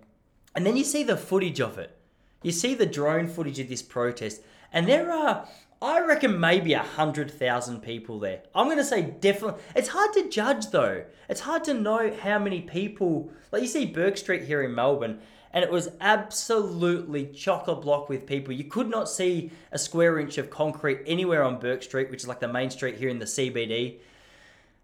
and 0.55 0.65
then 0.65 0.77
you 0.77 0.83
see 0.83 1.03
the 1.03 1.17
footage 1.17 1.59
of 1.59 1.77
it. 1.77 1.97
You 2.43 2.51
see 2.51 2.73
the 2.73 2.85
drone 2.85 3.27
footage 3.27 3.59
of 3.59 3.69
this 3.69 3.81
protest, 3.81 4.41
and 4.71 4.87
there 4.87 5.11
are 5.11 5.47
I 5.81 5.99
reckon 6.01 6.39
maybe 6.39 6.73
a 6.73 6.83
hundred 6.83 7.31
thousand 7.31 7.81
people 7.81 8.19
there. 8.19 8.43
I'm 8.53 8.69
gonna 8.69 8.83
say 8.83 9.01
definitely. 9.01 9.61
It's 9.75 9.89
hard 9.89 10.13
to 10.13 10.29
judge 10.29 10.69
though. 10.69 11.05
It's 11.27 11.41
hard 11.41 11.63
to 11.65 11.73
know 11.73 12.13
how 12.21 12.37
many 12.37 12.61
people. 12.61 13.31
Like 13.51 13.63
you 13.63 13.67
see 13.67 13.85
Bourke 13.85 14.17
Street 14.17 14.43
here 14.43 14.61
in 14.61 14.75
Melbourne, 14.75 15.19
and 15.53 15.63
it 15.63 15.71
was 15.71 15.89
absolutely 15.99 17.25
chock 17.27 17.67
a 17.67 17.75
block 17.75 18.09
with 18.09 18.25
people. 18.25 18.53
You 18.53 18.63
could 18.63 18.89
not 18.89 19.09
see 19.09 19.51
a 19.71 19.77
square 19.77 20.19
inch 20.19 20.37
of 20.37 20.49
concrete 20.49 21.01
anywhere 21.05 21.43
on 21.43 21.59
Bourke 21.59 21.83
Street, 21.83 22.09
which 22.09 22.21
is 22.21 22.27
like 22.27 22.39
the 22.39 22.47
main 22.47 22.69
street 22.69 22.95
here 22.95 23.09
in 23.09 23.19
the 23.19 23.25
CBD 23.25 23.99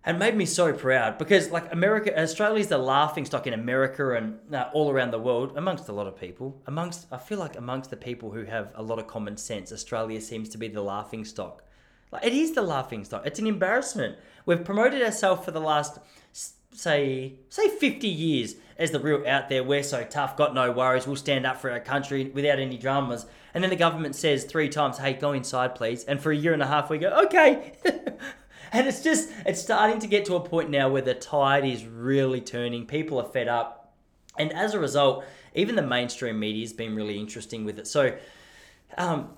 and 0.08 0.18
made 0.18 0.38
me 0.38 0.46
so 0.46 0.72
proud 0.72 1.18
because 1.18 1.52
like 1.52 1.72
America, 1.74 2.18
Australia's 2.18 2.68
the 2.68 2.78
laughing 2.78 3.26
stock 3.26 3.46
in 3.46 3.54
America 3.54 4.14
and 4.14 4.40
uh, 4.56 4.70
all 4.74 4.90
around 4.90 5.12
the 5.12 5.20
world 5.20 5.58
amongst 5.58 5.90
a 5.90 5.92
lot 5.92 6.08
of 6.08 6.18
people. 6.18 6.62
Amongst, 6.66 7.08
I 7.12 7.18
feel 7.18 7.40
like 7.40 7.58
amongst 7.58 7.90
the 7.90 7.98
people 7.98 8.32
who 8.32 8.46
have 8.46 8.72
a 8.76 8.82
lot 8.82 9.00
of 9.00 9.08
common 9.08 9.36
sense, 9.36 9.74
Australia 9.74 10.22
seems 10.22 10.48
to 10.50 10.58
be 10.58 10.70
the 10.70 10.82
laughing 10.82 11.26
stock. 11.26 11.64
Like 12.10 12.26
it 12.26 12.32
is 12.32 12.54
the 12.54 12.62
laughing 12.62 13.04
stock. 13.04 13.26
It's 13.26 13.40
an 13.40 13.48
embarrassment. 13.48 14.18
We've 14.46 14.64
promoted 14.64 15.02
ourselves 15.02 15.44
for 15.44 15.52
the 15.52 15.60
last 15.60 16.00
say 16.78 17.34
say 17.50 17.70
50 17.70 18.08
years 18.08 18.56
as 18.78 18.92
the 18.92 19.00
real 19.00 19.28
out 19.28 19.50
there 19.50 19.64
we're 19.64 19.82
so 19.82 20.04
tough 20.04 20.38
got 20.38 20.54
no 20.54 20.72
worries 20.72 21.08
we'll 21.08 21.16
stand 21.16 21.46
up 21.46 21.58
for 21.58 21.72
our 21.72 21.80
country 21.80 22.26
without 22.36 22.60
any 22.60 22.78
dramas 22.78 23.26
and 23.54 23.64
then 23.64 23.72
the 23.72 23.76
government 23.76 24.16
says 24.16 24.44
three 24.44 24.70
times 24.70 25.00
hey 25.00 25.14
go 25.14 25.32
inside 25.32 25.74
please 25.74 26.04
and 26.04 26.22
for 26.22 26.32
a 26.32 26.36
year 26.36 26.54
and 26.54 26.62
a 26.62 26.68
half 26.68 26.90
we 26.90 26.98
go 26.98 27.10
okay 27.26 27.74
And 28.72 28.88
it's 28.88 29.02
just, 29.02 29.30
it's 29.46 29.62
starting 29.62 30.00
to 30.00 30.08
get 30.08 30.26
to 30.26 30.36
a 30.36 30.40
point 30.40 30.70
now 30.70 30.90
where 30.90 31.02
the 31.02 31.14
tide 31.14 31.66
is 31.66 31.86
really 31.86 32.42
turning. 32.42 32.86
People 32.86 33.20
are 33.20 33.30
fed 33.30 33.48
up. 33.48 33.94
And 34.38 34.54
as 34.54 34.74
a 34.74 34.80
result, 34.80 35.26
even 35.56 35.76
the 35.76 35.82
mainstream 35.82 36.40
media 36.40 36.64
has 36.64 36.74
been 36.74 36.96
really 36.96 37.20
interesting 37.20 37.66
with 37.66 37.80
it. 37.80 37.88
So, 37.88 38.18
um, 38.98 39.30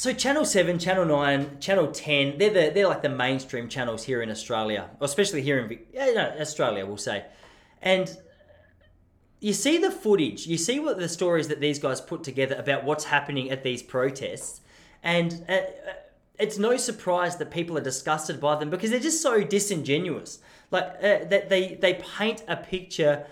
so 0.00 0.14
Channel 0.14 0.46
Seven, 0.46 0.78
Channel 0.78 1.04
Nine, 1.04 1.60
Channel 1.60 1.88
Ten, 1.88 2.38
they're 2.38 2.48
the 2.48 2.72
they're 2.72 2.88
like 2.88 3.02
the 3.02 3.10
mainstream 3.10 3.68
channels 3.68 4.02
here 4.02 4.22
in 4.22 4.30
Australia, 4.30 4.88
especially 4.98 5.42
here 5.42 5.58
in 5.58 5.78
yeah, 5.92 6.06
no, 6.12 6.40
Australia, 6.40 6.86
we'll 6.86 6.96
say. 6.96 7.26
And 7.82 8.16
you 9.40 9.52
see 9.52 9.76
the 9.76 9.90
footage, 9.90 10.46
you 10.46 10.56
see 10.56 10.80
what 10.80 10.96
the 10.96 11.06
stories 11.06 11.48
that 11.48 11.60
these 11.60 11.78
guys 11.78 12.00
put 12.00 12.24
together 12.24 12.54
about 12.54 12.84
what's 12.84 13.04
happening 13.04 13.50
at 13.50 13.62
these 13.62 13.82
protests, 13.82 14.62
and 15.02 15.44
uh, 15.46 15.58
it's 16.38 16.56
no 16.56 16.78
surprise 16.78 17.36
that 17.36 17.50
people 17.50 17.76
are 17.76 17.82
disgusted 17.82 18.40
by 18.40 18.58
them 18.58 18.70
because 18.70 18.88
they're 18.88 19.00
just 19.00 19.20
so 19.20 19.42
disingenuous. 19.44 20.38
Like 20.70 20.84
uh, 20.84 21.28
that 21.28 21.50
they 21.50 21.74
they 21.74 22.00
paint 22.16 22.42
a 22.48 22.56
picture 22.56 23.26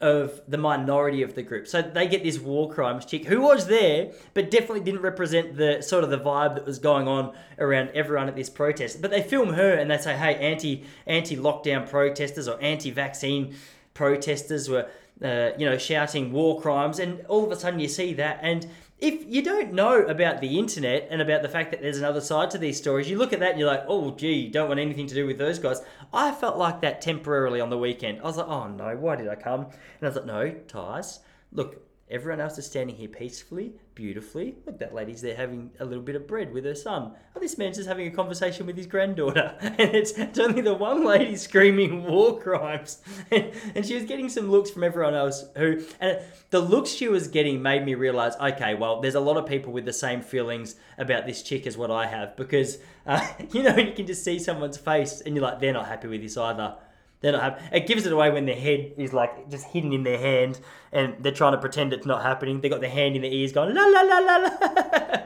of 0.00 0.40
the 0.48 0.56
minority 0.56 1.22
of 1.22 1.34
the 1.34 1.42
group. 1.42 1.66
So 1.66 1.82
they 1.82 2.08
get 2.08 2.22
this 2.22 2.38
war 2.38 2.72
crimes 2.72 3.04
chick 3.04 3.26
who 3.26 3.42
was 3.42 3.66
there, 3.66 4.12
but 4.32 4.50
definitely 4.50 4.80
didn't 4.80 5.02
represent 5.02 5.56
the 5.56 5.82
sort 5.82 6.04
of 6.04 6.10
the 6.10 6.18
vibe 6.18 6.54
that 6.54 6.64
was 6.64 6.78
going 6.78 7.06
on 7.06 7.34
around 7.58 7.90
everyone 7.94 8.28
at 8.28 8.34
this 8.34 8.48
protest. 8.48 9.02
But 9.02 9.10
they 9.10 9.22
film 9.22 9.52
her 9.52 9.74
and 9.74 9.90
they 9.90 9.98
say, 9.98 10.16
"Hey, 10.16 10.36
anti 10.36 10.84
anti 11.06 11.36
lockdown 11.36 11.88
protesters 11.88 12.48
or 12.48 12.60
anti 12.62 12.90
vaccine 12.90 13.54
protesters 13.94 14.68
were." 14.68 14.88
Uh, 15.22 15.50
you 15.58 15.66
know, 15.66 15.76
shouting 15.76 16.32
war 16.32 16.58
crimes, 16.62 16.98
and 16.98 17.26
all 17.26 17.44
of 17.44 17.52
a 17.52 17.56
sudden 17.56 17.78
you 17.78 17.88
see 17.88 18.14
that, 18.14 18.38
and 18.40 18.66
if 19.00 19.24
you 19.26 19.42
don't 19.42 19.72
know 19.72 20.02
about 20.02 20.40
the 20.40 20.58
internet 20.58 21.08
and 21.10 21.22
about 21.22 21.42
the 21.42 21.48
fact 21.48 21.70
that 21.70 21.80
there's 21.80 21.98
another 21.98 22.20
side 22.20 22.50
to 22.50 22.58
these 22.58 22.76
stories, 22.76 23.08
you 23.08 23.16
look 23.16 23.32
at 23.32 23.40
that 23.40 23.52
and 23.52 23.58
you're 23.58 23.68
like, 23.68 23.84
oh, 23.88 24.10
gee, 24.10 24.48
don't 24.48 24.68
want 24.68 24.80
anything 24.80 25.06
to 25.06 25.14
do 25.14 25.26
with 25.26 25.38
those 25.38 25.58
guys. 25.58 25.82
I 26.12 26.32
felt 26.32 26.58
like 26.58 26.82
that 26.82 27.00
temporarily 27.00 27.60
on 27.60 27.70
the 27.70 27.78
weekend. 27.78 28.20
I 28.20 28.24
was 28.24 28.36
like, 28.36 28.48
oh 28.48 28.68
no, 28.68 28.96
why 28.96 29.16
did 29.16 29.28
I 29.28 29.36
come? 29.36 29.62
And 29.62 29.72
I 30.02 30.06
was 30.06 30.16
like, 30.16 30.26
no, 30.26 30.54
Tyce, 30.68 31.20
look, 31.52 31.82
Everyone 32.10 32.40
else 32.40 32.58
is 32.58 32.66
standing 32.66 32.96
here 32.96 33.08
peacefully, 33.08 33.74
beautifully. 33.94 34.56
Look, 34.66 34.80
that 34.80 34.92
lady's 34.92 35.20
there 35.20 35.36
having 35.36 35.70
a 35.78 35.84
little 35.84 36.02
bit 36.02 36.16
of 36.16 36.26
bread 36.26 36.52
with 36.52 36.64
her 36.64 36.74
son. 36.74 37.12
Oh, 37.36 37.40
this 37.40 37.56
man's 37.56 37.76
just 37.76 37.88
having 37.88 38.08
a 38.08 38.10
conversation 38.10 38.66
with 38.66 38.76
his 38.76 38.88
granddaughter. 38.88 39.56
And 39.60 39.94
it's, 39.94 40.10
it's 40.12 40.38
only 40.38 40.60
the 40.60 40.74
one 40.74 41.04
lady 41.04 41.36
screaming 41.36 42.02
war 42.04 42.40
crimes. 42.40 43.00
And, 43.30 43.52
and 43.76 43.86
she 43.86 43.94
was 43.94 44.04
getting 44.04 44.28
some 44.28 44.50
looks 44.50 44.70
from 44.70 44.82
everyone 44.82 45.14
else 45.14 45.44
who, 45.56 45.84
and 46.00 46.18
the 46.50 46.58
looks 46.58 46.90
she 46.90 47.06
was 47.06 47.28
getting 47.28 47.62
made 47.62 47.84
me 47.84 47.94
realize, 47.94 48.34
okay, 48.36 48.74
well, 48.74 49.00
there's 49.00 49.14
a 49.14 49.20
lot 49.20 49.36
of 49.36 49.46
people 49.46 49.72
with 49.72 49.84
the 49.84 49.92
same 49.92 50.20
feelings 50.20 50.74
about 50.98 51.26
this 51.26 51.42
chick 51.44 51.64
as 51.64 51.78
what 51.78 51.92
I 51.92 52.06
have. 52.06 52.36
Because, 52.36 52.78
uh, 53.06 53.24
you 53.52 53.62
know, 53.62 53.76
you 53.76 53.92
can 53.92 54.06
just 54.06 54.24
see 54.24 54.40
someone's 54.40 54.76
face 54.76 55.20
and 55.20 55.36
you're 55.36 55.44
like, 55.44 55.60
they're 55.60 55.72
not 55.72 55.86
happy 55.86 56.08
with 56.08 56.22
this 56.22 56.36
either. 56.36 56.74
They're 57.20 57.32
not. 57.32 57.60
It 57.70 57.86
gives 57.86 58.06
it 58.06 58.12
away 58.12 58.30
when 58.30 58.46
their 58.46 58.56
head 58.56 58.92
is 58.96 59.12
like 59.12 59.50
just 59.50 59.66
hidden 59.66 59.92
in 59.92 60.04
their 60.04 60.18
hand, 60.18 60.58
and 60.90 61.16
they're 61.20 61.32
trying 61.32 61.52
to 61.52 61.58
pretend 61.58 61.92
it's 61.92 62.06
not 62.06 62.22
happening. 62.22 62.60
They 62.60 62.68
got 62.68 62.80
their 62.80 62.90
hand 62.90 63.14
in 63.14 63.22
their 63.22 63.30
ears, 63.30 63.52
going 63.52 63.74
la 63.74 63.84
la 63.84 64.00
la 64.00 64.18
la 64.18 64.36
la. 64.36 65.22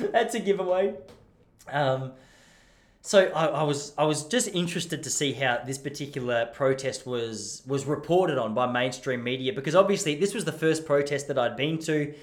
That's 0.12 0.34
a 0.34 0.40
giveaway. 0.40 0.94
Um, 1.70 2.12
so 3.02 3.26
I, 3.34 3.46
I, 3.48 3.62
was 3.64 3.92
I 3.98 4.04
was 4.04 4.24
just 4.24 4.48
interested 4.48 5.02
to 5.02 5.10
see 5.10 5.34
how 5.34 5.60
this 5.64 5.76
particular 5.76 6.46
protest 6.46 7.06
was 7.06 7.62
was 7.66 7.84
reported 7.84 8.38
on 8.38 8.54
by 8.54 8.70
mainstream 8.70 9.22
media 9.22 9.52
because 9.52 9.74
obviously 9.74 10.14
this 10.14 10.32
was 10.32 10.46
the 10.46 10.52
first 10.52 10.86
protest 10.86 11.28
that 11.28 11.38
I'd 11.38 11.56
been 11.56 11.78
to 11.80 12.14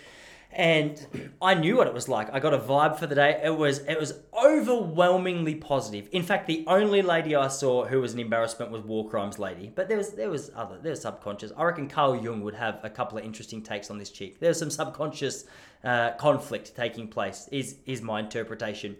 and 0.53 1.31
I 1.41 1.53
knew 1.53 1.77
what 1.77 1.87
it 1.87 1.93
was 1.93 2.09
like. 2.09 2.33
I 2.33 2.39
got 2.39 2.53
a 2.53 2.57
vibe 2.57 2.99
for 2.99 3.07
the 3.07 3.15
day. 3.15 3.41
It 3.43 3.55
was 3.55 3.79
it 3.79 3.99
was 3.99 4.13
overwhelmingly 4.33 5.55
positive. 5.55 6.09
In 6.11 6.23
fact, 6.23 6.47
the 6.47 6.63
only 6.67 7.01
lady 7.01 7.35
I 7.35 7.47
saw 7.47 7.85
who 7.85 8.01
was 8.01 8.13
an 8.13 8.19
embarrassment 8.19 8.71
was 8.71 8.81
War 8.81 9.09
Crimes 9.09 9.39
lady. 9.39 9.71
But 9.73 9.87
there 9.87 9.97
was 9.97 10.11
there 10.11 10.29
was 10.29 10.51
other 10.55 10.77
there 10.81 10.91
was 10.91 11.01
subconscious. 11.01 11.51
I 11.55 11.63
reckon 11.63 11.87
Carl 11.87 12.21
Jung 12.21 12.41
would 12.41 12.55
have 12.55 12.79
a 12.83 12.89
couple 12.89 13.17
of 13.17 13.23
interesting 13.23 13.61
takes 13.61 13.89
on 13.89 13.97
this 13.97 14.09
chick. 14.09 14.39
There's 14.39 14.59
some 14.59 14.71
subconscious 14.71 15.45
uh, 15.83 16.11
conflict 16.11 16.75
taking 16.75 17.07
place. 17.07 17.47
Is 17.51 17.77
is 17.85 18.01
my 18.01 18.19
interpretation, 18.19 18.97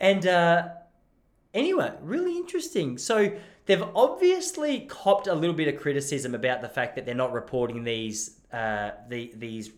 and. 0.00 0.26
Uh, 0.26 0.68
anyway, 1.52 1.92
really 2.00 2.36
interesting. 2.36 2.96
So 2.98 3.32
they've 3.66 3.82
obviously 3.94 4.80
copped 4.80 5.26
a 5.26 5.34
little 5.34 5.54
bit 5.54 5.72
of 5.72 5.80
criticism 5.80 6.34
about 6.34 6.62
the 6.62 6.68
fact 6.68 6.94
that 6.96 7.06
they're 7.06 7.14
not 7.14 7.32
reporting 7.32 7.84
these 7.84 8.40
uh, 8.52 8.92
the, 9.08 9.32
these 9.36 9.70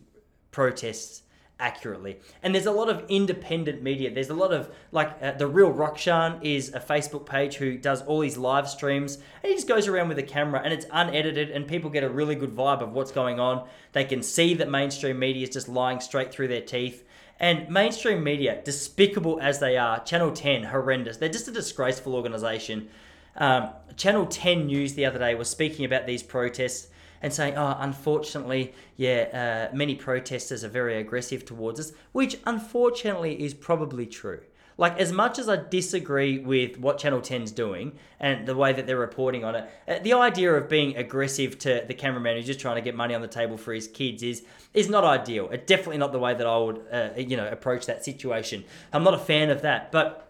protests 0.53 1.23
accurately. 1.59 2.17
And 2.41 2.53
there's 2.53 2.65
a 2.65 2.71
lot 2.71 2.89
of 2.89 3.05
independent 3.09 3.81
media. 3.81 4.13
There's 4.13 4.29
a 4.29 4.33
lot 4.33 4.53
of 4.53 4.69
like 4.91 5.17
uh, 5.21 5.31
the 5.31 5.47
real 5.47 5.73
Rukshan 5.73 6.39
is 6.41 6.73
a 6.73 6.79
Facebook 6.79 7.25
page 7.25 7.55
who 7.55 7.77
does 7.77 8.01
all 8.03 8.19
these 8.19 8.37
live 8.37 8.67
streams 8.67 9.15
and 9.15 9.49
he 9.49 9.53
just 9.53 9.67
goes 9.67 9.87
around 9.87 10.09
with 10.09 10.19
a 10.19 10.23
camera 10.23 10.61
and 10.63 10.73
it's 10.73 10.85
unedited 10.91 11.51
and 11.51 11.67
people 11.67 11.89
get 11.89 12.03
a 12.03 12.09
really 12.09 12.35
good 12.35 12.51
vibe 12.51 12.81
of 12.81 12.91
what's 12.93 13.11
going 13.11 13.39
on. 13.39 13.67
They 13.93 14.03
can 14.03 14.23
see 14.23 14.53
that 14.55 14.69
mainstream 14.69 15.19
media 15.19 15.43
is 15.43 15.53
just 15.53 15.69
lying 15.69 15.99
straight 15.99 16.31
through 16.31 16.49
their 16.49 16.61
teeth. 16.61 17.05
And 17.39 17.69
mainstream 17.69 18.23
media, 18.23 18.61
despicable 18.63 19.39
as 19.41 19.59
they 19.59 19.77
are, 19.77 20.03
Channel 20.03 20.31
10, 20.31 20.63
horrendous. 20.65 21.17
They're 21.17 21.29
just 21.29 21.47
a 21.47 21.51
disgraceful 21.51 22.15
organization. 22.15 22.89
Um, 23.35 23.69
Channel 23.95 24.27
10 24.27 24.67
News 24.67 24.93
the 24.93 25.05
other 25.05 25.19
day 25.19 25.33
was 25.33 25.49
speaking 25.49 25.85
about 25.85 26.05
these 26.05 26.23
protests 26.23 26.89
and 27.23 27.33
saying, 27.33 27.57
oh, 27.57 27.75
unfortunately, 27.79 28.73
yeah, 28.97 29.69
uh, 29.71 29.75
many 29.75 29.95
protesters 29.95 30.63
are 30.63 30.69
very 30.69 30.97
aggressive 30.97 31.45
towards 31.45 31.79
us, 31.79 31.93
which 32.11 32.37
unfortunately 32.45 33.41
is 33.41 33.53
probably 33.53 34.05
true. 34.05 34.41
Like, 34.77 34.99
as 34.99 35.11
much 35.11 35.37
as 35.39 35.47
I 35.47 35.55
disagree 35.55 36.39
with 36.39 36.79
what 36.79 36.97
Channel 36.97 37.21
10's 37.21 37.51
doing 37.51 37.93
and 38.19 38.47
the 38.47 38.55
way 38.55 38.73
that 38.73 38.87
they're 38.87 38.97
reporting 38.97 39.45
on 39.45 39.55
it, 39.55 39.69
uh, 39.87 39.99
the 39.99 40.13
idea 40.13 40.51
of 40.53 40.67
being 40.67 40.97
aggressive 40.97 41.59
to 41.59 41.85
the 41.87 41.93
cameraman 41.93 42.35
who's 42.35 42.47
just 42.47 42.59
trying 42.59 42.75
to 42.75 42.81
get 42.81 42.95
money 42.95 43.13
on 43.13 43.21
the 43.21 43.27
table 43.27 43.55
for 43.55 43.71
his 43.71 43.87
kids 43.87 44.23
is 44.23 44.43
is 44.73 44.89
not 44.89 45.03
ideal. 45.03 45.47
It's 45.51 45.67
definitely 45.67 45.99
not 45.99 46.11
the 46.11 46.17
way 46.17 46.33
that 46.33 46.47
I 46.47 46.57
would, 46.57 46.81
uh, 46.91 47.09
you 47.15 47.37
know, 47.37 47.47
approach 47.47 47.85
that 47.85 48.03
situation. 48.03 48.63
I'm 48.91 49.03
not 49.03 49.13
a 49.13 49.19
fan 49.19 49.51
of 49.51 49.61
that. 49.61 49.91
But 49.91 50.22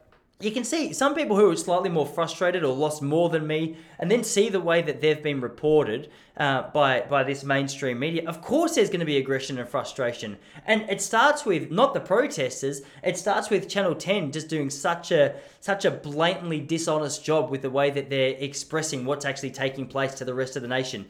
you 0.44 0.52
can 0.52 0.64
see 0.64 0.92
some 0.92 1.16
people 1.16 1.38
who 1.38 1.50
are 1.50 1.56
slightly 1.56 1.90
more 1.90 2.06
frustrated 2.06 2.64
or 2.64 2.76
lost 2.76 3.02
more 3.02 3.30
than 3.30 3.48
me, 3.48 3.78
and 3.98 4.12
then 4.12 4.24
see 4.24 4.50
the 4.50 4.60
way 4.60 4.82
that 4.82 5.00
they've 5.00 5.24
been 5.24 5.40
reported 5.40 6.10
uh, 6.36 6.70
by 6.72 7.02
by 7.10 7.24
this 7.24 7.44
mainstream 7.44 7.98
media. 8.00 8.28
Of 8.28 8.42
course, 8.42 8.76
there's 8.76 8.90
going 8.90 9.00
to 9.00 9.06
be 9.06 9.18
aggression 9.18 9.58
and 9.58 9.70
frustration, 9.70 10.38
and 10.66 10.82
it 10.90 11.02
starts 11.02 11.46
with 11.46 11.72
not 11.72 11.94
the 11.94 12.02
protesters. 12.02 12.82
It 13.04 13.18
starts 13.18 13.50
with 13.50 13.70
Channel 13.70 13.96
Ten 13.96 14.32
just 14.32 14.50
doing 14.50 14.70
such 14.70 15.12
a 15.12 15.36
such 15.62 15.86
a 15.86 15.92
blatantly 15.92 16.60
dishonest 16.60 17.24
job 17.24 17.50
with 17.50 17.62
the 17.62 17.70
way 17.70 17.90
that 17.92 18.10
they're 18.10 18.36
expressing 18.38 19.06
what's 19.06 19.26
actually 19.26 19.52
taking 19.52 19.88
place 19.88 20.14
to 20.16 20.26
the 20.26 20.34
rest 20.34 20.56
of 20.58 20.62
the 20.62 20.68
nation. 20.68 21.06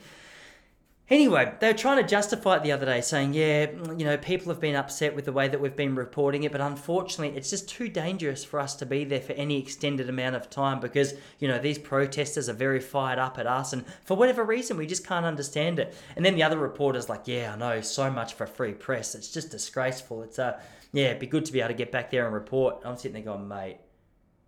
Anyway, 1.10 1.54
they 1.60 1.68
were 1.68 1.78
trying 1.78 2.02
to 2.02 2.08
justify 2.08 2.56
it 2.56 2.64
the 2.64 2.72
other 2.72 2.86
day, 2.86 3.02
saying, 3.02 3.34
yeah, 3.34 3.70
you 3.98 4.06
know, 4.06 4.16
people 4.16 4.48
have 4.48 4.62
been 4.62 4.74
upset 4.74 5.14
with 5.14 5.26
the 5.26 5.34
way 5.34 5.50
that 5.50 5.60
we've 5.60 5.76
been 5.76 5.96
reporting 5.96 6.44
it, 6.44 6.52
but 6.52 6.62
unfortunately, 6.62 7.36
it's 7.36 7.50
just 7.50 7.68
too 7.68 7.90
dangerous 7.90 8.46
for 8.46 8.58
us 8.58 8.74
to 8.78 8.86
be 8.86 9.04
there 9.04 9.20
for 9.20 9.34
any 9.34 9.60
extended 9.60 10.08
amount 10.08 10.38
of 10.38 10.50
time 10.50 10.80
because, 10.80 11.14
you 11.40 11.48
know, 11.50 11.60
these 11.60 11.78
protesters 11.78 12.48
are 12.48 12.54
very 12.54 12.80
fired 12.80 13.20
up 13.20 13.38
at 13.38 13.46
us, 13.46 13.74
and 13.74 13.84
for 14.06 14.16
whatever 14.16 14.46
reason, 14.46 14.78
we 14.78 14.88
just 14.88 15.06
can't 15.06 15.26
understand 15.26 15.78
it. 15.78 15.94
And 16.16 16.26
then 16.26 16.36
the 16.36 16.44
other 16.44 16.58
reporter's 16.58 17.10
like, 17.10 17.24
yeah, 17.26 17.52
I 17.54 17.58
know, 17.58 17.82
so 17.82 18.10
much 18.10 18.36
for 18.36 18.48
free 18.48 18.74
press. 18.74 19.14
It's 19.14 19.30
just 19.30 19.52
disgraceful. 19.52 20.24
It's, 20.24 20.40
uh, 20.40 20.58
yeah, 20.94 21.08
it'd 21.08 21.20
be 21.20 21.28
good 21.28 21.44
to 21.46 21.52
be 21.52 21.60
able 21.60 21.70
to 21.70 21.74
get 21.74 21.92
back 21.92 22.12
there 22.12 22.26
and 22.26 22.34
report. 22.34 22.78
I'm 22.86 22.96
sitting 22.96 23.14
there 23.14 23.34
going, 23.34 23.50
mate, 23.50 23.80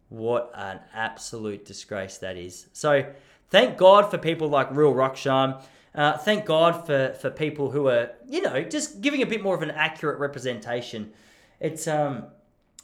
what 0.08 0.52
an 0.56 0.80
absolute 0.94 1.66
disgrace 1.66 2.18
that 2.20 2.38
is. 2.38 2.68
So, 2.72 3.12
thank 3.50 3.78
God 3.78 4.10
for 4.10 4.18
people 4.18 4.48
like 4.48 4.72
Real 4.72 4.94
Rukshan 4.94 5.62
uh, 5.96 6.18
thank 6.18 6.46
God 6.46 6.86
for, 6.86 7.16
for 7.20 7.30
people 7.30 7.72
who 7.72 7.88
are, 7.88 8.12
you 8.28 8.42
know, 8.42 8.62
just 8.64 9.02
giving 9.02 9.22
a 9.22 9.26
bit 9.26 9.42
more 9.42 9.56
of 9.56 9.62
an 9.62 9.72
accurate 9.72 10.20
representation. 10.20 11.12
It's 11.60 11.88
um, 11.88 12.26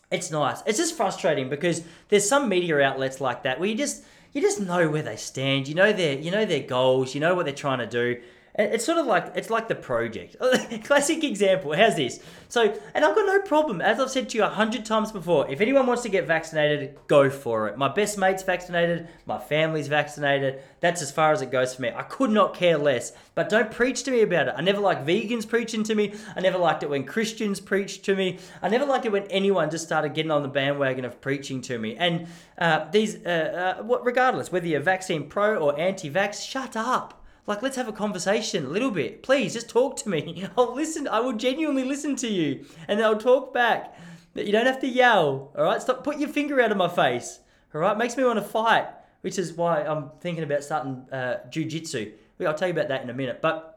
it's 0.09 0.31
nice. 0.31 0.61
It's 0.65 0.77
just 0.77 0.95
frustrating 0.95 1.49
because 1.49 1.83
there's 2.09 2.27
some 2.27 2.49
media 2.49 2.79
outlets 2.81 3.21
like 3.21 3.43
that 3.43 3.59
where 3.59 3.69
you 3.69 3.75
just 3.75 4.03
you 4.33 4.41
just 4.41 4.61
know 4.61 4.89
where 4.89 5.01
they 5.01 5.17
stand. 5.17 5.67
You 5.67 5.75
know 5.75 5.91
their 5.91 6.17
you 6.17 6.31
know 6.31 6.45
their 6.45 6.63
goals. 6.63 7.13
You 7.13 7.21
know 7.21 7.35
what 7.35 7.45
they're 7.45 7.53
trying 7.53 7.79
to 7.79 7.87
do, 7.87 8.21
it's 8.55 8.85
sort 8.85 8.97
of 8.97 9.05
like 9.05 9.31
it's 9.35 9.49
like 9.49 9.67
the 9.67 9.75
project. 9.75 10.35
Classic 10.83 11.23
example. 11.23 11.73
How's 11.73 11.95
this? 11.95 12.19
So, 12.49 12.77
and 12.93 13.05
I've 13.05 13.15
got 13.15 13.25
no 13.25 13.39
problem. 13.41 13.79
As 13.79 13.99
I've 13.99 14.11
said 14.11 14.29
to 14.29 14.37
you 14.37 14.43
a 14.43 14.49
hundred 14.49 14.83
times 14.83 15.11
before, 15.11 15.49
if 15.49 15.61
anyone 15.61 15.87
wants 15.87 16.03
to 16.03 16.09
get 16.09 16.27
vaccinated, 16.27 16.99
go 17.07 17.29
for 17.29 17.69
it. 17.69 17.77
My 17.77 17.87
best 17.87 18.17
mate's 18.17 18.43
vaccinated. 18.43 19.07
My 19.25 19.39
family's 19.39 19.87
vaccinated. 19.87 20.61
That's 20.81 21.01
as 21.01 21.11
far 21.11 21.31
as 21.31 21.41
it 21.41 21.51
goes 21.51 21.75
for 21.75 21.83
me. 21.83 21.91
I 21.95 22.03
could 22.03 22.29
not 22.29 22.53
care 22.53 22.77
less. 22.77 23.13
But 23.35 23.47
don't 23.47 23.71
preach 23.71 24.03
to 24.03 24.11
me 24.11 24.21
about 24.21 24.49
it. 24.49 24.55
I 24.57 24.61
never 24.61 24.81
liked 24.81 25.07
vegans 25.07 25.47
preaching 25.47 25.83
to 25.83 25.95
me. 25.95 26.13
I 26.35 26.41
never 26.41 26.57
liked 26.57 26.83
it 26.83 26.89
when 26.89 27.05
Christians 27.05 27.61
preached 27.61 28.03
to 28.05 28.15
me. 28.15 28.39
I 28.61 28.67
never 28.67 28.85
liked 28.85 29.05
it 29.05 29.13
when 29.13 29.23
anyone 29.27 29.69
just 29.69 29.85
started 29.85 30.13
getting 30.13 30.31
on 30.31 30.41
the 30.41 30.49
bandwagon 30.49 31.05
of 31.05 31.21
preaching 31.21 31.61
to 31.61 31.79
me. 31.79 31.95
And 31.95 32.27
uh, 32.57 32.89
these, 32.91 33.25
uh, 33.25 33.77
uh, 33.79 33.99
regardless 34.03 34.51
whether 34.51 34.67
you're 34.67 34.81
vaccine 34.81 35.29
pro 35.29 35.55
or 35.55 35.79
anti-vax, 35.79 36.45
shut 36.45 36.75
up. 36.75 37.20
Like, 37.47 37.61
let's 37.61 37.75
have 37.75 37.87
a 37.87 37.93
conversation 37.93 38.65
a 38.65 38.69
little 38.69 38.91
bit. 38.91 39.23
Please, 39.23 39.53
just 39.53 39.69
talk 39.69 39.97
to 39.97 40.09
me. 40.09 40.47
I'll 40.57 40.75
listen. 40.75 41.07
I 41.07 41.19
will 41.19 41.33
genuinely 41.33 41.83
listen 41.83 42.15
to 42.17 42.27
you, 42.27 42.65
and 42.87 43.01
I'll 43.01 43.17
talk 43.17 43.53
back. 43.53 43.95
But 44.33 44.45
you 44.45 44.51
don't 44.51 44.65
have 44.65 44.79
to 44.81 44.87
yell. 44.87 45.51
All 45.57 45.63
right, 45.63 45.81
stop. 45.81 46.03
Put 46.03 46.19
your 46.19 46.29
finger 46.29 46.61
out 46.61 46.71
of 46.71 46.77
my 46.77 46.87
face. 46.87 47.39
All 47.73 47.81
right, 47.81 47.97
makes 47.97 48.17
me 48.17 48.23
want 48.23 48.37
to 48.37 48.45
fight, 48.45 48.87
which 49.21 49.39
is 49.39 49.53
why 49.53 49.83
I'm 49.83 50.11
thinking 50.19 50.43
about 50.43 50.63
starting 50.63 51.05
uh, 51.11 51.39
jujitsu. 51.49 52.13
I'll 52.45 52.53
tell 52.53 52.67
you 52.67 52.73
about 52.73 52.87
that 52.87 53.03
in 53.03 53.09
a 53.09 53.13
minute. 53.13 53.41
But 53.41 53.71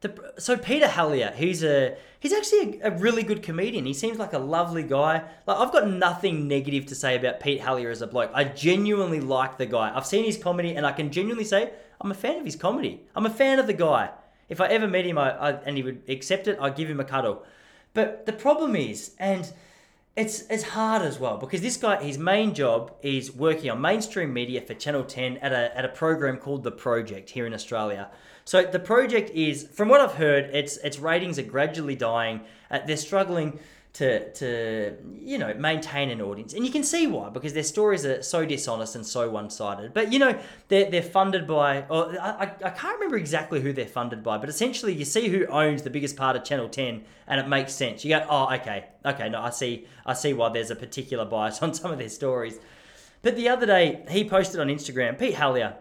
the, 0.00 0.32
so 0.38 0.56
Peter 0.56 0.86
Helliar, 0.86 1.32
he's 1.34 1.64
a 1.64 1.96
he's 2.20 2.32
actually 2.32 2.80
a, 2.80 2.88
a, 2.88 2.98
really 2.98 3.22
good 3.22 3.42
comedian. 3.42 3.84
He 3.84 3.94
seems 3.94 4.18
like 4.18 4.32
a 4.32 4.38
lovely 4.38 4.82
guy. 4.82 5.24
Like 5.46 5.56
I've 5.58 5.72
got 5.72 5.88
nothing 5.88 6.46
negative 6.46 6.86
to 6.86 6.94
say 6.94 7.16
about 7.16 7.40
Pete 7.40 7.60
Helliar 7.60 7.90
as 7.90 8.00
a 8.00 8.06
bloke. 8.06 8.30
I 8.32 8.44
genuinely 8.44 9.20
like 9.20 9.58
the 9.58 9.66
guy. 9.66 9.92
I've 9.94 10.06
seen 10.06 10.24
his 10.24 10.38
comedy, 10.38 10.74
and 10.74 10.86
I 10.86 10.92
can 10.92 11.10
genuinely 11.10 11.44
say 11.44 11.72
I'm 12.00 12.10
a 12.10 12.14
fan 12.14 12.38
of 12.38 12.44
his 12.44 12.56
comedy. 12.56 13.02
I'm 13.14 13.26
a 13.26 13.30
fan 13.30 13.58
of 13.58 13.66
the 13.66 13.72
guy. 13.72 14.10
If 14.48 14.60
I 14.60 14.68
ever 14.68 14.88
met 14.88 15.04
him 15.04 15.18
I, 15.18 15.30
I, 15.32 15.52
and 15.64 15.76
he 15.76 15.82
would 15.82 16.02
accept 16.08 16.48
it, 16.48 16.58
I'd 16.60 16.76
give 16.76 16.88
him 16.88 17.00
a 17.00 17.04
cuddle. 17.04 17.44
But 17.94 18.26
the 18.26 18.32
problem 18.32 18.76
is, 18.76 19.14
and 19.18 19.52
it's 20.16 20.42
it's 20.50 20.64
hard 20.64 21.02
as 21.02 21.18
well 21.18 21.36
because 21.36 21.60
this 21.60 21.76
guy, 21.76 22.02
his 22.02 22.18
main 22.18 22.54
job 22.54 22.92
is 23.02 23.32
working 23.32 23.70
on 23.70 23.80
mainstream 23.80 24.32
media 24.32 24.60
for 24.60 24.74
Channel 24.74 25.04
10 25.04 25.38
at 25.38 25.52
a 25.52 25.76
at 25.76 25.84
a 25.84 25.88
program 25.88 26.38
called 26.38 26.64
The 26.64 26.72
Project 26.72 27.30
here 27.30 27.46
in 27.46 27.54
Australia. 27.54 28.10
So 28.44 28.62
the 28.62 28.80
project 28.80 29.30
is, 29.30 29.68
from 29.68 29.88
what 29.88 30.00
I've 30.00 30.14
heard, 30.14 30.44
its 30.46 30.76
its 30.78 30.98
ratings 30.98 31.38
are 31.38 31.42
gradually 31.42 31.94
dying. 31.94 32.40
Uh, 32.70 32.80
they're 32.86 32.96
struggling 32.96 33.60
to 33.98 34.32
to 34.32 34.96
you 35.20 35.38
know 35.38 35.52
maintain 35.54 36.08
an 36.10 36.22
audience, 36.22 36.54
and 36.54 36.64
you 36.64 36.70
can 36.70 36.84
see 36.84 37.08
why 37.08 37.28
because 37.30 37.52
their 37.52 37.64
stories 37.64 38.06
are 38.06 38.22
so 38.22 38.46
dishonest 38.46 38.94
and 38.94 39.04
so 39.04 39.28
one 39.28 39.50
sided. 39.50 39.92
But 39.92 40.12
you 40.12 40.20
know 40.20 40.38
they're 40.68 40.88
they're 40.88 41.02
funded 41.02 41.46
by, 41.46 41.82
or 41.88 42.16
I, 42.20 42.52
I 42.64 42.70
can't 42.70 42.94
remember 42.94 43.16
exactly 43.16 43.60
who 43.60 43.72
they're 43.72 43.86
funded 43.86 44.22
by, 44.22 44.38
but 44.38 44.48
essentially 44.48 44.94
you 44.94 45.04
see 45.04 45.28
who 45.28 45.46
owns 45.46 45.82
the 45.82 45.90
biggest 45.90 46.16
part 46.16 46.36
of 46.36 46.44
Channel 46.44 46.68
Ten, 46.68 47.02
and 47.26 47.40
it 47.40 47.48
makes 47.48 47.74
sense. 47.74 48.04
You 48.04 48.16
go, 48.16 48.26
oh 48.30 48.54
okay, 48.54 48.86
okay, 49.04 49.28
no, 49.28 49.40
I 49.40 49.50
see 49.50 49.86
I 50.06 50.14
see 50.14 50.32
why 50.32 50.50
there's 50.50 50.70
a 50.70 50.76
particular 50.76 51.24
bias 51.24 51.60
on 51.62 51.74
some 51.74 51.90
of 51.90 51.98
their 51.98 52.08
stories. 52.08 52.60
But 53.22 53.34
the 53.34 53.48
other 53.48 53.66
day 53.66 54.04
he 54.08 54.28
posted 54.28 54.60
on 54.60 54.68
Instagram, 54.68 55.18
Pete 55.18 55.34
Helliar 55.34 55.74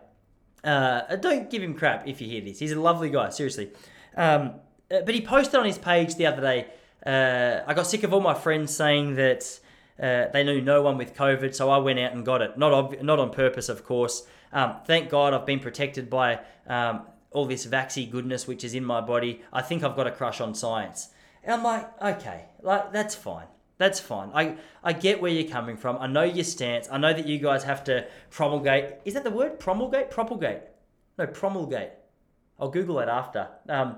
uh, 0.63 1.15
don't 1.18 1.49
give 1.49 1.61
him 1.61 1.74
crap 1.74 2.07
if 2.07 2.20
you 2.20 2.28
hear 2.28 2.41
this. 2.41 2.59
He's 2.59 2.72
a 2.72 2.80
lovely 2.80 3.09
guy, 3.09 3.30
seriously. 3.30 3.72
Um, 4.15 4.55
uh, 4.89 5.01
but 5.05 5.13
he 5.13 5.22
posted 5.22 5.55
on 5.55 5.65
his 5.65 5.78
page 5.78 6.15
the 6.15 6.26
other 6.26 6.41
day. 6.41 6.68
Uh, 7.08 7.64
I 7.66 7.74
got 7.74 7.88
sick 7.88 8.03
of 8.03 8.14
all 8.14 8.20
my 8.20 8.34
friends 8.34 8.76
saying 8.76 9.16
that 9.16 9.60
uh, 9.97 10.26
they 10.34 10.43
knew 10.43 10.62
no 10.62 10.82
one 10.82 10.97
with 10.97 11.16
COVID, 11.16 11.55
so 11.55 11.70
I 11.70 11.78
went 11.78 11.99
out 11.99 12.12
and 12.12 12.26
got 12.26 12.41
it. 12.41 12.58
Not 12.58 12.74
ob- 12.74 13.01
not 13.01 13.18
on 13.18 13.32
purpose, 13.32 13.70
of 13.70 13.86
course. 13.86 14.28
Um, 14.51 14.76
thank 14.86 15.10
God 15.10 15.34
I've 15.34 15.45
been 15.45 15.60
protected 15.60 16.10
by 16.10 16.39
um, 16.68 17.08
all 17.32 17.45
this 17.45 17.66
vaxy 17.66 18.10
goodness 18.10 18.45
which 18.45 18.64
is 18.64 18.74
in 18.74 18.84
my 18.84 18.99
body. 18.99 19.41
I 19.53 19.62
think 19.62 19.84
I've 19.84 19.95
got 19.95 20.05
a 20.05 20.12
crush 20.12 20.41
on 20.41 20.53
science. 20.53 21.10
And 21.43 21.53
I'm 21.53 21.64
like, 21.64 22.01
okay, 22.01 22.45
like 22.62 22.91
that's 22.91 23.16
fine. 23.16 23.47
That's 23.78 23.99
fine. 23.99 24.32
I, 24.34 24.58
I 24.84 24.93
get 24.93 25.22
where 25.22 25.32
you're 25.32 25.49
coming 25.49 25.78
from. 25.78 25.97
I 25.99 26.08
know 26.08 26.24
your 26.24 26.43
stance. 26.43 26.89
I 26.91 26.97
know 26.97 27.14
that 27.14 27.28
you 27.28 27.38
guys 27.38 27.64
have 27.64 27.84
to 27.86 28.08
promulgate. 28.32 28.95
Is 29.05 29.14
that 29.14 29.24
the 29.24 29.32
word? 29.32 29.60
Promulgate? 29.60 30.10
Propagate? 30.10 30.62
No, 31.18 31.28
promulgate. 31.28 31.91
I'll 32.60 32.70
Google 32.70 32.95
that 32.95 33.08
after. 33.08 33.47
Um, 33.70 33.97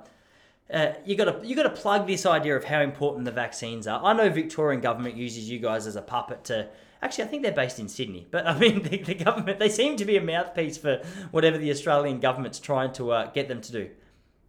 uh, 0.74 0.94
you 1.04 1.16
got 1.16 1.26
to 1.26 1.48
you 1.48 1.56
got 1.56 1.64
to 1.64 1.70
plug 1.70 2.06
this 2.06 2.26
idea 2.26 2.56
of 2.56 2.64
how 2.64 2.82
important 2.82 3.26
the 3.26 3.32
vaccines 3.32 3.88
are. 3.88 4.04
I 4.04 4.14
know 4.14 4.30
Victorian 4.30 4.82
government 4.82 5.16
uses 5.16 5.50
you 5.50 5.60
guys 5.60 5.88
as 5.88 5.96
a 5.96 6.02
puppet 6.02 6.44
to. 6.46 6.68
Actually, 7.02 7.24
I 7.24 7.28
think 7.28 7.44
they're 7.44 7.52
based 7.54 7.80
in 7.80 7.88
Sydney, 7.88 8.28
but 8.30 8.46
I 8.48 8.58
mean 8.58 8.84
the, 8.84 8.98
the 8.98 9.16
government 9.16 9.60
they 9.60 9.70
seem 9.70 9.96
to 9.98 10.06
be 10.06 10.18
a 10.18 10.22
mouthpiece 10.22 10.78
for 10.78 11.02
whatever 11.32 11.58
the 11.58 11.72
Australian 11.72 12.20
government's 12.20 12.60
trying 12.60 12.94
to 12.94 13.12
uh, 13.12 13.32
get 13.32 13.48
them 13.48 13.62
to 13.62 13.72
do. 13.72 13.90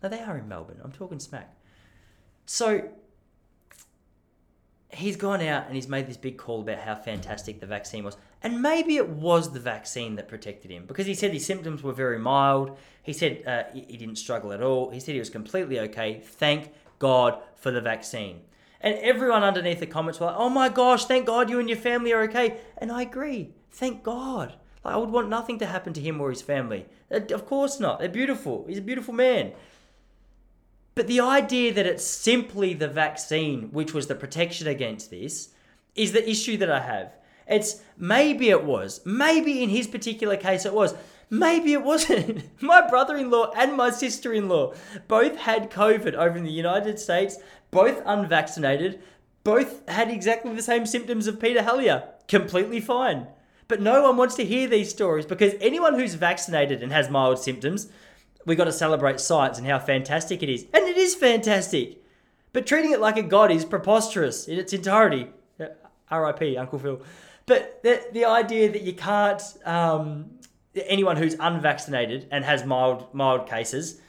No, 0.02 0.08
they 0.08 0.20
are 0.20 0.36
in 0.36 0.48
Melbourne. 0.48 0.80
I'm 0.82 0.92
talking 0.92 1.20
smack. 1.20 1.54
So 2.46 2.90
he's 5.00 5.16
gone 5.16 5.42
out 5.42 5.66
and 5.66 5.74
he's 5.74 5.88
made 5.88 6.06
this 6.06 6.16
big 6.16 6.36
call 6.38 6.60
about 6.60 6.78
how 6.78 6.94
fantastic 6.94 7.60
the 7.60 7.66
vaccine 7.66 8.04
was. 8.04 8.16
And 8.42 8.62
maybe 8.62 8.96
it 8.96 9.08
was 9.08 9.52
the 9.52 9.60
vaccine 9.60 10.16
that 10.16 10.28
protected 10.28 10.70
him 10.70 10.84
because 10.86 11.06
he 11.06 11.14
said 11.14 11.32
his 11.32 11.44
symptoms 11.44 11.82
were 11.82 11.92
very 11.92 12.18
mild. 12.18 12.76
He 13.02 13.12
said 13.12 13.42
uh, 13.46 13.64
he 13.74 13.96
didn't 13.96 14.16
struggle 14.16 14.52
at 14.52 14.62
all. 14.62 14.90
He 14.90 15.00
said 15.00 15.14
he 15.14 15.18
was 15.18 15.30
completely 15.30 15.80
okay. 15.80 16.20
Thank 16.24 16.72
God 16.98 17.38
for 17.56 17.70
the 17.70 17.80
vaccine. 17.80 18.40
And 18.80 18.96
everyone 18.98 19.42
underneath 19.42 19.80
the 19.80 19.86
comments 19.86 20.20
were 20.20 20.26
like, 20.26 20.36
oh 20.38 20.48
my 20.48 20.68
gosh, 20.68 21.04
thank 21.04 21.26
God 21.26 21.50
you 21.50 21.58
and 21.58 21.68
your 21.68 21.78
family 21.78 22.12
are 22.12 22.22
okay. 22.22 22.58
And 22.78 22.90
I 22.90 23.02
agree. 23.02 23.50
Thank 23.70 24.02
God. 24.02 24.54
Like, 24.84 24.94
I 24.94 24.96
would 24.96 25.10
want 25.10 25.28
nothing 25.28 25.58
to 25.58 25.66
happen 25.66 25.92
to 25.92 26.00
him 26.00 26.20
or 26.20 26.30
his 26.30 26.40
family. 26.40 26.86
Uh, 27.10 27.20
of 27.34 27.44
course 27.46 27.78
not. 27.78 27.98
They're 27.98 28.08
beautiful. 28.08 28.64
He's 28.66 28.78
a 28.78 28.82
beautiful 28.82 29.12
man. 29.12 29.52
But 30.94 31.06
the 31.06 31.20
idea 31.20 31.72
that 31.72 31.86
it's 31.86 32.04
simply 32.04 32.74
the 32.74 32.88
vaccine 32.88 33.70
which 33.72 33.94
was 33.94 34.06
the 34.06 34.14
protection 34.14 34.66
against 34.66 35.10
this 35.10 35.50
is 35.94 36.12
the 36.12 36.28
issue 36.28 36.56
that 36.58 36.70
I 36.70 36.80
have. 36.80 37.12
It's 37.46 37.82
maybe 37.96 38.50
it 38.50 38.64
was, 38.64 39.00
maybe 39.04 39.62
in 39.62 39.70
his 39.70 39.86
particular 39.86 40.36
case 40.36 40.64
it 40.64 40.74
was, 40.74 40.94
maybe 41.28 41.72
it 41.72 41.82
wasn't. 41.82 42.44
my 42.62 42.86
brother 42.88 43.16
in 43.16 43.30
law 43.30 43.52
and 43.56 43.76
my 43.76 43.90
sister 43.90 44.32
in 44.32 44.48
law 44.48 44.74
both 45.08 45.36
had 45.36 45.70
COVID 45.70 46.14
over 46.14 46.36
in 46.36 46.44
the 46.44 46.50
United 46.50 46.98
States, 46.98 47.38
both 47.70 48.02
unvaccinated, 48.04 49.00
both 49.42 49.88
had 49.88 50.10
exactly 50.10 50.54
the 50.54 50.62
same 50.62 50.86
symptoms 50.86 51.26
of 51.26 51.40
Peter 51.40 51.62
Helliar, 51.62 52.04
completely 52.28 52.80
fine. 52.80 53.26
But 53.68 53.80
no 53.80 54.02
one 54.02 54.16
wants 54.16 54.34
to 54.34 54.44
hear 54.44 54.68
these 54.68 54.90
stories 54.90 55.26
because 55.26 55.54
anyone 55.60 55.94
who's 55.94 56.14
vaccinated 56.14 56.82
and 56.82 56.92
has 56.92 57.08
mild 57.08 57.38
symptoms 57.38 57.88
we 58.46 58.56
got 58.56 58.64
to 58.64 58.72
celebrate 58.72 59.20
science 59.20 59.58
and 59.58 59.66
how 59.66 59.78
fantastic 59.78 60.42
it 60.42 60.48
is. 60.48 60.66
And 60.72 60.84
it 60.86 60.96
is 60.96 61.14
fantastic. 61.14 62.02
But 62.52 62.66
treating 62.66 62.92
it 62.92 63.00
like 63.00 63.16
a 63.16 63.22
god 63.22 63.50
is 63.50 63.64
preposterous 63.64 64.48
in 64.48 64.58
its 64.58 64.72
entirety. 64.72 65.28
Uh, 65.58 65.66
R.I.P. 66.10 66.56
Uncle 66.56 66.78
Phil. 66.78 67.02
But 67.46 67.82
the, 67.82 68.02
the 68.12 68.24
idea 68.24 68.70
that 68.72 68.82
you 68.82 68.92
can't, 68.92 69.42
um, 69.64 70.30
anyone 70.74 71.16
who's 71.16 71.36
unvaccinated 71.38 72.28
and 72.30 72.44
has 72.44 72.64
mild 72.64 73.12
mild 73.14 73.48
cases, 73.48 74.00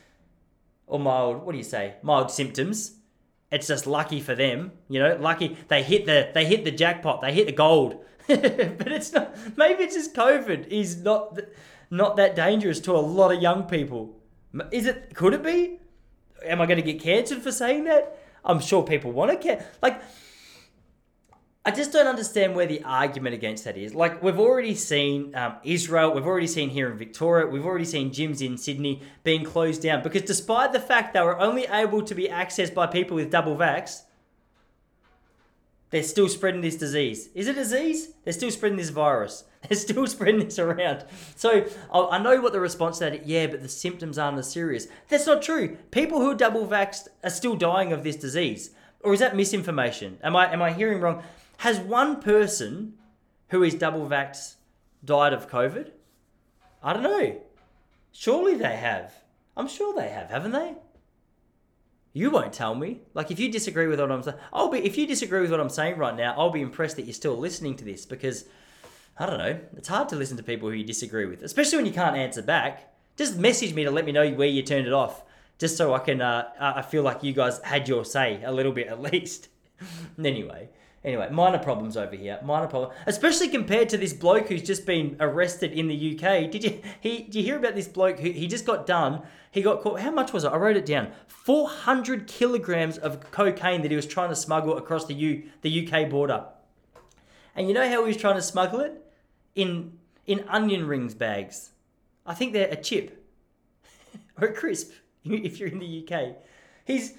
or 0.88 1.00
mild, 1.00 1.44
what 1.44 1.52
do 1.52 1.58
you 1.58 1.64
say, 1.64 1.96
mild 2.02 2.32
symptoms, 2.32 2.96
it's 3.52 3.68
just 3.68 3.86
lucky 3.86 4.20
for 4.20 4.34
them, 4.34 4.72
you 4.88 5.00
know, 5.00 5.18
lucky 5.20 5.58
they 5.68 5.84
hit 5.84 6.06
the 6.06 6.30
they 6.34 6.46
hit 6.46 6.64
the 6.64 6.72
jackpot, 6.72 7.22
they 7.22 7.34
hit 7.34 7.48
the 7.48 7.52
gold. 7.52 8.04
but 8.28 8.92
it's 8.92 9.12
not. 9.12 9.36
Maybe 9.58 9.84
it's 9.84 9.96
just 9.96 10.14
COVID 10.14 10.68
is 10.68 10.98
not 10.98 11.40
not 11.90 12.16
that 12.16 12.36
dangerous 12.36 12.80
to 12.82 12.94
a 12.94 13.00
lot 13.00 13.34
of 13.34 13.42
young 13.42 13.64
people. 13.64 14.18
Is 14.72 14.86
it? 14.86 15.14
Could 15.16 15.34
it 15.34 15.44
be? 15.44 15.80
Am 16.46 16.62
I 16.62 16.66
going 16.66 16.82
to 16.82 16.94
get 16.94 17.02
cancelled 17.02 17.42
for 17.42 17.52
saying 17.52 17.86
that? 17.86 18.18
I'm 18.44 18.60
sure 18.60 18.84
people 18.84 19.12
want 19.12 19.32
to 19.32 19.38
care. 19.38 19.66
Like, 19.82 20.02
I 21.64 21.70
just 21.70 21.94
don't 21.94 22.08
understand 22.08 22.56
where 22.56 22.66
the 22.66 22.84
argument 22.84 23.36
against 23.36 23.66
that 23.66 23.78
is. 23.78 23.94
Like, 23.94 24.24
we've 24.24 24.40
already 24.40 24.74
seen 24.74 25.36
um, 25.36 25.58
Israel, 25.64 26.12
we've 26.14 26.26
already 26.26 26.48
seen 26.48 26.70
here 26.70 26.90
in 26.90 26.98
Victoria, 26.98 27.46
we've 27.46 27.66
already 27.66 27.86
seen 27.86 28.10
gyms 28.10 28.42
in 28.42 28.58
Sydney 28.58 29.04
being 29.24 29.44
closed 29.44 29.84
down 29.84 30.02
because 30.02 30.24
despite 30.24 30.74
the 30.74 30.80
fact 30.80 31.14
they 31.14 31.22
were 31.22 31.40
only 31.40 31.66
able 31.68 32.02
to 32.02 32.16
be 32.16 32.28
accessed 32.28 32.74
by 32.74 32.88
people 32.88 33.16
with 33.16 33.30
double 33.30 33.56
vax, 33.56 34.02
they're 35.92 36.04
still 36.04 36.30
spreading 36.30 36.62
this 36.62 36.78
disease. 36.78 37.30
Is 37.36 37.48
it 37.48 37.52
a 37.52 37.60
disease? 37.60 38.14
They're 38.24 38.34
still 38.34 38.50
spreading 38.50 38.78
this 38.78 38.90
virus. 38.90 39.44
They're 39.70 39.78
still 39.78 40.08
spreading 40.08 40.40
this 40.40 40.58
around. 40.58 41.06
So 41.36 41.66
I 41.94 42.18
know 42.18 42.42
what 42.42 42.52
the 42.52 42.60
response 42.60 42.98
to 42.98 43.04
that. 43.04 43.14
Is, 43.14 43.28
yeah, 43.28 43.46
but 43.46 43.62
the 43.62 43.70
symptoms 43.70 44.18
aren't 44.18 44.40
as 44.40 44.52
serious. 44.52 44.88
That's 45.08 45.28
not 45.28 45.44
true. 45.44 45.78
People 45.92 46.20
who 46.20 46.32
are 46.32 46.36
double 46.36 46.66
vaxxed 46.66 47.10
are 47.24 47.30
still 47.30 47.56
dying 47.56 47.94
of 47.94 48.04
this 48.04 48.16
disease. 48.16 48.72
Or 49.02 49.14
is 49.14 49.20
that 49.20 49.36
misinformation? 49.36 50.18
Am 50.24 50.36
I 50.36 50.52
am 50.52 50.64
I 50.64 50.74
hearing 50.74 51.00
wrong? 51.00 51.22
Has 51.58 51.80
one 51.80 52.22
person 52.22 52.94
who 53.50 53.62
is 53.62 53.76
double 53.76 54.08
vaxxed 54.08 54.56
died 55.06 55.34
of 55.34 55.48
COVID? 55.48 55.92
I 56.82 56.94
don't 56.94 57.04
know. 57.04 57.40
Surely 58.12 58.56
they 58.56 58.78
have. 58.78 59.14
I'm 59.56 59.68
sure 59.68 59.94
they 59.94 60.10
have, 60.10 60.32
haven't 60.32 60.54
they? 60.54 60.74
You 62.14 62.30
won't 62.30 62.54
tell 62.54 62.76
me. 62.76 63.02
Like 63.14 63.32
if 63.32 63.40
you 63.40 63.52
disagree 63.52 63.88
with 63.88 64.00
what 64.00 64.12
I'm 64.12 64.24
saying, 64.24 64.38
I'll 64.52 64.70
be. 64.70 64.80
If 64.80 64.98
you 64.98 65.08
disagree 65.08 65.42
with 65.42 65.52
what 65.52 65.60
I'm 65.60 65.70
saying 65.70 65.98
right 65.98 66.16
now, 66.16 66.34
I'll 66.38 66.50
be 66.50 66.62
impressed 66.62 66.98
that 66.98 67.04
you're 67.04 67.14
still 67.14 67.38
listening 67.38 67.76
to 67.78 67.86
this 67.86 68.06
because 68.06 68.46
I 69.18 69.26
don't 69.26 69.38
know. 69.38 69.60
It's 69.78 69.88
hard 69.88 70.10
to 70.10 70.16
listen 70.16 70.38
to 70.38 70.44
people 70.44 70.70
who 70.70 70.76
you 70.76 70.84
disagree 70.84 71.26
with, 71.26 71.42
especially 71.44 71.78
when 71.78 71.86
you 71.86 71.94
can't 71.94 72.16
answer 72.16 72.42
back. 72.42 72.94
Just 73.18 73.38
message 73.38 73.74
me 73.74 73.84
to 73.84 73.92
let 73.92 74.06
me 74.06 74.12
know 74.12 74.30
where 74.32 74.48
you 74.48 74.62
turned 74.64 74.88
it 74.88 74.94
off, 74.94 75.24
just 75.58 75.78
so 75.78 75.94
I 75.94 76.00
can. 76.00 76.22
Uh, 76.22 76.50
I 76.60 76.82
feel 76.82 77.04
like 77.04 77.24
you 77.24 77.34
guys 77.34 77.60
had 77.64 77.88
your 77.88 78.04
say 78.04 78.42
a 78.44 78.52
little 78.52 78.72
bit 78.72 78.88
at 78.88 79.02
least. 79.12 79.48
anyway, 80.18 80.70
Anyway, 81.04 81.28
minor 81.32 81.58
problems 81.58 81.98
over 81.98 82.16
here. 82.16 82.40
Minor 82.44 82.68
problem, 82.68 82.92
especially 83.08 83.48
compared 83.48 83.90
to 83.90 83.98
this 83.98 84.14
bloke 84.14 84.50
who's 84.50 84.62
just 84.62 84.86
been 84.86 85.16
arrested 85.20 85.72
in 85.72 85.88
the 85.88 86.14
UK. 86.14 86.52
Did 86.52 86.64
you 86.64 86.82
he? 87.00 87.24
Did 87.24 87.36
you 87.36 87.44
hear 87.44 87.58
about 87.58 87.74
this 87.74 87.88
bloke 87.88 88.20
who 88.20 88.30
he 88.30 88.48
just 88.48 88.66
got 88.66 88.86
done? 88.86 89.24
He 89.50 89.64
got 89.64 89.82
caught. 89.82 90.00
How 90.02 90.12
much 90.12 90.32
was 90.32 90.44
it? 90.44 90.50
I 90.50 90.58
wrote 90.58 90.78
it 90.78 90.86
down. 90.86 91.12
Four 91.28 91.68
hundred 91.68 92.28
kilograms 92.28 93.00
of 93.00 93.32
cocaine 93.32 93.82
that 93.82 93.90
he 93.90 93.96
was 93.96 94.06
trying 94.06 94.30
to 94.30 94.36
smuggle 94.36 94.78
across 94.78 95.06
the 95.06 95.16
U 95.16 95.44
the 95.62 95.88
UK 95.88 96.08
border. 96.08 96.46
And 97.56 97.68
you 97.68 97.74
know 97.74 97.90
how 97.90 98.02
he 98.02 98.08
was 98.08 98.18
trying 98.18 98.36
to 98.36 98.42
smuggle 98.44 98.82
it 98.82 99.04
in 99.56 99.98
in 100.28 100.46
onion 100.48 100.86
rings 100.86 101.16
bags. 101.16 101.72
I 102.28 102.36
think 102.36 102.54
they're 102.54 102.70
a 102.70 102.76
chip 102.76 103.26
or 104.40 104.50
a 104.50 104.54
crisp 104.54 104.92
if 105.26 105.60
you're 105.60 105.70
in 105.70 105.80
the 105.80 106.08
UK. 106.08 106.36
He's 106.86 107.16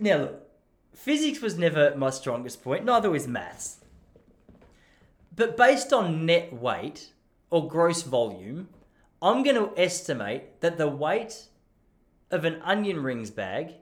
now 0.00 0.16
look 0.18 0.41
physics 0.94 1.40
was 1.40 1.58
never 1.58 1.94
my 1.96 2.10
strongest 2.10 2.62
point, 2.62 2.84
neither 2.84 3.10
was 3.10 3.26
maths. 3.26 3.78
But 5.34 5.56
based 5.56 5.92
on 5.92 6.26
net 6.26 6.52
weight 6.52 7.12
or 7.50 7.68
gross 7.68 8.02
volume, 8.02 8.68
I'm 9.20 9.42
going 9.42 9.56
to 9.56 9.72
estimate 9.80 10.60
that 10.60 10.78
the 10.78 10.88
weight 10.88 11.48
of 12.30 12.44
an 12.44 12.60
onion 12.62 13.02
rings 13.02 13.30
bag 13.30 13.74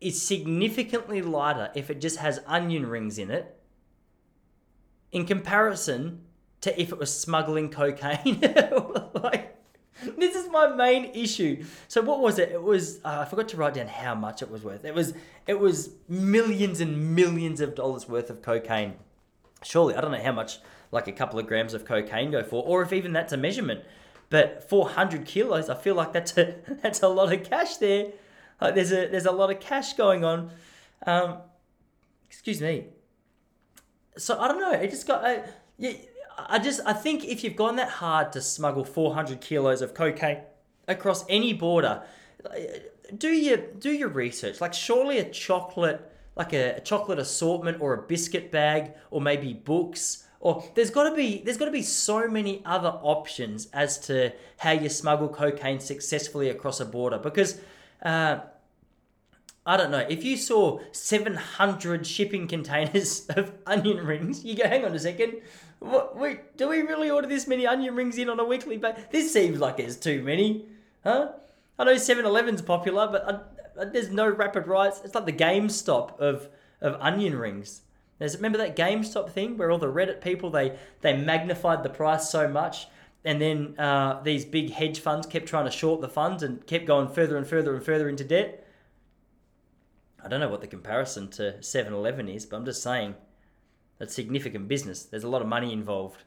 is 0.00 0.22
significantly 0.22 1.20
lighter 1.20 1.70
if 1.74 1.90
it 1.90 2.00
just 2.00 2.18
has 2.18 2.40
onion 2.46 2.86
rings 2.86 3.18
in 3.18 3.30
it 3.30 3.58
in 5.10 5.26
comparison 5.26 6.22
to 6.60 6.80
if 6.80 6.92
it 6.92 6.98
was 6.98 7.18
smuggling 7.18 7.70
cocaine. 7.70 8.40
like, 9.14 9.47
this 10.18 10.36
is 10.36 10.48
my 10.50 10.68
main 10.68 11.06
issue. 11.14 11.64
So 11.88 12.02
what 12.02 12.20
was 12.20 12.38
it? 12.38 12.50
It 12.50 12.62
was 12.62 13.00
uh, 13.04 13.20
I 13.20 13.24
forgot 13.24 13.48
to 13.50 13.56
write 13.56 13.74
down 13.74 13.88
how 13.88 14.14
much 14.14 14.42
it 14.42 14.50
was 14.50 14.62
worth. 14.62 14.84
It 14.84 14.94
was 14.94 15.14
it 15.46 15.58
was 15.58 15.90
millions 16.08 16.80
and 16.80 17.14
millions 17.14 17.60
of 17.60 17.74
dollars 17.74 18.08
worth 18.08 18.30
of 18.30 18.42
cocaine. 18.42 18.94
Surely 19.62 19.94
I 19.94 20.00
don't 20.00 20.12
know 20.12 20.22
how 20.22 20.32
much 20.32 20.58
like 20.90 21.08
a 21.08 21.12
couple 21.12 21.38
of 21.38 21.46
grams 21.46 21.74
of 21.74 21.84
cocaine 21.84 22.30
go 22.30 22.42
for, 22.42 22.62
or 22.64 22.82
if 22.82 22.92
even 22.92 23.12
that's 23.12 23.32
a 23.32 23.36
measurement. 23.36 23.82
But 24.30 24.68
400 24.68 25.24
kilos, 25.24 25.70
I 25.70 25.74
feel 25.74 25.94
like 25.94 26.12
that's 26.12 26.36
a 26.36 26.54
that's 26.82 27.02
a 27.02 27.08
lot 27.08 27.32
of 27.32 27.44
cash 27.44 27.76
there. 27.78 28.12
Like 28.60 28.74
there's 28.74 28.92
a 28.92 29.08
there's 29.08 29.26
a 29.26 29.32
lot 29.32 29.50
of 29.50 29.60
cash 29.60 29.94
going 29.94 30.24
on. 30.24 30.50
Um, 31.06 31.38
excuse 32.26 32.60
me. 32.60 32.86
So 34.16 34.38
I 34.38 34.48
don't 34.48 34.60
know. 34.60 34.72
It 34.72 34.90
just 34.90 35.06
got. 35.06 35.24
Uh, 35.24 35.42
yeah, 35.78 35.92
I 36.46 36.58
just 36.58 36.80
I 36.86 36.92
think 36.92 37.24
if 37.24 37.42
you've 37.42 37.56
gone 37.56 37.76
that 37.76 37.88
hard 37.88 38.32
to 38.32 38.40
smuggle 38.40 38.84
400 38.84 39.40
kilos 39.40 39.82
of 39.82 39.94
cocaine 39.94 40.42
across 40.86 41.24
any 41.28 41.52
border, 41.52 42.02
do 43.16 43.28
your 43.28 43.56
do 43.56 43.90
your 43.90 44.08
research. 44.08 44.60
Like 44.60 44.74
surely 44.74 45.18
a 45.18 45.28
chocolate 45.28 46.10
like 46.36 46.52
a, 46.52 46.76
a 46.76 46.80
chocolate 46.80 47.18
assortment 47.18 47.80
or 47.80 47.94
a 47.94 48.02
biscuit 48.02 48.52
bag 48.52 48.92
or 49.10 49.20
maybe 49.20 49.52
books 49.52 50.24
or 50.40 50.64
there's 50.74 50.90
got 50.90 51.08
to 51.08 51.14
be 51.16 51.42
there's 51.42 51.56
got 51.56 51.64
to 51.64 51.72
be 51.72 51.82
so 51.82 52.28
many 52.28 52.62
other 52.64 52.90
options 53.02 53.68
as 53.72 53.98
to 53.98 54.32
how 54.58 54.70
you 54.70 54.88
smuggle 54.88 55.28
cocaine 55.28 55.80
successfully 55.80 56.48
across 56.48 56.80
a 56.80 56.84
border 56.84 57.18
because 57.18 57.60
uh, 58.04 58.38
I 59.68 59.76
don't 59.76 59.92
know 59.92 60.06
if 60.08 60.24
you 60.24 60.36
saw 60.36 60.80
700 60.90 62.06
shipping 62.06 62.48
containers 62.48 63.26
of 63.36 63.52
onion 63.66 64.04
rings 64.04 64.44
you 64.44 64.56
go 64.56 64.66
hang 64.66 64.84
on 64.84 64.94
a 64.94 64.98
second 64.98 65.42
what, 65.80 66.16
wait, 66.16 66.56
do 66.56 66.68
we 66.68 66.82
really 66.82 67.10
order 67.10 67.28
this 67.28 67.46
many 67.46 67.66
onion 67.66 67.94
rings 67.94 68.18
in 68.18 68.28
on 68.28 68.40
a 68.40 68.44
weekly 68.44 68.78
basis? 68.78 69.04
This 69.10 69.32
seems 69.32 69.60
like 69.60 69.76
there's 69.76 69.96
too 69.96 70.22
many, 70.22 70.66
huh? 71.04 71.32
I 71.78 71.84
know 71.84 71.94
7-Eleven's 71.94 72.62
popular, 72.62 73.06
but 73.06 73.24
I, 73.78 73.82
I, 73.82 73.84
there's 73.84 74.10
no 74.10 74.28
rapid 74.28 74.66
rights. 74.66 75.00
It's 75.04 75.14
like 75.14 75.26
the 75.26 75.32
GameStop 75.32 76.18
of 76.18 76.48
of 76.80 76.96
onion 77.00 77.36
rings. 77.36 77.82
There's 78.18 78.36
remember 78.36 78.58
that 78.58 78.76
GameStop 78.76 79.30
thing 79.30 79.56
where 79.56 79.70
all 79.70 79.78
the 79.78 79.86
Reddit 79.86 80.20
people 80.20 80.50
they 80.50 80.76
they 81.00 81.16
magnified 81.16 81.82
the 81.82 81.88
price 81.88 82.28
so 82.30 82.48
much, 82.48 82.88
and 83.24 83.40
then 83.40 83.78
uh, 83.78 84.20
these 84.22 84.44
big 84.44 84.70
hedge 84.70 84.98
funds 84.98 85.26
kept 85.26 85.46
trying 85.46 85.64
to 85.64 85.70
short 85.70 86.00
the 86.00 86.08
funds 86.08 86.42
and 86.42 86.66
kept 86.66 86.86
going 86.86 87.08
further 87.08 87.36
and 87.36 87.46
further 87.46 87.74
and 87.74 87.84
further 87.84 88.08
into 88.08 88.24
debt. 88.24 88.64
I 90.22 90.28
don't 90.28 90.40
know 90.40 90.48
what 90.48 90.60
the 90.60 90.66
comparison 90.66 91.28
to 91.32 91.56
7-Eleven 91.60 92.28
is, 92.28 92.44
but 92.46 92.56
I'm 92.56 92.64
just 92.64 92.82
saying 92.82 93.14
that's 93.98 94.14
significant 94.14 94.68
business. 94.68 95.04
There's 95.04 95.24
a 95.24 95.28
lot 95.28 95.42
of 95.42 95.48
money 95.48 95.72
involved. 95.72 96.22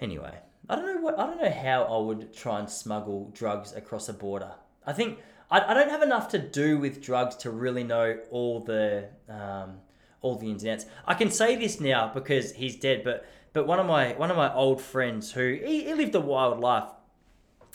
Anyway, 0.00 0.38
I 0.68 0.76
don't 0.76 0.86
know 0.86 1.00
what 1.00 1.18
I 1.18 1.26
don't 1.26 1.42
know 1.42 1.50
how 1.50 1.82
I 1.84 1.98
would 1.98 2.32
try 2.34 2.58
and 2.58 2.68
smuggle 2.68 3.30
drugs 3.34 3.72
across 3.72 4.08
a 4.08 4.12
border. 4.12 4.52
I 4.86 4.92
think 4.92 5.18
I, 5.50 5.60
I 5.60 5.74
don't 5.74 5.90
have 5.90 6.02
enough 6.02 6.28
to 6.28 6.38
do 6.38 6.78
with 6.78 7.02
drugs 7.02 7.36
to 7.36 7.50
really 7.50 7.84
know 7.84 8.18
all 8.30 8.60
the 8.60 9.08
um, 9.28 9.78
all 10.20 10.36
the 10.36 10.50
ins 10.50 10.62
and 10.64 10.72
outs. 10.72 10.86
I 11.06 11.14
can 11.14 11.30
say 11.30 11.56
this 11.56 11.80
now 11.80 12.10
because 12.12 12.52
he's 12.52 12.76
dead, 12.76 13.02
but 13.04 13.26
but 13.52 13.66
one 13.66 13.78
of 13.78 13.86
my 13.86 14.12
one 14.12 14.30
of 14.30 14.36
my 14.36 14.52
old 14.52 14.80
friends 14.80 15.32
who 15.32 15.58
he, 15.64 15.84
he 15.84 15.94
lived 15.94 16.14
a 16.14 16.20
wild 16.20 16.60
life, 16.60 16.88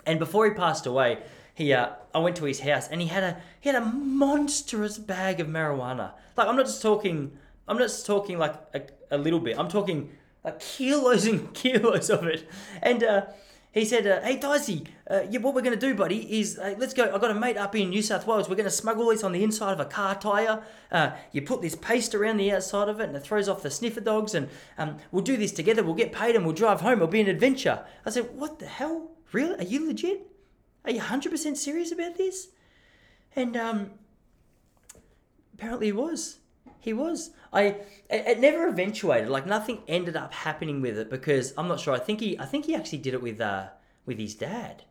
and 0.06 0.20
before 0.20 0.46
he 0.46 0.52
passed 0.52 0.86
away, 0.86 1.24
he 1.54 1.74
uh, 1.74 1.90
I 2.14 2.20
went 2.20 2.36
to 2.38 2.46
his 2.46 2.62
house 2.62 2.88
and 2.88 3.02
he 3.02 3.08
had 3.08 3.24
a 3.24 3.42
he 3.60 3.70
had 3.70 3.82
a 3.82 3.86
monstrous 3.86 4.98
bag 4.98 5.40
of 5.40 5.48
marijuana. 5.48 6.12
Like 6.36 6.48
I'm 6.48 6.56
not 6.56 6.66
just 6.66 6.82
talking 6.82 7.38
I'm 7.68 7.78
not 7.78 7.86
just 7.86 8.06
talking 8.06 8.38
like 8.38 8.56
a, 8.74 8.82
a 9.12 9.18
little 9.18 9.40
bit. 9.40 9.58
I'm 9.58 9.70
talking 9.70 10.12
like 10.44 10.60
kilos 10.60 11.26
and 11.26 11.54
kilos 11.54 12.10
of 12.10 12.26
it. 12.26 12.50
And 12.82 13.04
uh, 13.04 13.26
he 13.72 13.86
said, 13.86 14.06
uh, 14.06 14.22
"Hey 14.22 14.38
Dicey, 14.38 14.84
uh, 15.10 15.22
yeah, 15.30 15.40
what 15.40 15.56
we're 15.56 15.62
gonna 15.62 15.76
do, 15.76 15.96
buddy, 15.96 16.40
is 16.40 16.60
uh, 16.60 16.76
let's 16.78 16.94
go. 16.94 17.06
I 17.06 17.18
got 17.18 17.32
a 17.32 17.36
mate 17.36 17.58
up 17.58 17.76
in 17.76 17.90
New 17.90 18.04
South 18.04 18.28
Wales. 18.28 18.48
We're 18.50 18.56
gonna 18.56 18.70
smuggle 18.70 19.08
this 19.08 19.24
on 19.24 19.32
the 19.32 19.44
inside 19.44 19.74
of 19.74 19.80
a 19.80 19.86
car 19.86 20.16
tire. 20.16 20.64
Uh, 20.92 21.12
you 21.32 21.42
put 21.42 21.62
this 21.62 21.76
paste 21.76 22.14
around 22.14 22.38
the 22.38 22.52
outside 22.52 22.88
of 22.88 23.00
it, 23.00 23.08
and 23.08 23.16
it 23.16 23.24
throws 23.24 23.50
off 23.50 23.64
the 23.64 23.72
sniffer 23.72 24.02
dogs. 24.02 24.36
And 24.36 24.50
um, 24.78 24.98
we'll 25.12 25.24
do 25.24 25.38
this 25.38 25.52
together. 25.52 25.82
We'll 25.84 25.96
get 25.96 26.12
paid, 26.12 26.36
and 26.36 26.46
we'll 26.46 26.54
drive 26.54 26.82
home. 26.82 26.94
It'll 26.94 27.08
be 27.08 27.22
an 27.22 27.28
adventure." 27.28 27.84
I 28.06 28.12
said, 28.12 28.36
"What 28.36 28.60
the 28.60 28.68
hell? 28.68 29.12
Really? 29.32 29.58
Are 29.58 29.64
you 29.64 29.88
legit? 29.88 30.33
Are 30.86 30.92
you 30.92 31.02
hundred 31.02 31.32
percent 31.32 31.58
serious 31.58 31.92
about 31.92 32.18
this?" 32.18 32.50
And 33.36 33.58
um, 33.58 33.92
apparently, 35.54 35.88
he 35.88 35.94
was. 35.94 36.40
He 36.80 36.94
was. 36.94 37.32
I 37.52 37.64
it, 37.64 37.88
it, 38.10 38.40
never 38.40 38.68
eventuated. 38.68 39.30
Like 39.30 39.46
nothing 39.46 39.84
ended 39.88 40.18
up 40.18 40.34
happening 40.34 40.82
with 40.82 40.98
it 40.98 41.10
because 41.10 41.54
I'm 41.58 41.68
not 41.68 41.80
sure. 41.80 41.94
I 41.94 42.00
think 42.00 42.20
he 42.20 42.38
I 42.38 42.46
think 42.46 42.66
he 42.66 42.76
actually 42.76 43.00
did 43.00 43.14
it 43.14 43.22
with 43.22 43.40
uh 43.40 43.68
with 44.06 44.20
his 44.20 44.36
dad. 44.36 44.84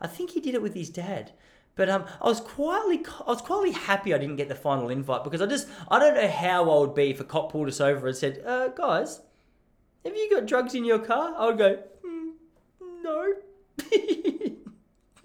I 0.00 0.06
think 0.06 0.30
he 0.30 0.40
did 0.40 0.54
it 0.54 0.62
with 0.62 0.74
his 0.74 0.90
dad. 0.90 1.32
But 1.74 1.88
um, 1.88 2.04
I 2.20 2.26
was 2.26 2.40
quietly 2.40 3.04
I 3.26 3.30
was 3.30 3.40
quietly 3.40 3.72
happy 3.72 4.12
I 4.14 4.18
didn't 4.18 4.36
get 4.36 4.48
the 4.48 4.54
final 4.54 4.90
invite 4.90 5.24
because 5.24 5.40
I 5.40 5.46
just 5.46 5.66
I 5.90 5.98
don't 5.98 6.14
know 6.14 6.28
how 6.28 6.70
I 6.70 6.78
would 6.80 6.94
be 6.94 7.10
if 7.10 7.20
a 7.20 7.24
cop 7.24 7.50
pulled 7.52 7.68
us 7.68 7.80
over 7.80 8.06
and 8.06 8.16
said, 8.16 8.42
uh, 8.46 8.68
guys, 8.68 9.20
have 10.04 10.14
you 10.14 10.30
got 10.30 10.46
drugs 10.46 10.74
in 10.74 10.84
your 10.84 10.98
car? 10.98 11.34
I 11.36 11.46
would 11.46 11.58
go, 11.58 11.82
mm, 12.04 12.32
no, 13.02 13.34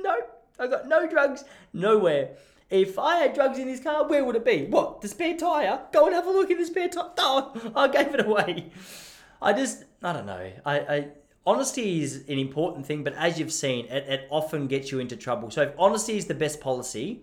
no, 0.06 0.18
I 0.60 0.68
got 0.68 0.88
no 0.88 1.08
drugs 1.08 1.44
nowhere. 1.74 2.30
If 2.70 2.98
I 2.98 3.18
had 3.18 3.34
drugs 3.34 3.60
in 3.60 3.68
this 3.68 3.80
car, 3.80 4.08
where 4.08 4.24
would 4.26 4.36
it 4.36 4.46
be? 4.46 4.66
What? 4.66 5.02
The 5.02 5.08
spare 5.08 5.38
tyre? 5.38 5.82
Go 5.92 6.06
and 6.06 6.16
have 6.16 6.26
a 6.26 6.32
look 6.32 6.50
in 6.50 6.58
the 6.58 6.66
spare 6.66 6.90
tyre. 6.90 7.06
Oh, 7.18 7.72
I 7.76 7.88
gave 7.88 8.14
it 8.14 8.26
away. 8.26 8.72
I 9.42 9.54
just, 9.54 9.84
I 10.02 10.14
don't 10.14 10.26
know. 10.26 10.52
I, 10.66 10.80
I 10.80 11.08
honesty 11.46 12.02
is 12.02 12.24
an 12.28 12.40
important 12.40 12.86
thing, 12.86 13.04
but 13.04 13.14
as 13.14 13.40
you've 13.40 13.54
seen, 13.54 13.86
it, 13.86 14.06
it 14.08 14.28
often 14.30 14.68
gets 14.68 14.92
you 14.92 15.00
into 15.00 15.16
trouble. 15.16 15.52
So 15.52 15.62
if 15.64 15.74
honesty 15.78 16.18
is 16.18 16.26
the 16.26 16.34
best 16.34 16.60
policy, 16.60 17.22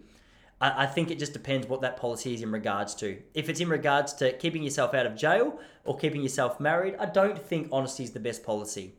I, 0.60 0.84
I 0.84 0.86
think 0.86 1.10
it 1.10 1.18
just 1.18 1.32
depends 1.32 1.66
what 1.66 1.80
that 1.80 1.96
policy 1.96 2.34
is 2.34 2.42
in 2.42 2.52
regards 2.52 2.94
to. 2.96 3.18
If 3.34 3.48
it's 3.48 3.60
in 3.60 3.68
regards 3.68 4.12
to 4.14 4.32
keeping 4.32 4.62
yourself 4.62 4.94
out 4.94 5.06
of 5.06 5.16
jail 5.16 5.58
or 5.84 5.98
keeping 5.98 6.22
yourself 6.22 6.60
married, 6.60 6.94
I 6.98 7.06
don't 7.06 7.38
think 7.38 7.68
honesty 7.72 8.04
is 8.04 8.12
the 8.12 8.20
best 8.20 8.44
policy. 8.44 8.94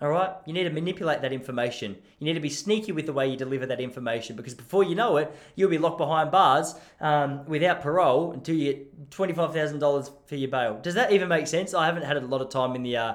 All 0.00 0.10
right, 0.10 0.30
you 0.46 0.52
need 0.52 0.62
to 0.64 0.70
manipulate 0.70 1.22
that 1.22 1.32
information. 1.32 1.96
You 2.20 2.26
need 2.26 2.34
to 2.34 2.40
be 2.40 2.50
sneaky 2.50 2.92
with 2.92 3.06
the 3.06 3.12
way 3.12 3.28
you 3.28 3.36
deliver 3.36 3.66
that 3.66 3.80
information 3.80 4.36
because 4.36 4.54
before 4.54 4.84
you 4.84 4.94
know 4.94 5.16
it, 5.16 5.34
you'll 5.56 5.70
be 5.70 5.78
locked 5.78 5.98
behind 5.98 6.30
bars 6.30 6.76
um, 7.00 7.44
without 7.46 7.80
parole 7.80 8.30
until 8.30 8.54
you 8.54 8.72
get 8.72 9.10
twenty 9.10 9.32
five 9.32 9.52
thousand 9.52 9.80
dollars 9.80 10.10
for 10.26 10.36
your 10.36 10.50
bail. 10.50 10.78
Does 10.80 10.94
that 10.94 11.10
even 11.10 11.28
make 11.28 11.48
sense? 11.48 11.74
I 11.74 11.86
haven't 11.86 12.04
had 12.04 12.16
a 12.16 12.20
lot 12.20 12.40
of 12.40 12.48
time 12.48 12.76
in 12.76 12.84
the 12.84 12.96
uh, 12.96 13.14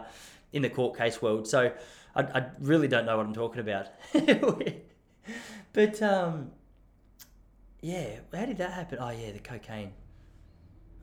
in 0.52 0.62
the 0.62 0.70
court 0.70 0.98
case 0.98 1.22
world, 1.22 1.48
so 1.48 1.72
I, 2.16 2.22
I 2.22 2.46
really 2.60 2.90
don't 2.90 3.06
know 3.06 3.16
what 3.16 3.26
I'm 3.26 3.34
talking 3.34 3.62
about. 3.62 3.88
but 5.74 6.02
um, 6.02 6.52
yeah, 7.82 8.20
how 8.34 8.46
did 8.46 8.58
that 8.58 8.72
happen? 8.72 8.98
Oh 9.00 9.10
yeah, 9.10 9.32
the 9.32 9.40
cocaine. 9.40 9.94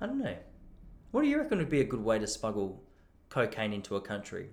I 0.01 0.07
don't 0.07 0.19
know. 0.19 0.37
What 1.11 1.23
do 1.23 1.29
you 1.29 1.39
reckon 1.39 1.57
would 1.59 1.71
be 1.71 1.81
a 1.81 1.85
good 1.85 2.05
way 2.05 2.19
to 2.19 2.27
smuggle 2.27 2.83
cocaine 3.31 3.73
into 3.73 3.97
a 3.97 4.01
country? 4.01 4.51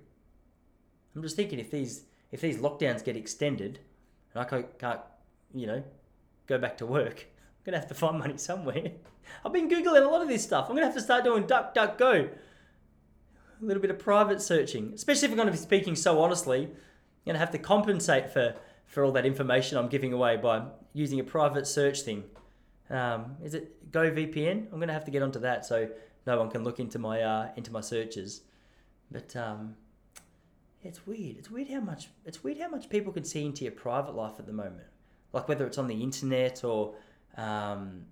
I'm 1.14 1.22
just 1.22 1.36
thinking 1.36 1.58
if 1.58 1.70
these 1.70 2.04
if 2.30 2.40
these 2.40 2.58
lockdowns 2.58 3.04
get 3.04 3.16
extended, 3.16 3.80
and 4.34 4.42
I 4.42 4.62
can't, 4.78 5.00
you 5.54 5.66
know, 5.66 5.82
go 6.46 6.58
back 6.58 6.76
to 6.78 6.86
work, 6.86 7.26
I'm 7.26 7.64
gonna 7.64 7.78
have 7.78 7.88
to 7.88 7.94
find 7.94 8.18
money 8.18 8.36
somewhere. 8.36 8.92
I've 9.44 9.52
been 9.52 9.68
googling 9.68 10.02
a 10.02 10.08
lot 10.08 10.22
of 10.22 10.28
this 10.28 10.44
stuff. 10.44 10.66
I'm 10.68 10.76
gonna 10.76 10.86
have 10.86 10.94
to 10.94 11.00
start 11.00 11.24
doing 11.24 11.46
duck 11.46 11.74
duck 11.74 11.98
go. 11.98 12.28
A 13.60 13.64
little 13.64 13.80
bit 13.80 13.90
of 13.90 13.98
private 13.98 14.40
searching, 14.40 14.92
especially 14.94 15.26
if 15.26 15.32
I'm 15.32 15.36
going 15.36 15.48
to 15.48 15.52
be 15.52 15.58
speaking 15.58 15.96
so 15.96 16.20
honestly. 16.22 16.64
I'm 16.64 16.70
gonna 17.26 17.38
have 17.40 17.50
to 17.50 17.58
compensate 17.58 18.30
for 18.30 18.54
for 18.86 19.04
all 19.04 19.12
that 19.12 19.26
information 19.26 19.76
I'm 19.76 19.88
giving 19.88 20.12
away 20.12 20.36
by 20.36 20.62
using 20.94 21.20
a 21.20 21.24
private 21.24 21.66
search 21.66 22.02
thing. 22.02 22.24
Um, 22.88 23.36
is 23.42 23.54
it 23.54 23.90
GoVPN? 23.92 24.72
I'm 24.72 24.80
gonna 24.80 24.92
have 24.92 25.04
to 25.06 25.10
get 25.10 25.22
onto 25.22 25.40
that 25.40 25.66
so 25.66 25.88
no 26.26 26.38
one 26.38 26.50
can 26.50 26.64
look 26.64 26.80
into 26.80 26.98
my 26.98 27.20
uh, 27.20 27.48
into 27.56 27.72
my 27.72 27.80
searches. 27.80 28.42
But 29.10 29.34
um, 29.36 29.76
it's 30.82 31.06
weird. 31.06 31.36
It's 31.38 31.50
weird 31.50 31.68
how 31.68 31.80
much 31.80 32.08
it's 32.24 32.42
weird 32.44 32.58
how 32.58 32.68
much 32.68 32.88
people 32.88 33.12
can 33.12 33.24
see 33.24 33.44
into 33.44 33.64
your 33.64 33.72
private 33.72 34.14
life 34.14 34.34
at 34.38 34.46
the 34.46 34.52
moment. 34.52 34.86
Like 35.32 35.48
whether 35.48 35.66
it's 35.66 35.78
on 35.78 35.88
the 35.88 36.02
internet 36.02 36.64
or 36.64 36.94
um, 37.36 38.02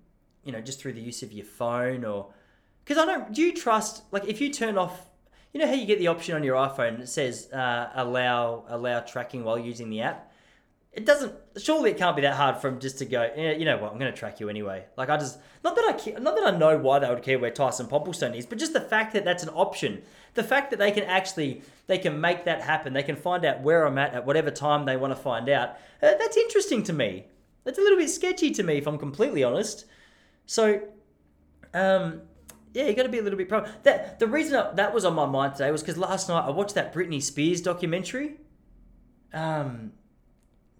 you 0.43 0.51
know 0.51 0.61
just 0.61 0.79
through 0.79 0.93
the 0.93 1.01
use 1.01 1.23
of 1.23 1.31
your 1.31 1.45
phone 1.45 2.03
or 2.05 2.27
because 2.83 3.01
I 3.01 3.05
don't. 3.05 3.33
Do 3.33 3.41
you 3.41 3.53
trust 3.53 4.03
like 4.11 4.25
if 4.25 4.41
you 4.41 4.51
turn 4.51 4.77
off? 4.77 5.09
You 5.53 5.61
know 5.61 5.67
how 5.67 5.73
you 5.73 5.85
get 5.85 5.97
the 5.97 6.07
option 6.07 6.35
on 6.35 6.43
your 6.43 6.55
iPhone 6.55 6.99
that 6.99 7.09
says 7.09 7.51
uh, 7.51 7.89
allow 7.95 8.65
allow 8.67 8.99
tracking 8.99 9.43
while 9.43 9.57
using 9.57 9.89
the 9.89 10.01
app 10.01 10.31
it 10.97 11.05
doesn't 11.05 11.33
surely 11.57 11.91
it 11.91 11.97
can't 11.97 12.15
be 12.15 12.23
that 12.23 12.33
hard 12.33 12.57
for 12.57 12.71
just 12.71 12.97
to 12.97 13.05
go 13.05 13.29
yeah, 13.37 13.51
you 13.51 13.65
know 13.65 13.77
what 13.77 13.91
i'm 13.91 13.99
going 13.99 14.11
to 14.11 14.17
track 14.17 14.39
you 14.39 14.49
anyway 14.49 14.83
like 14.97 15.09
i 15.09 15.15
just 15.15 15.37
not 15.63 15.75
that 15.75 15.85
i 15.85 15.93
care, 15.93 16.19
not 16.19 16.35
that 16.35 16.53
i 16.53 16.57
know 16.57 16.75
why 16.77 16.97
they 16.97 17.07
would 17.07 17.21
care 17.21 17.37
where 17.37 17.51
tyson 17.51 17.85
popplestone 17.85 18.35
is 18.35 18.47
but 18.47 18.57
just 18.57 18.73
the 18.73 18.81
fact 18.81 19.13
that 19.13 19.23
that's 19.23 19.43
an 19.43 19.49
option 19.49 20.01
the 20.37 20.43
fact 20.43 20.71
that 20.71 20.79
they 20.79 20.91
can 20.91 21.03
actually 21.03 21.61
they 21.87 21.97
can 21.97 22.21
make 22.21 22.45
that 22.45 22.61
happen 22.61 22.93
they 22.93 23.03
can 23.03 23.17
find 23.17 23.43
out 23.43 23.61
where 23.61 23.85
i'm 23.85 23.97
at 23.97 24.13
at 24.13 24.25
whatever 24.25 24.49
time 24.49 24.85
they 24.85 24.95
want 24.95 25.11
to 25.11 25.21
find 25.21 25.49
out 25.49 25.71
uh, 26.01 26.13
that's 26.17 26.37
interesting 26.37 26.81
to 26.81 26.93
me 26.93 27.25
that's 27.65 27.77
a 27.77 27.81
little 27.81 27.97
bit 27.97 28.09
sketchy 28.09 28.51
to 28.51 28.63
me 28.63 28.77
if 28.77 28.87
i'm 28.87 28.97
completely 28.97 29.43
honest 29.43 29.85
so 30.45 30.81
um 31.73 32.21
yeah, 32.77 32.85
you 32.85 32.93
got 32.93 33.03
to 33.03 33.09
be 33.09 33.17
a 33.17 33.23
little 33.23 33.37
bit 33.37 33.49
pro. 33.49 33.65
That 33.83 34.19
the 34.19 34.27
reason 34.27 34.75
that 34.75 34.93
was 34.93 35.03
on 35.03 35.15
my 35.15 35.25
mind 35.25 35.53
today 35.53 35.71
was 35.71 35.81
because 35.81 35.97
last 35.97 36.29
night 36.29 36.45
I 36.45 36.51
watched 36.51 36.75
that 36.75 36.93
Britney 36.93 37.21
Spears 37.23 37.59
documentary. 37.59 38.35
Um, 39.33 39.93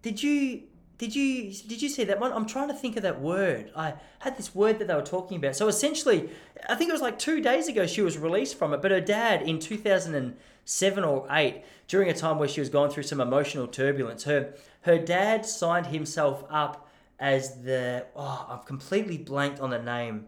did 0.04 0.22
you 0.22 0.64
did 0.98 1.16
you 1.16 1.54
did 1.54 1.82
you 1.82 1.90
see 1.90 2.04
that 2.06 2.20
one? 2.20 2.34
I'm 2.34 2.46
trying 2.48 2.70
to 2.70 2.74
think 2.74 2.98
of 2.98 3.04
that 3.04 3.22
word. 3.22 3.72
I 3.76 3.94
had 4.20 4.36
this 4.36 4.56
word 4.56 4.80
that 4.80 4.88
they 4.88 4.96
were 4.96 5.02
talking 5.04 5.38
about. 5.38 5.56
So 5.56 5.68
essentially, 5.68 6.30
I 6.68 6.76
think 6.76 6.90
it 6.90 6.94
was 6.94 7.02
like 7.02 7.20
two 7.20 7.40
days 7.40 7.68
ago 7.68 7.86
she 7.86 8.02
was 8.02 8.18
released 8.18 8.58
from 8.58 8.74
it. 8.74 8.82
But 8.82 8.92
her 8.92 9.02
dad 9.02 9.44
in 9.44 9.60
2007 9.60 11.04
or 11.04 11.28
eight, 11.30 11.64
during 11.88 12.10
a 12.10 12.16
time 12.16 12.40
where 12.40 12.48
she 12.48 12.60
was 12.60 12.70
going 12.70 12.90
through 12.90 13.04
some 13.04 13.22
emotional 13.22 13.68
turbulence, 13.68 14.24
her 14.24 14.56
her 14.82 14.98
dad 14.98 15.46
signed 15.46 15.88
himself 15.88 16.44
up 16.50 16.90
as 17.20 17.62
the 17.62 18.08
oh 18.16 18.48
I've 18.50 18.66
completely 18.66 19.20
blanked 19.20 19.60
on 19.60 19.70
the 19.70 19.82
name. 19.82 20.26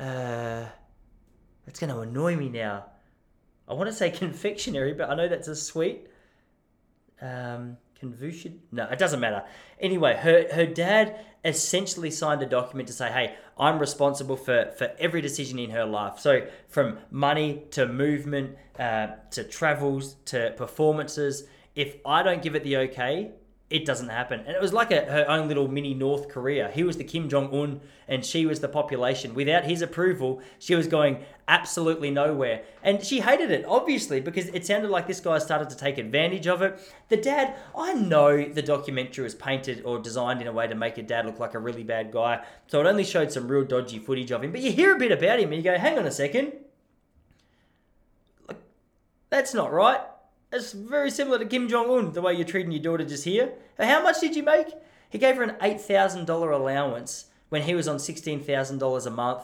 Uh, 0.00 0.64
it's 1.66 1.78
going 1.78 1.92
to 1.92 2.00
annoy 2.00 2.36
me 2.36 2.48
now. 2.48 2.86
I 3.68 3.74
want 3.74 3.90
to 3.90 3.94
say 3.94 4.10
confectionery, 4.24 4.94
but 4.94 5.10
I 5.10 5.14
know 5.14 5.28
that's 5.28 5.48
a 5.48 5.56
sweet. 5.56 6.06
Um, 7.20 7.76
Confucian? 8.00 8.60
No, 8.70 8.84
it 8.84 8.98
doesn't 8.98 9.20
matter. 9.20 9.44
Anyway, 9.80 10.14
her 10.16 10.46
her 10.52 10.66
dad 10.66 11.24
essentially 11.44 12.10
signed 12.10 12.42
a 12.42 12.46
document 12.46 12.86
to 12.88 12.94
say, 12.94 13.10
"Hey, 13.10 13.34
I'm 13.58 13.78
responsible 13.78 14.36
for 14.36 14.72
for 14.76 14.92
every 14.98 15.20
decision 15.20 15.58
in 15.58 15.70
her 15.70 15.84
life. 15.84 16.18
So 16.18 16.46
from 16.68 16.98
money 17.10 17.64
to 17.72 17.86
movement 17.86 18.56
uh, 18.78 19.08
to 19.32 19.44
travels 19.44 20.16
to 20.26 20.54
performances. 20.56 21.44
If 21.74 21.96
I 22.06 22.22
don't 22.22 22.42
give 22.42 22.54
it 22.54 22.64
the 22.64 22.76
okay, 22.78 23.32
it 23.70 23.84
doesn't 23.84 24.08
happen. 24.08 24.40
And 24.40 24.56
it 24.56 24.62
was 24.62 24.72
like 24.72 24.90
a, 24.90 25.02
her 25.02 25.28
own 25.28 25.46
little 25.46 25.68
mini 25.68 25.92
North 25.92 26.30
Korea. 26.30 26.70
He 26.72 26.82
was 26.82 26.96
the 26.96 27.04
Kim 27.04 27.28
Jong 27.28 27.52
Un 27.52 27.80
and 28.06 28.24
she 28.24 28.46
was 28.46 28.60
the 28.60 28.68
population. 28.68 29.34
Without 29.34 29.64
his 29.64 29.82
approval, 29.82 30.40
she 30.58 30.74
was 30.74 30.86
going 30.86 31.22
absolutely 31.46 32.10
nowhere. 32.10 32.62
And 32.82 33.04
she 33.04 33.20
hated 33.20 33.50
it, 33.50 33.66
obviously, 33.66 34.20
because 34.20 34.48
it 34.48 34.64
sounded 34.64 34.90
like 34.90 35.06
this 35.06 35.20
guy 35.20 35.36
started 35.36 35.68
to 35.68 35.76
take 35.76 35.98
advantage 35.98 36.46
of 36.46 36.62
it. 36.62 36.80
The 37.10 37.18
dad, 37.18 37.56
I 37.76 37.92
know 37.92 38.42
the 38.42 38.62
documentary 38.62 39.24
was 39.24 39.34
painted 39.34 39.82
or 39.84 39.98
designed 39.98 40.40
in 40.40 40.46
a 40.46 40.52
way 40.52 40.66
to 40.66 40.74
make 40.74 40.96
a 40.96 41.02
dad 41.02 41.26
look 41.26 41.38
like 41.38 41.52
a 41.52 41.58
really 41.58 41.84
bad 41.84 42.10
guy. 42.10 42.42
So 42.68 42.80
it 42.80 42.86
only 42.86 43.04
showed 43.04 43.32
some 43.32 43.48
real 43.48 43.64
dodgy 43.64 43.98
footage 43.98 44.30
of 44.30 44.42
him. 44.42 44.52
But 44.52 44.62
you 44.62 44.72
hear 44.72 44.96
a 44.96 44.98
bit 44.98 45.12
about 45.12 45.40
him 45.40 45.52
and 45.52 45.62
you 45.62 45.70
go, 45.70 45.76
hang 45.76 45.98
on 45.98 46.06
a 46.06 46.10
second. 46.10 46.54
That's 49.28 49.52
not 49.52 49.70
right. 49.70 50.00
It's 50.50 50.72
very 50.72 51.10
similar 51.10 51.38
to 51.38 51.44
Kim 51.44 51.68
Jong 51.68 51.90
Un, 51.90 52.12
the 52.12 52.22
way 52.22 52.32
you're 52.32 52.46
treating 52.46 52.72
your 52.72 52.82
daughter 52.82 53.04
just 53.04 53.24
here. 53.24 53.52
How 53.78 54.02
much 54.02 54.20
did 54.20 54.34
you 54.34 54.42
make? 54.42 54.68
He 55.10 55.18
gave 55.18 55.36
her 55.36 55.42
an 55.42 55.56
$8,000 55.60 56.28
allowance 56.28 57.26
when 57.50 57.62
he 57.62 57.74
was 57.74 57.86
on 57.86 57.98
$16,000 57.98 59.06
a 59.06 59.10
month. 59.10 59.42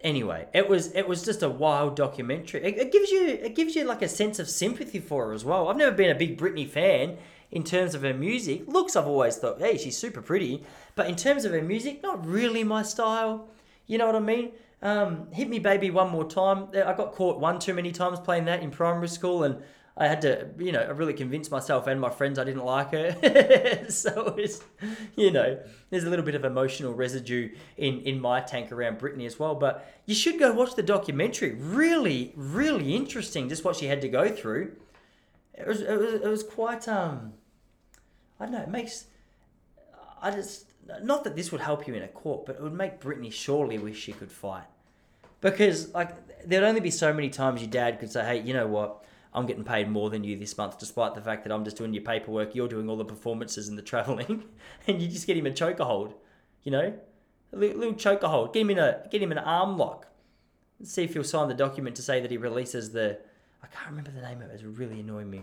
Anyway, 0.00 0.46
it 0.52 0.68
was 0.68 0.92
it 0.92 1.08
was 1.08 1.24
just 1.24 1.42
a 1.42 1.48
wild 1.48 1.96
documentary. 1.96 2.62
It, 2.62 2.76
it, 2.76 2.92
gives 2.92 3.10
you 3.10 3.26
it 3.26 3.54
gives 3.54 3.74
you 3.74 3.84
like 3.84 4.02
a 4.02 4.08
sense 4.08 4.38
of 4.38 4.50
sympathy 4.50 5.00
for 5.00 5.28
her 5.28 5.32
as 5.32 5.46
well. 5.46 5.68
I've 5.68 5.78
never 5.78 5.96
been 5.96 6.10
a 6.10 6.14
big 6.14 6.36
Britney 6.36 6.68
fan 6.68 7.16
in 7.50 7.64
terms 7.64 7.94
of 7.94 8.02
her 8.02 8.12
music. 8.12 8.64
Looks, 8.66 8.96
I've 8.96 9.06
always 9.06 9.36
thought, 9.36 9.60
hey, 9.60 9.78
she's 9.78 9.96
super 9.96 10.20
pretty, 10.20 10.62
but 10.94 11.08
in 11.08 11.16
terms 11.16 11.46
of 11.46 11.52
her 11.52 11.62
music, 11.62 12.02
not 12.02 12.26
really 12.26 12.64
my 12.64 12.82
style. 12.82 13.48
You 13.86 13.96
know 13.96 14.06
what 14.06 14.16
I 14.16 14.20
mean? 14.20 14.52
Um, 14.82 15.28
Hit 15.32 15.48
Me 15.48 15.58
Baby 15.58 15.90
One 15.90 16.10
More 16.10 16.28
Time. 16.28 16.68
I 16.74 16.92
got 16.92 17.12
caught 17.12 17.40
one 17.40 17.58
too 17.58 17.72
many 17.72 17.92
times 17.92 18.20
playing 18.20 18.44
that 18.44 18.62
in 18.62 18.70
primary 18.70 19.08
school, 19.08 19.44
and 19.44 19.62
I 19.96 20.08
had 20.08 20.22
to, 20.22 20.48
you 20.58 20.72
know, 20.72 20.90
really 20.92 21.12
convince 21.12 21.52
myself 21.52 21.86
and 21.86 22.00
my 22.00 22.10
friends 22.10 22.38
I 22.38 22.44
didn't 22.44 22.64
like 22.64 22.90
her. 22.90 23.86
so 23.88 24.34
it's, 24.36 24.60
you 25.14 25.30
know, 25.30 25.60
there's 25.90 26.02
a 26.02 26.10
little 26.10 26.24
bit 26.24 26.34
of 26.34 26.44
emotional 26.44 26.92
residue 26.94 27.54
in, 27.76 28.00
in 28.00 28.20
my 28.20 28.40
tank 28.40 28.72
around 28.72 28.98
Britney 28.98 29.24
as 29.24 29.38
well. 29.38 29.54
But 29.54 29.88
you 30.04 30.14
should 30.14 30.40
go 30.40 30.52
watch 30.52 30.74
the 30.74 30.82
documentary. 30.82 31.52
Really, 31.52 32.32
really 32.34 32.96
interesting, 32.96 33.48
just 33.48 33.64
what 33.64 33.76
she 33.76 33.86
had 33.86 34.00
to 34.00 34.08
go 34.08 34.28
through. 34.28 34.72
It 35.54 35.66
was, 35.66 35.80
it 35.80 35.96
was, 35.96 36.14
it 36.14 36.28
was 36.28 36.42
quite, 36.42 36.88
um, 36.88 37.34
I 38.40 38.46
don't 38.46 38.52
know, 38.52 38.62
it 38.62 38.70
makes, 38.70 39.06
I 40.20 40.32
just, 40.32 40.66
not 41.04 41.22
that 41.22 41.36
this 41.36 41.52
would 41.52 41.60
help 41.60 41.86
you 41.86 41.94
in 41.94 42.02
a 42.02 42.08
court, 42.08 42.46
but 42.46 42.56
it 42.56 42.62
would 42.62 42.74
make 42.74 43.00
Britney 43.00 43.32
surely 43.32 43.78
wish 43.78 44.00
she 44.00 44.12
could 44.12 44.32
fight. 44.32 44.64
Because, 45.40 45.94
like, 45.94 46.16
there'd 46.44 46.64
only 46.64 46.80
be 46.80 46.90
so 46.90 47.12
many 47.12 47.28
times 47.28 47.60
your 47.60 47.70
dad 47.70 48.00
could 48.00 48.10
say, 48.10 48.24
hey, 48.24 48.40
you 48.40 48.52
know 48.52 48.66
what? 48.66 49.04
I'm 49.34 49.46
getting 49.46 49.64
paid 49.64 49.90
more 49.90 50.10
than 50.10 50.22
you 50.22 50.38
this 50.38 50.56
month, 50.56 50.78
despite 50.78 51.14
the 51.14 51.20
fact 51.20 51.42
that 51.44 51.52
I'm 51.52 51.64
just 51.64 51.76
doing 51.76 51.92
your 51.92 52.04
paperwork, 52.04 52.54
you're 52.54 52.68
doing 52.68 52.88
all 52.88 52.96
the 52.96 53.04
performances 53.04 53.68
and 53.68 53.76
the 53.76 53.82
traveling, 53.92 54.44
and 54.86 55.02
you 55.02 55.08
just 55.08 55.26
get 55.26 55.36
him 55.36 55.46
a 55.46 55.50
choker 55.50 55.84
hold, 55.84 56.14
you 56.62 56.70
know, 56.70 56.94
a 57.52 57.56
little, 57.56 57.94
choker 57.94 58.28
hold. 58.28 58.52
Get 58.52 58.60
him 58.60 58.70
in 58.70 58.78
a 58.78 59.06
get 59.10 59.22
him 59.22 59.32
an 59.32 59.38
arm 59.38 59.76
lock. 59.76 60.06
Let's 60.78 60.92
see 60.92 61.04
if 61.04 61.14
he'll 61.14 61.24
sign 61.24 61.48
the 61.48 61.54
document 61.54 61.96
to 61.96 62.02
say 62.02 62.20
that 62.20 62.30
he 62.30 62.36
releases 62.36 62.92
the. 62.92 63.18
I 63.62 63.66
can't 63.66 63.90
remember 63.90 64.10
the 64.10 64.20
name 64.20 64.42
of 64.42 64.50
it. 64.50 64.54
It's 64.54 64.62
really 64.62 65.00
annoying 65.00 65.30
me. 65.30 65.42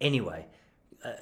Anyway, 0.00 0.46
uh, 1.04 1.12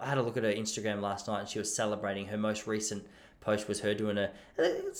I 0.00 0.08
had 0.08 0.18
a 0.18 0.22
look 0.22 0.36
at 0.36 0.44
her 0.44 0.52
Instagram 0.52 1.00
last 1.00 1.28
night, 1.28 1.40
and 1.40 1.48
she 1.48 1.58
was 1.58 1.74
celebrating 1.74 2.26
her 2.26 2.36
most 2.36 2.66
recent 2.66 3.06
post 3.42 3.68
was 3.68 3.80
her 3.80 3.92
doing 3.92 4.16
a, 4.16 4.30
a, 4.58 4.92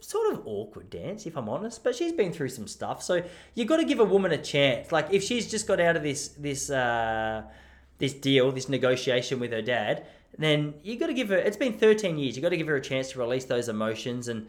sort 0.00 0.32
of 0.32 0.46
awkward 0.46 0.88
dance, 0.88 1.26
if 1.26 1.36
I'm 1.36 1.48
honest. 1.48 1.84
But 1.84 1.94
she's 1.94 2.12
been 2.12 2.32
through 2.32 2.48
some 2.48 2.66
stuff, 2.66 3.02
so 3.02 3.22
you 3.54 3.64
got 3.66 3.76
to 3.76 3.84
give 3.84 4.00
a 4.00 4.04
woman 4.04 4.32
a 4.32 4.38
chance. 4.38 4.90
Like 4.90 5.12
if 5.12 5.22
she's 5.22 5.50
just 5.50 5.66
got 5.66 5.80
out 5.80 5.96
of 5.96 6.02
this 6.02 6.28
this 6.28 6.70
uh, 6.70 7.42
this 7.98 8.14
deal, 8.14 8.50
this 8.52 8.68
negotiation 8.68 9.38
with 9.40 9.52
her 9.52 9.62
dad, 9.62 10.06
then 10.38 10.74
you 10.82 10.96
got 10.98 11.08
to 11.08 11.14
give 11.14 11.28
her. 11.28 11.36
It's 11.36 11.56
been 11.56 11.74
13 11.74 12.16
years. 12.18 12.36
You 12.36 12.42
got 12.42 12.50
to 12.50 12.56
give 12.56 12.68
her 12.68 12.76
a 12.76 12.80
chance 12.80 13.10
to 13.12 13.18
release 13.18 13.44
those 13.44 13.68
emotions. 13.68 14.28
And 14.28 14.48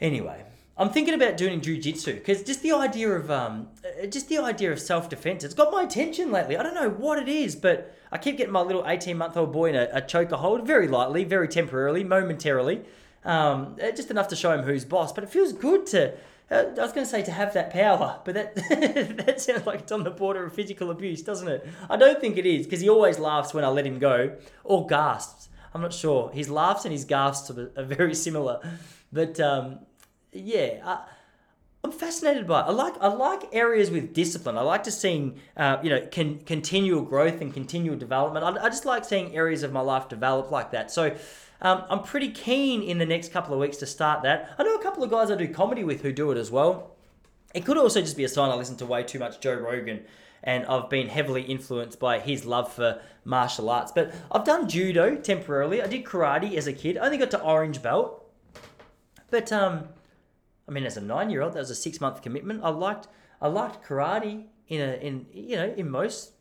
anyway, 0.00 0.44
I'm 0.76 0.90
thinking 0.90 1.14
about 1.14 1.36
doing 1.36 1.60
jujitsu 1.60 2.14
because 2.14 2.42
just 2.42 2.62
the 2.62 2.72
idea 2.72 3.10
of 3.10 3.30
um, 3.30 3.68
just 4.10 4.28
the 4.28 4.38
idea 4.38 4.70
of 4.70 4.80
self 4.80 5.08
defense. 5.08 5.42
It's 5.44 5.54
got 5.54 5.72
my 5.72 5.82
attention 5.82 6.30
lately. 6.30 6.56
I 6.56 6.62
don't 6.62 6.74
know 6.74 6.90
what 6.90 7.18
it 7.18 7.28
is, 7.28 7.56
but 7.56 7.97
I 8.10 8.18
keep 8.18 8.36
getting 8.36 8.52
my 8.52 8.62
little 8.62 8.84
18 8.86 9.16
month 9.16 9.36
old 9.36 9.52
boy 9.52 9.70
in 9.70 9.74
a, 9.74 9.88
a 9.92 10.00
choker 10.00 10.36
hold 10.36 10.66
very 10.66 10.88
lightly, 10.88 11.24
very 11.24 11.48
temporarily, 11.48 12.04
momentarily, 12.04 12.82
um, 13.24 13.76
uh, 13.82 13.90
just 13.90 14.10
enough 14.10 14.28
to 14.28 14.36
show 14.36 14.52
him 14.52 14.62
who's 14.62 14.84
boss. 14.84 15.12
But 15.12 15.24
it 15.24 15.30
feels 15.30 15.52
good 15.52 15.86
to. 15.88 16.14
Uh, 16.50 16.64
I 16.78 16.80
was 16.80 16.92
going 16.92 17.04
to 17.04 17.10
say 17.10 17.22
to 17.22 17.30
have 17.30 17.52
that 17.54 17.70
power, 17.70 18.20
but 18.24 18.34
that 18.34 18.54
that 19.26 19.40
sounds 19.40 19.66
like 19.66 19.80
it's 19.80 19.92
on 19.92 20.04
the 20.04 20.10
border 20.10 20.44
of 20.44 20.54
physical 20.54 20.90
abuse, 20.90 21.22
doesn't 21.22 21.48
it? 21.48 21.66
I 21.90 21.96
don't 21.96 22.20
think 22.20 22.38
it 22.38 22.46
is 22.46 22.66
because 22.66 22.80
he 22.80 22.88
always 22.88 23.18
laughs 23.18 23.52
when 23.52 23.64
I 23.64 23.68
let 23.68 23.86
him 23.86 23.98
go 23.98 24.36
or 24.64 24.86
gasps. 24.86 25.50
I'm 25.74 25.82
not 25.82 25.92
sure. 25.92 26.30
His 26.32 26.48
laughs 26.48 26.86
and 26.86 26.92
his 26.92 27.04
gasps 27.04 27.50
are, 27.50 27.70
are 27.76 27.84
very 27.84 28.14
similar, 28.14 28.60
but 29.12 29.38
um, 29.38 29.80
yeah, 30.32 30.80
I, 30.82 31.04
I'm 31.84 31.92
fascinated 31.92 32.46
by 32.46 32.60
it. 32.60 32.64
I 32.64 32.70
like 32.70 32.94
I 33.00 33.08
like 33.08 33.48
areas 33.52 33.90
with 33.90 34.12
discipline. 34.12 34.58
I 34.58 34.62
like 34.62 34.82
to 34.84 34.90
seeing 34.90 35.40
uh, 35.56 35.78
you 35.82 35.90
know 35.90 36.06
con- 36.10 36.40
continual 36.44 37.02
growth 37.02 37.40
and 37.40 37.54
continual 37.54 37.96
development. 37.96 38.44
I, 38.44 38.64
I 38.64 38.68
just 38.68 38.84
like 38.84 39.04
seeing 39.04 39.34
areas 39.34 39.62
of 39.62 39.72
my 39.72 39.80
life 39.80 40.08
develop 40.08 40.50
like 40.50 40.72
that. 40.72 40.90
So. 40.90 41.16
Um, 41.60 41.82
I'm 41.90 42.04
pretty 42.04 42.30
keen 42.30 42.82
in 42.84 42.98
the 42.98 43.04
next 43.04 43.32
couple 43.32 43.52
of 43.52 43.58
weeks 43.58 43.78
to 43.78 43.86
start 43.86 44.22
that. 44.22 44.54
I 44.58 44.62
know 44.62 44.76
a 44.76 44.82
couple 44.84 45.02
of 45.02 45.10
guys 45.10 45.28
I 45.28 45.34
do 45.34 45.48
comedy 45.48 45.82
with 45.82 46.02
who 46.02 46.12
do 46.12 46.30
it 46.30 46.38
as 46.38 46.52
well. 46.52 46.94
It 47.52 47.64
could 47.64 47.76
also 47.76 48.00
just 48.00 48.16
be 48.16 48.22
a 48.22 48.28
sign 48.28 48.48
I 48.48 48.54
listen 48.54 48.76
to 48.76 48.86
way 48.86 49.02
too 49.02 49.18
much 49.18 49.40
Joe 49.40 49.54
Rogan 49.54 50.04
and 50.42 50.64
I've 50.66 50.88
been 50.88 51.08
heavily 51.08 51.42
influenced 51.42 51.98
by 51.98 52.20
his 52.20 52.44
love 52.44 52.72
for 52.72 53.00
martial 53.24 53.70
arts. 53.70 53.92
But 53.92 54.14
I've 54.30 54.44
done 54.44 54.68
judo 54.68 55.16
temporarily. 55.16 55.82
I 55.82 55.86
did 55.86 56.04
karate 56.04 56.54
as 56.56 56.66
a 56.66 56.72
kid. 56.72 56.96
I 56.96 57.06
only 57.06 57.18
got 57.18 57.30
to 57.32 57.42
orange 57.42 57.82
belt. 57.82 58.24
But 59.30 59.52
um, 59.52 59.88
I 60.68 60.70
mean, 60.70 60.84
as 60.84 60.96
a 60.96 61.00
nine-year-old, 61.00 61.54
that 61.54 61.60
was 61.60 61.70
a 61.70 61.74
six-month 61.74 62.22
commitment. 62.22 62.60
I 62.62 62.68
liked 62.68 63.08
I 63.40 63.48
liked 63.48 63.86
karate 63.86 64.46
in 64.68 64.80
a 64.80 64.94
in 64.94 65.26
you 65.32 65.56
know 65.56 65.72
in 65.76 65.90
most 65.90 66.32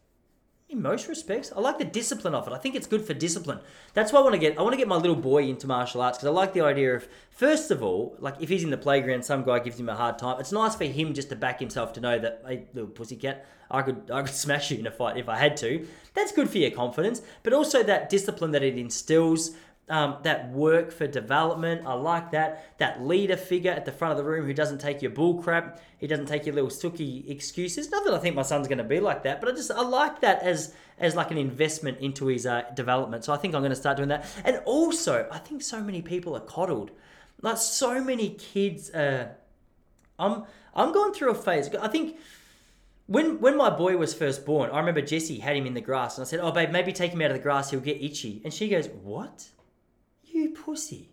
in 0.69 0.81
most 0.81 1.07
respects. 1.07 1.51
I 1.55 1.61
like 1.61 1.77
the 1.77 1.85
discipline 1.85 2.35
of 2.35 2.45
it. 2.45 2.51
I 2.51 2.57
think 2.57 2.75
it's 2.75 2.87
good 2.87 3.01
for 3.01 3.13
discipline. 3.13 3.59
That's 3.93 4.11
why 4.11 4.19
I 4.19 4.23
want 4.23 4.33
to 4.33 4.39
get 4.39 4.59
I 4.59 4.61
want 4.61 4.73
to 4.73 4.77
get 4.77 4.87
my 4.87 4.97
little 4.97 5.15
boy 5.15 5.43
into 5.43 5.65
martial 5.65 6.01
arts 6.01 6.17
because 6.17 6.27
I 6.27 6.31
like 6.31 6.53
the 6.53 6.61
idea 6.61 6.95
of 6.95 7.07
first 7.29 7.71
of 7.71 7.81
all, 7.81 8.17
like 8.19 8.35
if 8.41 8.49
he's 8.49 8.63
in 8.63 8.69
the 8.69 8.77
playground, 8.77 9.23
some 9.23 9.43
guy 9.43 9.59
gives 9.59 9.79
him 9.79 9.87
a 9.87 9.95
hard 9.95 10.19
time. 10.19 10.39
It's 10.39 10.51
nice 10.51 10.75
for 10.75 10.83
him 10.83 11.13
just 11.13 11.29
to 11.29 11.35
back 11.35 11.59
himself 11.59 11.93
to 11.93 12.01
know 12.01 12.19
that 12.19 12.43
hey, 12.45 12.65
little 12.73 12.89
pussycat, 12.89 13.45
I 13.71 13.81
could 13.81 14.11
I 14.11 14.23
could 14.23 14.35
smash 14.45 14.71
you 14.71 14.79
in 14.79 14.87
a 14.87 14.91
fight 14.91 15.15
if 15.15 15.29
I 15.29 15.37
had 15.37 15.55
to. 15.57 15.87
That's 16.13 16.33
good 16.33 16.49
for 16.49 16.57
your 16.57 16.71
confidence, 16.71 17.21
but 17.43 17.53
also 17.53 17.81
that 17.83 18.09
discipline 18.09 18.51
that 18.51 18.63
it 18.63 18.77
instills 18.77 19.51
um, 19.89 20.17
that 20.23 20.51
work 20.51 20.91
for 20.91 21.07
development. 21.07 21.87
I 21.87 21.93
like 21.93 22.31
that. 22.31 22.77
That 22.77 23.05
leader 23.05 23.37
figure 23.37 23.71
at 23.71 23.85
the 23.85 23.91
front 23.91 24.11
of 24.11 24.17
the 24.17 24.29
room 24.29 24.45
who 24.45 24.53
doesn't 24.53 24.79
take 24.79 25.01
your 25.01 25.11
bull 25.11 25.41
crap. 25.41 25.79
He 25.97 26.07
doesn't 26.07 26.25
take 26.25 26.45
your 26.45 26.55
little 26.55 26.69
sooky 26.69 27.23
excuses. 27.27 27.89
Not 27.89 28.03
that 28.03 28.13
I 28.13 28.17
think 28.17 28.35
my 28.35 28.41
son's 28.41 28.67
going 28.67 28.79
to 28.79 28.83
be 28.83 28.99
like 28.99 29.23
that, 29.23 29.39
but 29.39 29.49
I 29.49 29.53
just 29.53 29.71
I 29.71 29.81
like 29.81 30.21
that 30.21 30.43
as 30.43 30.73
as 30.99 31.15
like 31.15 31.31
an 31.31 31.37
investment 31.37 31.99
into 31.99 32.27
his 32.27 32.45
uh, 32.45 32.63
development. 32.75 33.23
So 33.23 33.33
I 33.33 33.37
think 33.37 33.55
I'm 33.55 33.61
going 33.61 33.69
to 33.69 33.75
start 33.75 33.97
doing 33.97 34.09
that. 34.09 34.25
And 34.43 34.61
also, 34.65 35.27
I 35.31 35.37
think 35.37 35.61
so 35.61 35.81
many 35.81 36.01
people 36.01 36.35
are 36.35 36.41
coddled. 36.41 36.91
Like 37.41 37.57
so 37.57 38.03
many 38.03 38.31
kids. 38.31 38.89
Uh, 38.89 39.29
I'm 40.19 40.43
I'm 40.75 40.91
going 40.91 41.13
through 41.13 41.31
a 41.31 41.35
phase. 41.35 41.73
I 41.75 41.87
think 41.87 42.17
when 43.05 43.39
when 43.39 43.55
my 43.55 43.69
boy 43.69 43.95
was 43.95 44.13
first 44.13 44.45
born, 44.45 44.69
I 44.69 44.79
remember 44.79 45.01
Jessie 45.01 45.39
had 45.39 45.55
him 45.55 45.65
in 45.65 45.75
the 45.75 45.81
grass, 45.81 46.17
and 46.17 46.25
I 46.25 46.27
said, 46.27 46.41
"Oh, 46.41 46.51
babe, 46.51 46.71
maybe 46.71 46.91
take 46.91 47.11
him 47.11 47.21
out 47.21 47.31
of 47.31 47.37
the 47.37 47.43
grass. 47.43 47.71
He'll 47.71 47.79
get 47.79 48.01
itchy." 48.01 48.41
And 48.43 48.53
she 48.53 48.67
goes, 48.67 48.89
"What?" 48.89 49.47
You 50.37 50.51
pussy. 50.51 51.09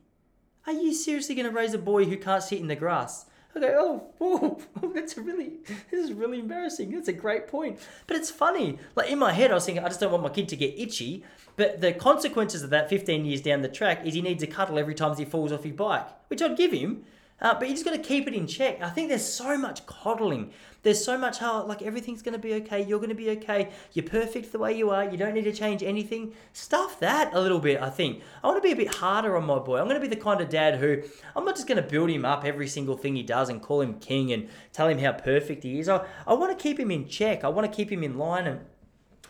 Are 0.66 0.74
you 0.74 0.92
seriously 0.92 1.34
going 1.34 1.46
to 1.46 1.50
raise 1.50 1.72
a 1.72 1.78
boy 1.78 2.04
who 2.04 2.18
can't 2.18 2.42
sit 2.42 2.60
in 2.60 2.66
the 2.66 2.76
grass? 2.76 3.24
I 3.56 3.60
go, 3.60 4.02
oh, 4.20 4.60
oh, 4.82 4.92
that's 4.94 5.16
really, 5.16 5.60
this 5.90 6.04
is 6.04 6.12
really 6.12 6.40
embarrassing. 6.40 6.90
That's 6.90 7.08
a 7.08 7.12
great 7.14 7.48
point. 7.48 7.78
But 8.06 8.18
it's 8.18 8.30
funny. 8.30 8.78
Like 8.94 9.10
in 9.10 9.18
my 9.18 9.32
head, 9.32 9.50
I 9.50 9.54
was 9.54 9.64
thinking, 9.64 9.82
I 9.82 9.88
just 9.88 10.00
don't 10.00 10.10
want 10.10 10.24
my 10.24 10.28
kid 10.28 10.48
to 10.50 10.56
get 10.56 10.78
itchy. 10.78 11.24
But 11.56 11.80
the 11.80 11.94
consequences 11.94 12.62
of 12.62 12.70
that 12.70 12.90
15 12.90 13.24
years 13.24 13.40
down 13.40 13.62
the 13.62 13.68
track 13.68 14.04
is 14.04 14.12
he 14.12 14.20
needs 14.20 14.42
a 14.42 14.46
cuddle 14.46 14.78
every 14.78 14.94
time 14.94 15.16
he 15.16 15.24
falls 15.24 15.52
off 15.52 15.64
his 15.64 15.72
bike, 15.72 16.06
which 16.28 16.42
I'd 16.42 16.58
give 16.58 16.72
him. 16.72 17.04
Uh, 17.40 17.54
but 17.54 17.66
you 17.68 17.74
just 17.74 17.86
got 17.86 17.92
to 17.92 17.98
keep 17.98 18.28
it 18.28 18.34
in 18.34 18.46
check. 18.46 18.82
I 18.82 18.90
think 18.90 19.08
there's 19.08 19.24
so 19.24 19.56
much 19.56 19.86
coddling. 19.86 20.52
There's 20.84 21.04
so 21.04 21.18
much 21.18 21.38
how 21.38 21.64
like 21.64 21.82
everything's 21.82 22.22
going 22.22 22.34
to 22.34 22.38
be 22.38 22.54
okay. 22.54 22.84
You're 22.84 23.00
going 23.00 23.08
to 23.08 23.16
be 23.16 23.30
okay. 23.30 23.70
You're 23.92 24.04
perfect 24.04 24.52
the 24.52 24.58
way 24.58 24.76
you 24.76 24.90
are. 24.90 25.04
You 25.04 25.16
don't 25.16 25.34
need 25.34 25.44
to 25.44 25.52
change 25.52 25.82
anything. 25.82 26.34
Stuff 26.52 27.00
that 27.00 27.34
a 27.34 27.40
little 27.40 27.58
bit. 27.58 27.82
I 27.82 27.90
think 27.90 28.22
I 28.42 28.46
want 28.46 28.62
to 28.62 28.66
be 28.66 28.72
a 28.72 28.76
bit 28.76 28.94
harder 28.94 29.36
on 29.36 29.44
my 29.44 29.58
boy. 29.58 29.78
I'm 29.78 29.88
going 29.88 30.00
to 30.00 30.08
be 30.08 30.14
the 30.14 30.20
kind 30.20 30.40
of 30.40 30.48
dad 30.48 30.76
who 30.76 31.02
I'm 31.34 31.44
not 31.44 31.56
just 31.56 31.66
going 31.66 31.82
to 31.82 31.88
build 31.88 32.10
him 32.10 32.24
up 32.24 32.44
every 32.44 32.68
single 32.68 32.96
thing 32.96 33.16
he 33.16 33.24
does 33.24 33.48
and 33.48 33.60
call 33.60 33.80
him 33.80 33.98
king 33.98 34.32
and 34.32 34.48
tell 34.72 34.86
him 34.86 34.98
how 34.98 35.12
perfect 35.12 35.64
he 35.64 35.80
is. 35.80 35.88
I, 35.88 36.06
I 36.26 36.34
want 36.34 36.56
to 36.56 36.62
keep 36.62 36.78
him 36.78 36.92
in 36.92 37.08
check. 37.08 37.42
I 37.42 37.48
want 37.48 37.68
to 37.68 37.74
keep 37.74 37.90
him 37.90 38.04
in 38.04 38.16
line 38.16 38.46
and 38.46 38.60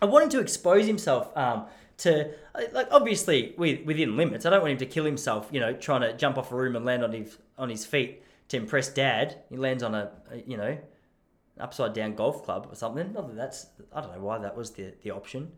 I 0.03 0.07
want 0.07 0.25
him 0.25 0.31
to 0.31 0.41
expose 0.41 0.87
himself. 0.87 1.35
Um, 1.37 1.67
to 1.97 2.33
like 2.73 2.89
obviously 2.91 3.55
within 3.57 4.17
limits. 4.17 4.45
I 4.47 4.51
don't 4.51 4.61
want 4.61 4.73
him 4.73 4.79
to 4.79 4.87
kill 4.87 5.05
himself, 5.05 5.49
you 5.53 5.61
know, 5.61 5.73
trying 5.73 6.01
to 6.01 6.13
jump 6.17 6.39
off 6.39 6.51
a 6.53 6.57
room 6.57 6.77
and 6.77 6.85
land 6.85 7.05
on 7.05 7.13
his 7.13 7.39
on 7.57 7.69
his 7.69 7.87
feet 7.87 8.23
to 8.49 8.57
impress 8.57 8.89
dad. 8.89 9.43
He 9.49 9.57
lands 9.57 9.83
on 9.83 9.95
a, 9.95 10.11
a 10.31 10.39
you 10.47 10.57
know, 10.57 10.77
upside 11.59 11.93
down 11.93 12.15
golf 12.15 12.45
club 12.45 12.69
or 12.71 12.75
something. 12.75 13.13
Not 13.13 13.29
that 13.29 13.37
that's 13.37 13.67
I 13.93 14.01
don't 14.01 14.13
know 14.13 14.21
why 14.23 14.39
that 14.39 14.57
was 14.57 14.73
the 14.73 14.95
the 15.03 15.11
option, 15.11 15.53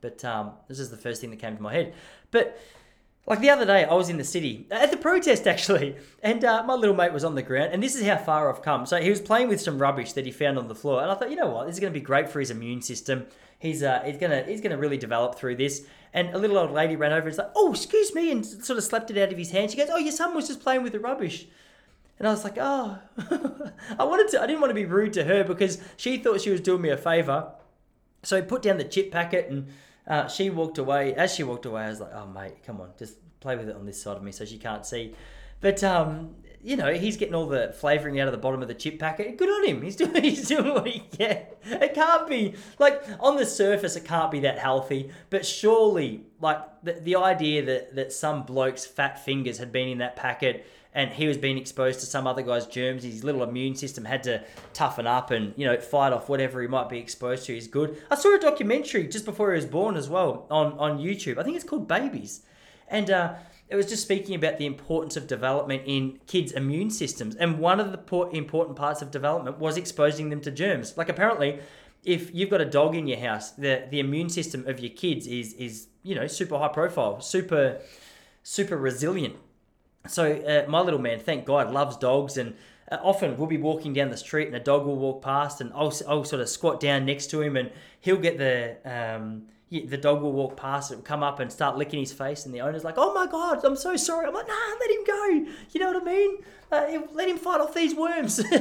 but 0.00 0.24
um, 0.24 0.52
this 0.68 0.78
is 0.78 0.90
the 0.90 0.96
first 0.96 1.20
thing 1.20 1.30
that 1.30 1.38
came 1.38 1.56
to 1.56 1.62
my 1.62 1.72
head. 1.72 1.94
But 2.30 2.58
like 3.26 3.40
the 3.40 3.50
other 3.50 3.66
day, 3.66 3.84
I 3.84 3.94
was 3.94 4.08
in 4.08 4.18
the 4.18 4.24
city 4.24 4.66
at 4.70 4.90
the 4.90 4.96
protest 4.96 5.46
actually, 5.54 5.96
and 6.22 6.44
uh, 6.44 6.62
my 6.64 6.74
little 6.74 6.94
mate 6.94 7.12
was 7.12 7.24
on 7.24 7.34
the 7.34 7.42
ground, 7.42 7.72
and 7.72 7.82
this 7.82 7.96
is 7.96 8.06
how 8.06 8.16
far 8.16 8.52
I've 8.52 8.62
come. 8.62 8.86
So 8.86 9.00
he 9.00 9.10
was 9.10 9.20
playing 9.20 9.48
with 9.48 9.60
some 9.60 9.78
rubbish 9.78 10.12
that 10.12 10.26
he 10.26 10.32
found 10.32 10.58
on 10.58 10.68
the 10.68 10.74
floor, 10.74 11.02
and 11.02 11.10
I 11.10 11.14
thought, 11.14 11.30
you 11.30 11.36
know 11.36 11.50
what, 11.50 11.66
this 11.66 11.76
is 11.76 11.80
going 11.80 11.92
to 11.92 11.98
be 11.98 12.04
great 12.04 12.28
for 12.28 12.40
his 12.40 12.50
immune 12.50 12.82
system. 12.82 13.26
He's 13.58 13.82
uh, 13.82 14.02
he's 14.04 14.18
gonna 14.18 14.42
he's 14.42 14.60
gonna 14.60 14.76
really 14.76 14.98
develop 14.98 15.36
through 15.36 15.56
this. 15.56 15.86
And 16.12 16.30
a 16.34 16.38
little 16.38 16.56
old 16.56 16.70
lady 16.70 16.96
ran 16.96 17.12
over 17.12 17.20
and 17.20 17.26
was 17.26 17.38
like, 17.38 17.50
"Oh, 17.56 17.72
excuse 17.72 18.14
me," 18.14 18.30
and 18.30 18.44
sort 18.44 18.78
of 18.78 18.84
slapped 18.84 19.10
it 19.10 19.18
out 19.18 19.32
of 19.32 19.38
his 19.38 19.50
hand. 19.50 19.70
She 19.70 19.76
goes, 19.76 19.88
"Oh, 19.90 19.98
your 19.98 20.12
son 20.12 20.34
was 20.34 20.46
just 20.46 20.60
playing 20.60 20.82
with 20.82 20.92
the 20.92 21.00
rubbish." 21.00 21.46
And 22.18 22.26
I 22.26 22.30
was 22.30 22.44
like, 22.44 22.56
"Oh," 22.58 22.98
I 23.98 24.04
wanted 24.04 24.28
to. 24.28 24.42
I 24.42 24.46
didn't 24.46 24.60
want 24.60 24.70
to 24.70 24.74
be 24.74 24.86
rude 24.86 25.12
to 25.14 25.24
her 25.24 25.44
because 25.44 25.78
she 25.96 26.16
thought 26.16 26.40
she 26.40 26.50
was 26.50 26.60
doing 26.60 26.82
me 26.82 26.90
a 26.90 26.96
favor. 26.96 27.52
So 28.22 28.36
he 28.36 28.42
put 28.42 28.62
down 28.62 28.78
the 28.78 28.84
chip 28.84 29.10
packet 29.12 29.50
and 29.50 29.68
uh, 30.06 30.28
she 30.28 30.50
walked 30.50 30.78
away. 30.78 31.14
As 31.14 31.34
she 31.34 31.42
walked 31.42 31.66
away, 31.66 31.82
I 31.84 31.88
was 31.90 32.00
like, 32.00 32.14
"Oh, 32.14 32.26
mate, 32.26 32.64
come 32.64 32.80
on, 32.80 32.90
just 32.98 33.16
play 33.40 33.56
with 33.56 33.68
it 33.68 33.76
on 33.76 33.84
this 33.86 34.00
side 34.02 34.16
of 34.16 34.22
me 34.22 34.32
so 34.32 34.44
she 34.44 34.58
can't 34.58 34.86
see." 34.86 35.14
But 35.60 35.82
um, 35.84 36.36
you 36.62 36.76
know, 36.76 36.92
he's 36.92 37.16
getting 37.16 37.34
all 37.34 37.46
the 37.46 37.72
flavouring 37.78 38.18
out 38.18 38.26
of 38.26 38.32
the 38.32 38.38
bottom 38.38 38.60
of 38.60 38.68
the 38.68 38.74
chip 38.74 38.98
packet. 38.98 39.36
Good 39.36 39.48
on 39.48 39.68
him. 39.68 39.82
He's 39.82 39.96
doing 39.96 40.22
he's 40.22 40.48
doing 40.48 40.74
what 40.74 40.86
he 40.86 41.00
can. 41.00 41.42
It 41.64 41.94
can't 41.94 42.28
be 42.28 42.54
like 42.78 43.02
on 43.20 43.36
the 43.36 43.46
surface 43.46 43.94
it 43.94 44.04
can't 44.04 44.30
be 44.30 44.40
that 44.40 44.58
healthy, 44.58 45.10
but 45.30 45.46
surely 45.46 46.24
like 46.40 46.60
the, 46.82 46.94
the 46.94 47.16
idea 47.16 47.64
that, 47.64 47.94
that 47.94 48.12
some 48.12 48.44
bloke's 48.44 48.84
fat 48.84 49.24
fingers 49.24 49.58
had 49.58 49.70
been 49.70 49.88
in 49.88 49.98
that 49.98 50.16
packet 50.16 50.66
and 50.96 51.12
he 51.12 51.28
was 51.28 51.36
being 51.36 51.58
exposed 51.58 52.00
to 52.00 52.06
some 52.06 52.26
other 52.26 52.42
guy's 52.42 52.66
germs, 52.66 53.04
his 53.04 53.22
little 53.22 53.42
immune 53.42 53.76
system 53.76 54.06
had 54.06 54.22
to 54.24 54.42
toughen 54.72 55.06
up 55.06 55.30
and, 55.30 55.52
you 55.56 55.66
know, 55.66 55.78
fight 55.78 56.12
off 56.12 56.28
whatever 56.28 56.62
he 56.62 56.66
might 56.66 56.88
be 56.88 56.98
exposed 56.98 57.44
to 57.46 57.56
is 57.56 57.68
good. 57.68 58.02
I 58.10 58.14
saw 58.14 58.34
a 58.34 58.38
documentary 58.38 59.06
just 59.06 59.26
before 59.26 59.52
he 59.52 59.56
was 59.56 59.66
born 59.66 59.96
as 59.96 60.08
well 60.08 60.46
on, 60.50 60.72
on 60.78 60.98
YouTube. 60.98 61.36
I 61.38 61.44
think 61.44 61.54
it's 61.54 61.66
called 61.66 61.86
Babies. 61.86 62.40
And 62.88 63.10
uh 63.10 63.34
it 63.68 63.74
was 63.74 63.86
just 63.86 64.02
speaking 64.02 64.36
about 64.36 64.58
the 64.58 64.66
importance 64.66 65.16
of 65.16 65.26
development 65.26 65.82
in 65.86 66.20
kids' 66.28 66.52
immune 66.52 66.88
systems. 66.88 67.34
And 67.34 67.58
one 67.58 67.80
of 67.80 67.90
the 67.90 68.28
important 68.28 68.76
parts 68.76 69.02
of 69.02 69.10
development 69.10 69.58
was 69.58 69.76
exposing 69.76 70.30
them 70.30 70.40
to 70.42 70.52
germs. 70.52 70.96
Like 70.96 71.08
apparently, 71.08 71.58
if 72.04 72.32
you've 72.32 72.48
got 72.48 72.60
a 72.60 72.64
dog 72.64 72.94
in 72.94 73.08
your 73.08 73.18
house, 73.18 73.50
the, 73.50 73.86
the 73.90 73.98
immune 73.98 74.28
system 74.28 74.64
of 74.68 74.78
your 74.78 74.90
kids 74.90 75.26
is 75.26 75.52
is 75.54 75.88
you 76.04 76.14
know 76.14 76.28
super 76.28 76.56
high 76.58 76.68
profile, 76.68 77.20
super 77.20 77.80
super 78.44 78.76
resilient. 78.76 79.34
So 80.08 80.32
uh, 80.32 80.68
my 80.68 80.80
little 80.80 81.00
man, 81.00 81.18
thank 81.20 81.44
God, 81.44 81.72
loves 81.72 81.96
dogs 81.96 82.36
and. 82.36 82.54
Uh, 82.88 82.98
often 83.02 83.36
we'll 83.36 83.48
be 83.48 83.58
walking 83.58 83.92
down 83.92 84.10
the 84.10 84.16
street 84.16 84.46
and 84.46 84.54
a 84.54 84.60
dog 84.60 84.86
will 84.86 84.94
walk 84.94 85.20
past 85.20 85.60
and 85.60 85.72
I'll, 85.72 85.92
I'll 86.06 86.22
sort 86.22 86.40
of 86.40 86.48
squat 86.48 86.78
down 86.78 87.04
next 87.04 87.32
to 87.32 87.42
him 87.42 87.56
and 87.56 87.72
he'll 88.00 88.16
get 88.16 88.38
the 88.38 88.76
um, 88.84 89.42
the 89.70 89.96
dog 89.96 90.22
will 90.22 90.32
walk 90.32 90.56
past 90.56 90.92
and 90.92 91.04
come 91.04 91.22
up 91.22 91.40
and 91.40 91.50
start 91.50 91.76
licking 91.76 91.98
his 91.98 92.12
face, 92.12 92.46
and 92.46 92.54
the 92.54 92.60
owner's 92.60 92.84
like, 92.84 92.94
"Oh 92.96 93.12
my 93.12 93.26
god, 93.26 93.64
I'm 93.64 93.76
so 93.76 93.96
sorry." 93.96 94.26
I'm 94.26 94.34
like, 94.34 94.46
"Nah, 94.46 94.54
let 94.80 94.90
him 94.90 95.04
go." 95.04 95.52
You 95.72 95.80
know 95.80 95.92
what 95.92 96.02
I 96.02 96.04
mean? 96.04 96.38
Uh, 96.70 97.06
let 97.12 97.28
him 97.28 97.36
fight 97.36 97.60
off 97.60 97.74
these 97.74 97.94
worms. 97.94 98.40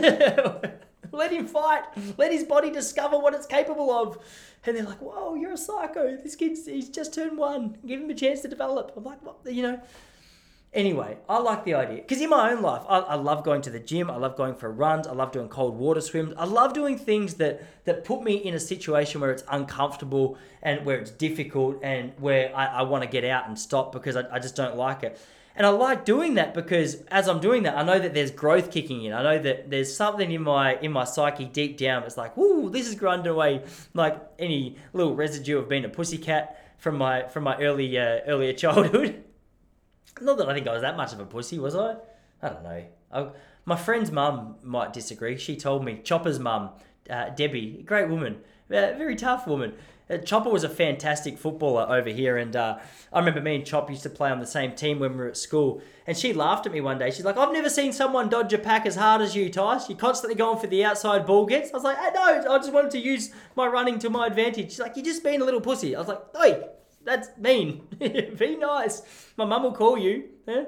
let 1.11 1.31
him 1.31 1.45
fight. 1.47 1.83
Let 2.17 2.31
his 2.31 2.43
body 2.43 2.71
discover 2.71 3.17
what 3.19 3.33
it's 3.35 3.45
capable 3.45 3.91
of. 3.91 4.17
And 4.65 4.75
they're 4.75 4.83
like, 4.83 5.01
"Whoa, 5.01 5.35
you're 5.35 5.53
a 5.53 5.57
psycho. 5.57 6.17
This 6.17 6.35
kid's 6.35 6.65
he's 6.65 6.89
just 6.89 7.13
turned 7.13 7.37
one. 7.37 7.77
Give 7.85 8.01
him 8.01 8.09
a 8.09 8.15
chance 8.15 8.41
to 8.41 8.47
develop." 8.47 8.93
I'm 8.97 9.03
like, 9.03 9.21
"What?" 9.23 9.37
You 9.45 9.61
know. 9.63 9.81
Anyway, 10.75 11.17
I 11.29 11.37
like 11.37 11.63
the 11.63 11.73
idea 11.73 11.95
because 11.95 12.19
in 12.19 12.29
my 12.29 12.51
own 12.51 12.61
life, 12.61 12.83
I, 12.89 12.99
I, 12.99 13.15
love 13.15 13.45
going 13.45 13.61
to 13.61 13.69
the 13.69 13.79
gym. 13.79 14.11
I 14.11 14.17
love 14.17 14.35
going 14.35 14.55
for 14.55 14.69
runs. 14.69 15.07
I 15.07 15.13
love 15.13 15.31
doing 15.31 15.47
cold 15.47 15.77
water 15.77 16.01
swims. 16.01 16.33
I 16.37 16.43
love 16.43 16.73
doing 16.73 16.97
things 16.97 17.35
that 17.35 17.63
that 17.85 18.03
put 18.03 18.23
me 18.23 18.35
in 18.35 18.53
a 18.53 18.59
situation 18.59 19.21
where 19.21 19.31
it's 19.31 19.45
uncomfortable 19.49 20.37
and 20.61 20.85
where 20.85 20.99
it's 20.99 21.11
difficult 21.11 21.79
and 21.81 22.11
where 22.19 22.53
I, 22.53 22.65
I 22.65 22.81
want 22.81 23.03
to 23.03 23.09
get 23.09 23.23
out 23.23 23.47
and 23.47 23.57
stop 23.57 23.93
because 23.93 24.17
I, 24.17 24.23
I 24.29 24.39
just 24.39 24.57
don't 24.57 24.75
like 24.75 25.03
it. 25.03 25.17
And 25.55 25.65
I 25.65 25.69
like 25.69 26.03
doing 26.03 26.33
that 26.33 26.53
because 26.53 26.95
as 27.07 27.29
I'm 27.29 27.39
doing 27.39 27.63
that, 27.63 27.77
I 27.77 27.83
know 27.83 27.97
that 27.97 28.13
there's 28.13 28.31
growth 28.31 28.69
kicking 28.69 29.05
in. 29.05 29.13
I 29.13 29.23
know 29.23 29.39
that 29.41 29.69
there's 29.69 29.95
something 29.95 30.29
in 30.29 30.41
my 30.41 30.75
in 30.79 30.91
my 30.91 31.05
psyche 31.05 31.45
deep 31.45 31.77
down 31.77 32.01
that's 32.01 32.17
like, 32.17 32.37
"Ooh, 32.37 32.69
this 32.69 32.85
is 32.85 32.95
grinding 32.95 33.31
away 33.31 33.63
like 33.93 34.21
any 34.39 34.75
little 34.91 35.15
residue 35.15 35.57
of 35.57 35.69
being 35.69 35.85
a 35.85 35.89
pussycat 35.89 36.61
from 36.77 36.97
my 36.97 37.29
from 37.29 37.45
my 37.45 37.55
early 37.59 37.97
uh, 37.97 38.19
earlier 38.27 38.51
childhood." 38.65 39.23
Not 40.21 40.37
that 40.37 40.49
I 40.49 40.53
think 40.53 40.67
I 40.67 40.73
was 40.73 40.81
that 40.81 40.95
much 40.95 41.13
of 41.13 41.19
a 41.19 41.25
pussy, 41.25 41.59
was 41.59 41.75
I? 41.75 41.95
I 42.41 42.49
don't 42.49 42.63
know. 42.63 42.83
I, 43.11 43.27
my 43.65 43.75
friend's 43.75 44.11
mum 44.11 44.55
might 44.63 44.93
disagree. 44.93 45.37
She 45.37 45.55
told 45.57 45.83
me 45.83 45.99
Chopper's 46.03 46.39
mum, 46.39 46.69
uh, 47.09 47.29
Debbie, 47.29 47.83
great 47.85 48.09
woman, 48.09 48.37
uh, 48.69 48.93
very 48.97 49.15
tough 49.15 49.47
woman. 49.47 49.73
Uh, 50.07 50.17
Chopper 50.17 50.51
was 50.51 50.63
a 50.63 50.69
fantastic 50.69 51.37
footballer 51.37 51.87
over 51.89 52.09
here, 52.09 52.37
and 52.37 52.55
uh, 52.55 52.77
I 53.11 53.19
remember 53.19 53.41
me 53.41 53.55
and 53.55 53.65
Chop 53.65 53.89
used 53.89 54.03
to 54.03 54.09
play 54.09 54.29
on 54.29 54.39
the 54.39 54.45
same 54.45 54.73
team 54.73 54.99
when 54.99 55.13
we 55.13 55.17
were 55.17 55.27
at 55.27 55.37
school. 55.37 55.81
And 56.05 56.15
she 56.15 56.31
laughed 56.31 56.67
at 56.67 56.71
me 56.71 56.79
one 56.79 56.99
day. 56.99 57.09
She's 57.09 57.25
like, 57.25 57.37
"I've 57.37 57.51
never 57.51 57.71
seen 57.71 57.91
someone 57.91 58.29
dodge 58.29 58.53
a 58.53 58.59
pack 58.59 58.85
as 58.85 58.95
hard 58.95 59.21
as 59.21 59.35
you, 59.35 59.49
Tice. 59.49 59.89
You're 59.89 59.97
constantly 59.97 60.35
going 60.35 60.59
for 60.59 60.67
the 60.67 60.85
outside 60.85 61.25
ball 61.25 61.47
gets." 61.47 61.71
I 61.71 61.73
was 61.73 61.83
like, 61.83 61.97
"I 61.99 62.09
know. 62.11 62.53
I 62.53 62.57
just 62.59 62.71
wanted 62.71 62.91
to 62.91 62.99
use 62.99 63.31
my 63.55 63.65
running 63.65 63.97
to 63.99 64.09
my 64.11 64.27
advantage." 64.27 64.69
She's 64.71 64.79
like, 64.79 64.95
"You're 64.95 65.05
just 65.05 65.23
being 65.23 65.41
a 65.41 65.45
little 65.45 65.61
pussy." 65.61 65.95
I 65.95 65.99
was 65.99 66.07
like, 66.07 66.21
"Oi, 66.39 66.63
that's 67.05 67.29
mean. 67.37 67.87
Be 67.99 68.57
nice. 68.57 69.01
My 69.37 69.45
mum 69.45 69.63
will 69.63 69.71
call 69.71 69.97
you. 69.97 70.25
Eh? 70.47 70.65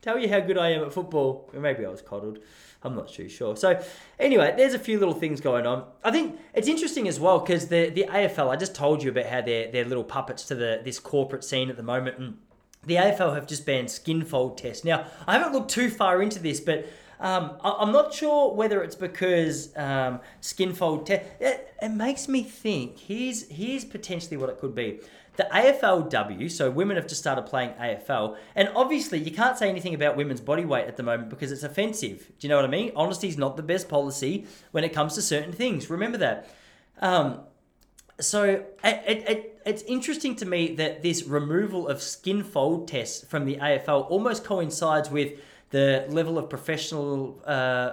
Tell 0.00 0.18
you 0.18 0.28
how 0.28 0.40
good 0.40 0.58
I 0.58 0.70
am 0.70 0.84
at 0.84 0.92
football." 0.92 1.50
Maybe 1.52 1.84
I 1.84 1.90
was 1.90 2.02
coddled. 2.02 2.38
I'm 2.82 2.94
not 2.94 3.08
too 3.08 3.28
sure. 3.30 3.56
So, 3.56 3.82
anyway, 4.18 4.52
there's 4.56 4.74
a 4.74 4.78
few 4.78 4.98
little 4.98 5.14
things 5.14 5.40
going 5.40 5.66
on. 5.66 5.84
I 6.04 6.10
think 6.10 6.38
it's 6.52 6.68
interesting 6.68 7.08
as 7.08 7.18
well 7.18 7.40
because 7.40 7.68
the 7.68 7.90
the 7.90 8.06
AFL. 8.10 8.50
I 8.50 8.56
just 8.56 8.74
told 8.74 9.02
you 9.02 9.10
about 9.10 9.26
how 9.26 9.40
they're 9.40 9.70
they're 9.70 9.84
little 9.84 10.04
puppets 10.04 10.44
to 10.46 10.54
the 10.54 10.80
this 10.84 10.98
corporate 11.00 11.44
scene 11.44 11.70
at 11.70 11.76
the 11.76 11.82
moment, 11.82 12.18
and 12.18 12.38
the 12.84 12.96
AFL 12.96 13.34
have 13.34 13.46
just 13.46 13.64
banned 13.64 13.88
skinfold 13.88 14.58
tests. 14.58 14.84
Now, 14.84 15.06
I 15.26 15.38
haven't 15.38 15.52
looked 15.52 15.70
too 15.70 15.88
far 15.88 16.22
into 16.22 16.38
this, 16.38 16.60
but 16.60 16.86
um, 17.20 17.56
I, 17.62 17.82
am 17.82 17.92
not 17.92 18.12
sure 18.12 18.54
whether 18.54 18.82
it's 18.82 18.96
because 18.96 19.74
um, 19.76 20.20
skin 20.40 20.74
fold 20.74 21.06
test. 21.06 21.24
It, 21.40 21.74
it 21.80 21.88
makes 21.88 22.28
me 22.28 22.42
think. 22.42 22.98
Here's 22.98 23.48
here's 23.48 23.84
potentially 23.84 24.36
what 24.36 24.50
it 24.50 24.58
could 24.58 24.74
be 24.74 25.00
the 25.36 25.48
AFLW, 25.52 26.50
so 26.50 26.70
women 26.70 26.96
have 26.96 27.06
just 27.06 27.20
started 27.20 27.42
playing 27.42 27.70
AFL, 27.70 28.36
and 28.54 28.68
obviously 28.76 29.18
you 29.18 29.30
can't 29.30 29.58
say 29.58 29.68
anything 29.68 29.94
about 29.94 30.16
women's 30.16 30.40
body 30.40 30.64
weight 30.64 30.86
at 30.86 30.96
the 30.96 31.02
moment 31.02 31.28
because 31.28 31.50
it's 31.50 31.62
offensive. 31.64 32.30
Do 32.38 32.46
you 32.46 32.48
know 32.48 32.56
what 32.56 32.64
I 32.64 32.68
mean? 32.68 32.92
Honesty 32.94 33.28
is 33.28 33.36
not 33.36 33.56
the 33.56 33.62
best 33.62 33.88
policy 33.88 34.46
when 34.70 34.84
it 34.84 34.92
comes 34.92 35.14
to 35.14 35.22
certain 35.22 35.52
things. 35.52 35.90
Remember 35.90 36.18
that. 36.18 36.48
Um, 37.00 37.40
so 38.20 38.44
it, 38.44 38.78
it, 38.84 39.28
it, 39.28 39.62
it's 39.66 39.82
interesting 39.82 40.36
to 40.36 40.46
me 40.46 40.74
that 40.76 41.02
this 41.02 41.24
removal 41.24 41.88
of 41.88 42.00
skin 42.00 42.44
fold 42.44 42.86
tests 42.86 43.26
from 43.26 43.44
the 43.44 43.56
AFL 43.56 44.08
almost 44.10 44.44
coincides 44.44 45.10
with 45.10 45.32
the 45.70 46.06
level 46.08 46.38
of 46.38 46.48
professional 46.48 47.42
uh, 47.44 47.92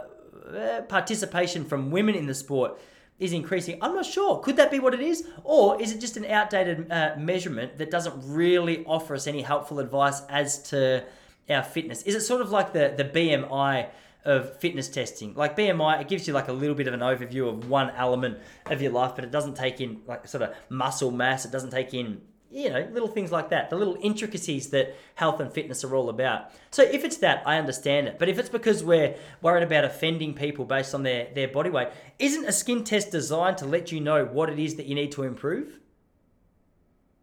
participation 0.88 1.66
from 1.66 1.90
women 1.90 2.14
in 2.14 2.28
the 2.28 2.36
sport 2.36 2.80
is 3.22 3.34
increasing. 3.34 3.78
I'm 3.82 3.94
not 3.94 4.06
sure. 4.06 4.40
Could 4.40 4.58
that 4.58 4.72
be 4.72 4.80
what 4.80 4.96
it 4.96 5.00
is? 5.00 5.28
Or 5.44 5.80
is 5.80 5.94
it 5.94 6.02
just 6.02 6.18
an 6.18 6.26
outdated 6.26 6.92
uh, 6.92 7.14
measurement 7.18 7.78
that 7.78 7.92
doesn't 7.92 8.16
really 8.26 8.84
offer 8.86 9.14
us 9.14 9.28
any 9.28 9.44
helpful 9.44 9.80
advice 9.80 10.24
as 10.28 10.62
to 10.70 11.06
our 11.48 11.64
fitness? 11.64 12.02
Is 12.02 12.16
it 12.16 12.22
sort 12.22 12.42
of 12.42 12.52
like 12.52 12.74
the, 12.74 12.94
the 12.98 13.06
BMI 13.06 13.90
of 14.26 14.58
fitness 14.58 14.90
testing? 14.90 15.36
Like 15.36 15.56
BMI, 15.56 16.02
it 16.02 16.08
gives 16.08 16.28
you 16.28 16.34
like 16.34 16.48
a 16.48 16.54
little 16.54 16.76
bit 16.76 16.88
of 16.88 16.96
an 16.96 17.02
overview 17.02 17.48
of 17.48 17.70
one 17.70 17.92
element 17.92 18.40
of 18.66 18.82
your 18.82 18.92
life, 18.92 19.12
but 19.14 19.24
it 19.24 19.32
doesn't 19.32 19.56
take 19.56 19.80
in 19.80 20.02
like 20.08 20.28
sort 20.28 20.42
of 20.42 20.56
muscle 20.70 21.12
mass. 21.12 21.46
It 21.46 21.52
doesn't 21.52 21.70
take 21.70 21.94
in 21.94 22.22
you 22.52 22.70
know, 22.70 22.88
little 22.92 23.08
things 23.08 23.32
like 23.32 23.50
that, 23.50 23.70
the 23.70 23.78
little 23.78 23.98
intricacies 24.02 24.70
that 24.72 24.96
health 25.16 25.40
and 25.40 25.52
fitness 25.52 25.84
are 25.84 25.96
all 25.96 26.10
about. 26.10 26.52
So 26.70 26.84
if 26.84 27.06
it's 27.06 27.18
that, 27.18 27.44
I 27.46 27.58
understand 27.58 28.08
it. 28.08 28.20
But 28.20 28.28
if 28.28 28.38
it's 28.38 28.50
because 28.50 28.84
we're 28.84 29.16
worried 29.42 29.64
about 29.64 29.86
offending 29.86 30.34
people 30.34 30.66
based 30.66 30.94
on 30.94 31.04
their, 31.04 31.30
their 31.34 31.48
body 31.48 31.70
weight, 31.70 31.88
isn't 32.20 32.46
a 32.46 32.52
skin 32.52 32.84
test 32.84 33.12
designed 33.12 33.58
to 33.60 33.66
let 33.66 33.92
you 33.92 34.02
know 34.02 34.26
what 34.26 34.50
it 34.50 34.60
is 34.60 34.76
that 34.76 34.86
you 34.86 34.96
need 34.96 35.14
to 35.14 35.24
improve? 35.24 35.80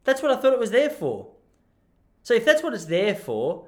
That's 0.05 0.22
what 0.22 0.31
I 0.31 0.37
thought 0.41 0.55
it 0.55 0.59
was 0.59 0.70
there 0.70 0.91
for. 0.91 1.29
So 2.22 2.33
if 2.33 2.45
that's 2.45 2.62
what 2.62 2.72
it's 2.72 2.87
there 2.87 3.14
for, 3.14 3.66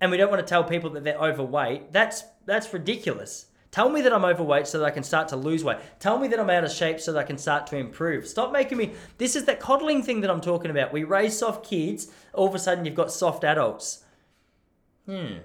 and 0.00 0.10
we 0.10 0.16
don't 0.16 0.30
want 0.30 0.40
to 0.40 0.48
tell 0.48 0.64
people 0.64 0.90
that 0.90 1.04
they're 1.04 1.18
overweight, 1.18 1.92
that's 1.92 2.24
that's 2.46 2.72
ridiculous. 2.72 3.46
Tell 3.74 3.90
me 3.90 4.02
that 4.02 4.12
I'm 4.12 4.24
overweight 4.24 4.68
so 4.68 4.78
that 4.78 4.84
I 4.84 4.92
can 4.92 5.02
start 5.02 5.26
to 5.30 5.36
lose 5.36 5.64
weight. 5.64 5.78
Tell 5.98 6.16
me 6.16 6.28
that 6.28 6.38
I'm 6.38 6.48
out 6.48 6.62
of 6.62 6.70
shape 6.70 7.00
so 7.00 7.12
that 7.12 7.18
I 7.18 7.24
can 7.24 7.36
start 7.36 7.66
to 7.66 7.76
improve. 7.76 8.24
Stop 8.24 8.52
making 8.52 8.78
me. 8.78 8.92
This 9.18 9.34
is 9.34 9.46
that 9.46 9.58
coddling 9.58 10.00
thing 10.00 10.20
that 10.20 10.30
I'm 10.30 10.40
talking 10.40 10.70
about. 10.70 10.92
We 10.92 11.02
raise 11.02 11.36
soft 11.36 11.68
kids, 11.68 12.06
all 12.32 12.46
of 12.46 12.54
a 12.54 12.60
sudden 12.60 12.84
you've 12.84 12.94
got 12.94 13.10
soft 13.10 13.42
adults. 13.42 14.04
Hmm. 15.06 15.38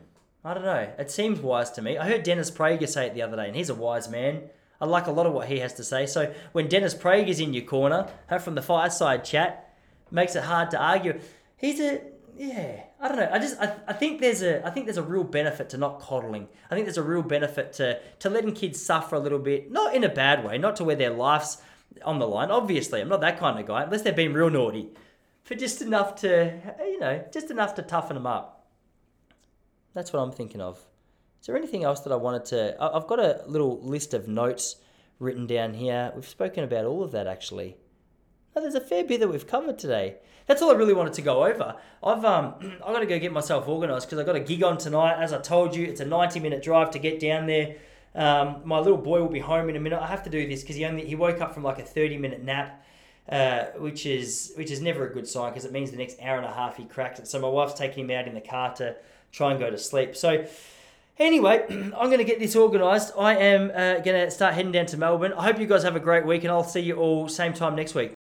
I 0.45 0.53
don't 0.53 0.63
know. 0.63 0.93
It 0.99 1.09
seems 1.09 1.39
wise 1.39 1.71
to 1.71 1.81
me. 1.81 1.97
I 1.97 2.07
heard 2.07 2.21
Dennis 2.21 2.51
Prager 2.51 2.87
say 2.87 3.07
it 3.07 3.15
the 3.15 3.23
other 3.23 3.35
day, 3.35 3.47
and 3.47 3.55
he's 3.55 3.71
a 3.71 3.73
wise 3.73 4.07
man. 4.07 4.43
I 4.79 4.85
like 4.85 5.07
a 5.07 5.11
lot 5.11 5.25
of 5.25 5.33
what 5.33 5.47
he 5.47 5.57
has 5.61 5.73
to 5.73 5.83
say. 5.83 6.05
So 6.05 6.31
when 6.51 6.67
Dennis 6.67 6.93
Prager's 6.93 7.39
in 7.39 7.55
your 7.55 7.65
corner, 7.65 8.11
from 8.41 8.53
the 8.53 8.61
fireside 8.61 9.25
chat, 9.25 9.73
makes 10.11 10.35
it 10.35 10.43
hard 10.43 10.69
to 10.69 10.79
argue. 10.79 11.19
He's 11.57 11.79
a 11.79 12.01
yeah, 12.37 12.83
I 13.01 13.07
don't 13.07 13.17
know. 13.17 13.29
I 13.31 13.39
just 13.39 13.57
I, 13.59 13.75
I 13.87 13.93
think 13.93 14.19
there's 14.19 14.41
a 14.41 14.65
I 14.65 14.71
think 14.71 14.85
there's 14.85 14.97
a 14.97 15.03
real 15.03 15.23
benefit 15.23 15.69
to 15.69 15.77
not 15.77 16.01
coddling. 16.01 16.49
I 16.69 16.75
think 16.75 16.85
there's 16.85 16.97
a 16.97 17.03
real 17.03 17.21
benefit 17.21 17.71
to 17.73 17.99
to 18.19 18.29
letting 18.29 18.53
kids 18.53 18.83
suffer 18.83 19.15
a 19.15 19.19
little 19.19 19.39
bit, 19.39 19.71
not 19.71 19.95
in 19.95 20.03
a 20.03 20.09
bad 20.09 20.43
way, 20.43 20.57
not 20.57 20.75
to 20.77 20.83
where 20.83 20.97
their 20.97 21.11
life's 21.11 21.61
on 22.03 22.19
the 22.19 22.27
line. 22.27 22.51
Obviously, 22.51 22.99
I'm 22.99 23.07
not 23.07 23.21
that 23.21 23.39
kind 23.39 23.57
of 23.57 23.65
guy, 23.65 23.83
unless 23.83 24.01
they've 24.01 24.15
been 24.15 24.33
real 24.33 24.49
naughty, 24.49 24.89
for 25.43 25.55
just 25.55 25.81
enough 25.81 26.15
to 26.15 26.59
you 26.79 26.99
know 26.99 27.23
just 27.31 27.49
enough 27.51 27.75
to 27.75 27.81
toughen 27.81 28.15
them 28.15 28.27
up. 28.27 28.67
That's 29.93 30.11
what 30.11 30.19
I'm 30.19 30.31
thinking 30.31 30.59
of. 30.59 30.77
Is 31.39 31.47
there 31.47 31.55
anything 31.55 31.85
else 31.85 32.01
that 32.01 32.11
I 32.11 32.17
wanted 32.17 32.45
to? 32.45 32.75
I've 32.81 33.07
got 33.07 33.19
a 33.19 33.43
little 33.47 33.81
list 33.81 34.13
of 34.13 34.27
notes 34.27 34.75
written 35.19 35.47
down 35.47 35.73
here. 35.73 36.11
We've 36.13 36.27
spoken 36.27 36.65
about 36.65 36.83
all 36.83 37.01
of 37.01 37.11
that 37.13 37.27
actually. 37.27 37.77
There's 38.55 38.75
a 38.75 38.81
fair 38.81 39.05
bit 39.05 39.21
that 39.21 39.29
we've 39.29 39.47
covered 39.47 39.79
today. 39.79 40.17
That's 40.49 40.63
all 40.63 40.71
I 40.71 40.73
really 40.73 40.95
wanted 40.95 41.13
to 41.13 41.21
go 41.21 41.45
over. 41.45 41.75
I've 42.03 42.25
um, 42.25 42.55
I 42.83 42.91
got 42.91 43.01
to 43.01 43.05
go 43.05 43.19
get 43.19 43.31
myself 43.31 43.67
organised 43.67 44.07
because 44.07 44.17
I 44.17 44.23
got 44.23 44.35
a 44.35 44.39
gig 44.39 44.63
on 44.63 44.79
tonight. 44.79 45.21
As 45.21 45.31
I 45.31 45.39
told 45.39 45.75
you, 45.75 45.85
it's 45.85 46.01
a 46.01 46.05
90 46.05 46.39
minute 46.39 46.63
drive 46.63 46.89
to 46.91 46.99
get 46.99 47.19
down 47.19 47.45
there. 47.45 47.75
Um, 48.15 48.61
my 48.65 48.79
little 48.79 48.97
boy 48.97 49.21
will 49.21 49.29
be 49.29 49.39
home 49.39 49.69
in 49.69 49.75
a 49.75 49.79
minute. 49.79 50.01
I 50.01 50.07
have 50.07 50.23
to 50.23 50.29
do 50.31 50.47
this 50.47 50.61
because 50.61 50.75
he 50.75 50.85
only 50.85 51.05
he 51.05 51.13
woke 51.13 51.39
up 51.39 51.53
from 51.53 51.61
like 51.61 51.77
a 51.77 51.83
30 51.83 52.17
minute 52.17 52.43
nap. 52.43 52.83
Uh, 53.31 53.65
which 53.77 54.07
is 54.07 54.53
which 54.55 54.71
is 54.71 54.81
never 54.81 55.07
a 55.07 55.13
good 55.13 55.27
sign 55.27 55.51
because 55.51 55.63
it 55.63 55.71
means 55.71 55.91
the 55.91 55.97
next 55.97 56.19
hour 56.19 56.37
and 56.37 56.47
a 56.47 56.51
half 56.51 56.77
he 56.77 56.85
cracks 56.85 57.19
it. 57.19 57.27
So 57.27 57.39
my 57.39 57.47
wife's 57.47 57.75
taking 57.75 58.05
him 58.05 58.09
out 58.09 58.27
in 58.27 58.33
the 58.33 58.41
car 58.41 58.73
to 58.77 58.95
try 59.31 59.51
and 59.51 59.59
go 59.59 59.69
to 59.69 59.77
sleep. 59.77 60.15
So 60.15 60.47
Anyway, 61.19 61.63
I'm 61.69 61.91
going 61.91 62.17
to 62.17 62.23
get 62.23 62.39
this 62.39 62.55
organised. 62.55 63.11
I 63.19 63.35
am 63.35 63.69
uh, 63.69 63.99
going 63.99 64.25
to 64.25 64.31
start 64.31 64.55
heading 64.55 64.71
down 64.71 64.87
to 64.87 64.97
Melbourne. 64.97 65.33
I 65.33 65.43
hope 65.43 65.59
you 65.59 65.67
guys 65.67 65.83
have 65.83 65.97
a 65.97 65.99
great 65.99 66.25
week, 66.25 66.43
and 66.43 66.51
I'll 66.51 66.63
see 66.63 66.79
you 66.79 66.95
all 66.95 67.27
same 67.27 67.53
time 67.53 67.75
next 67.75 67.93
week. 67.93 68.13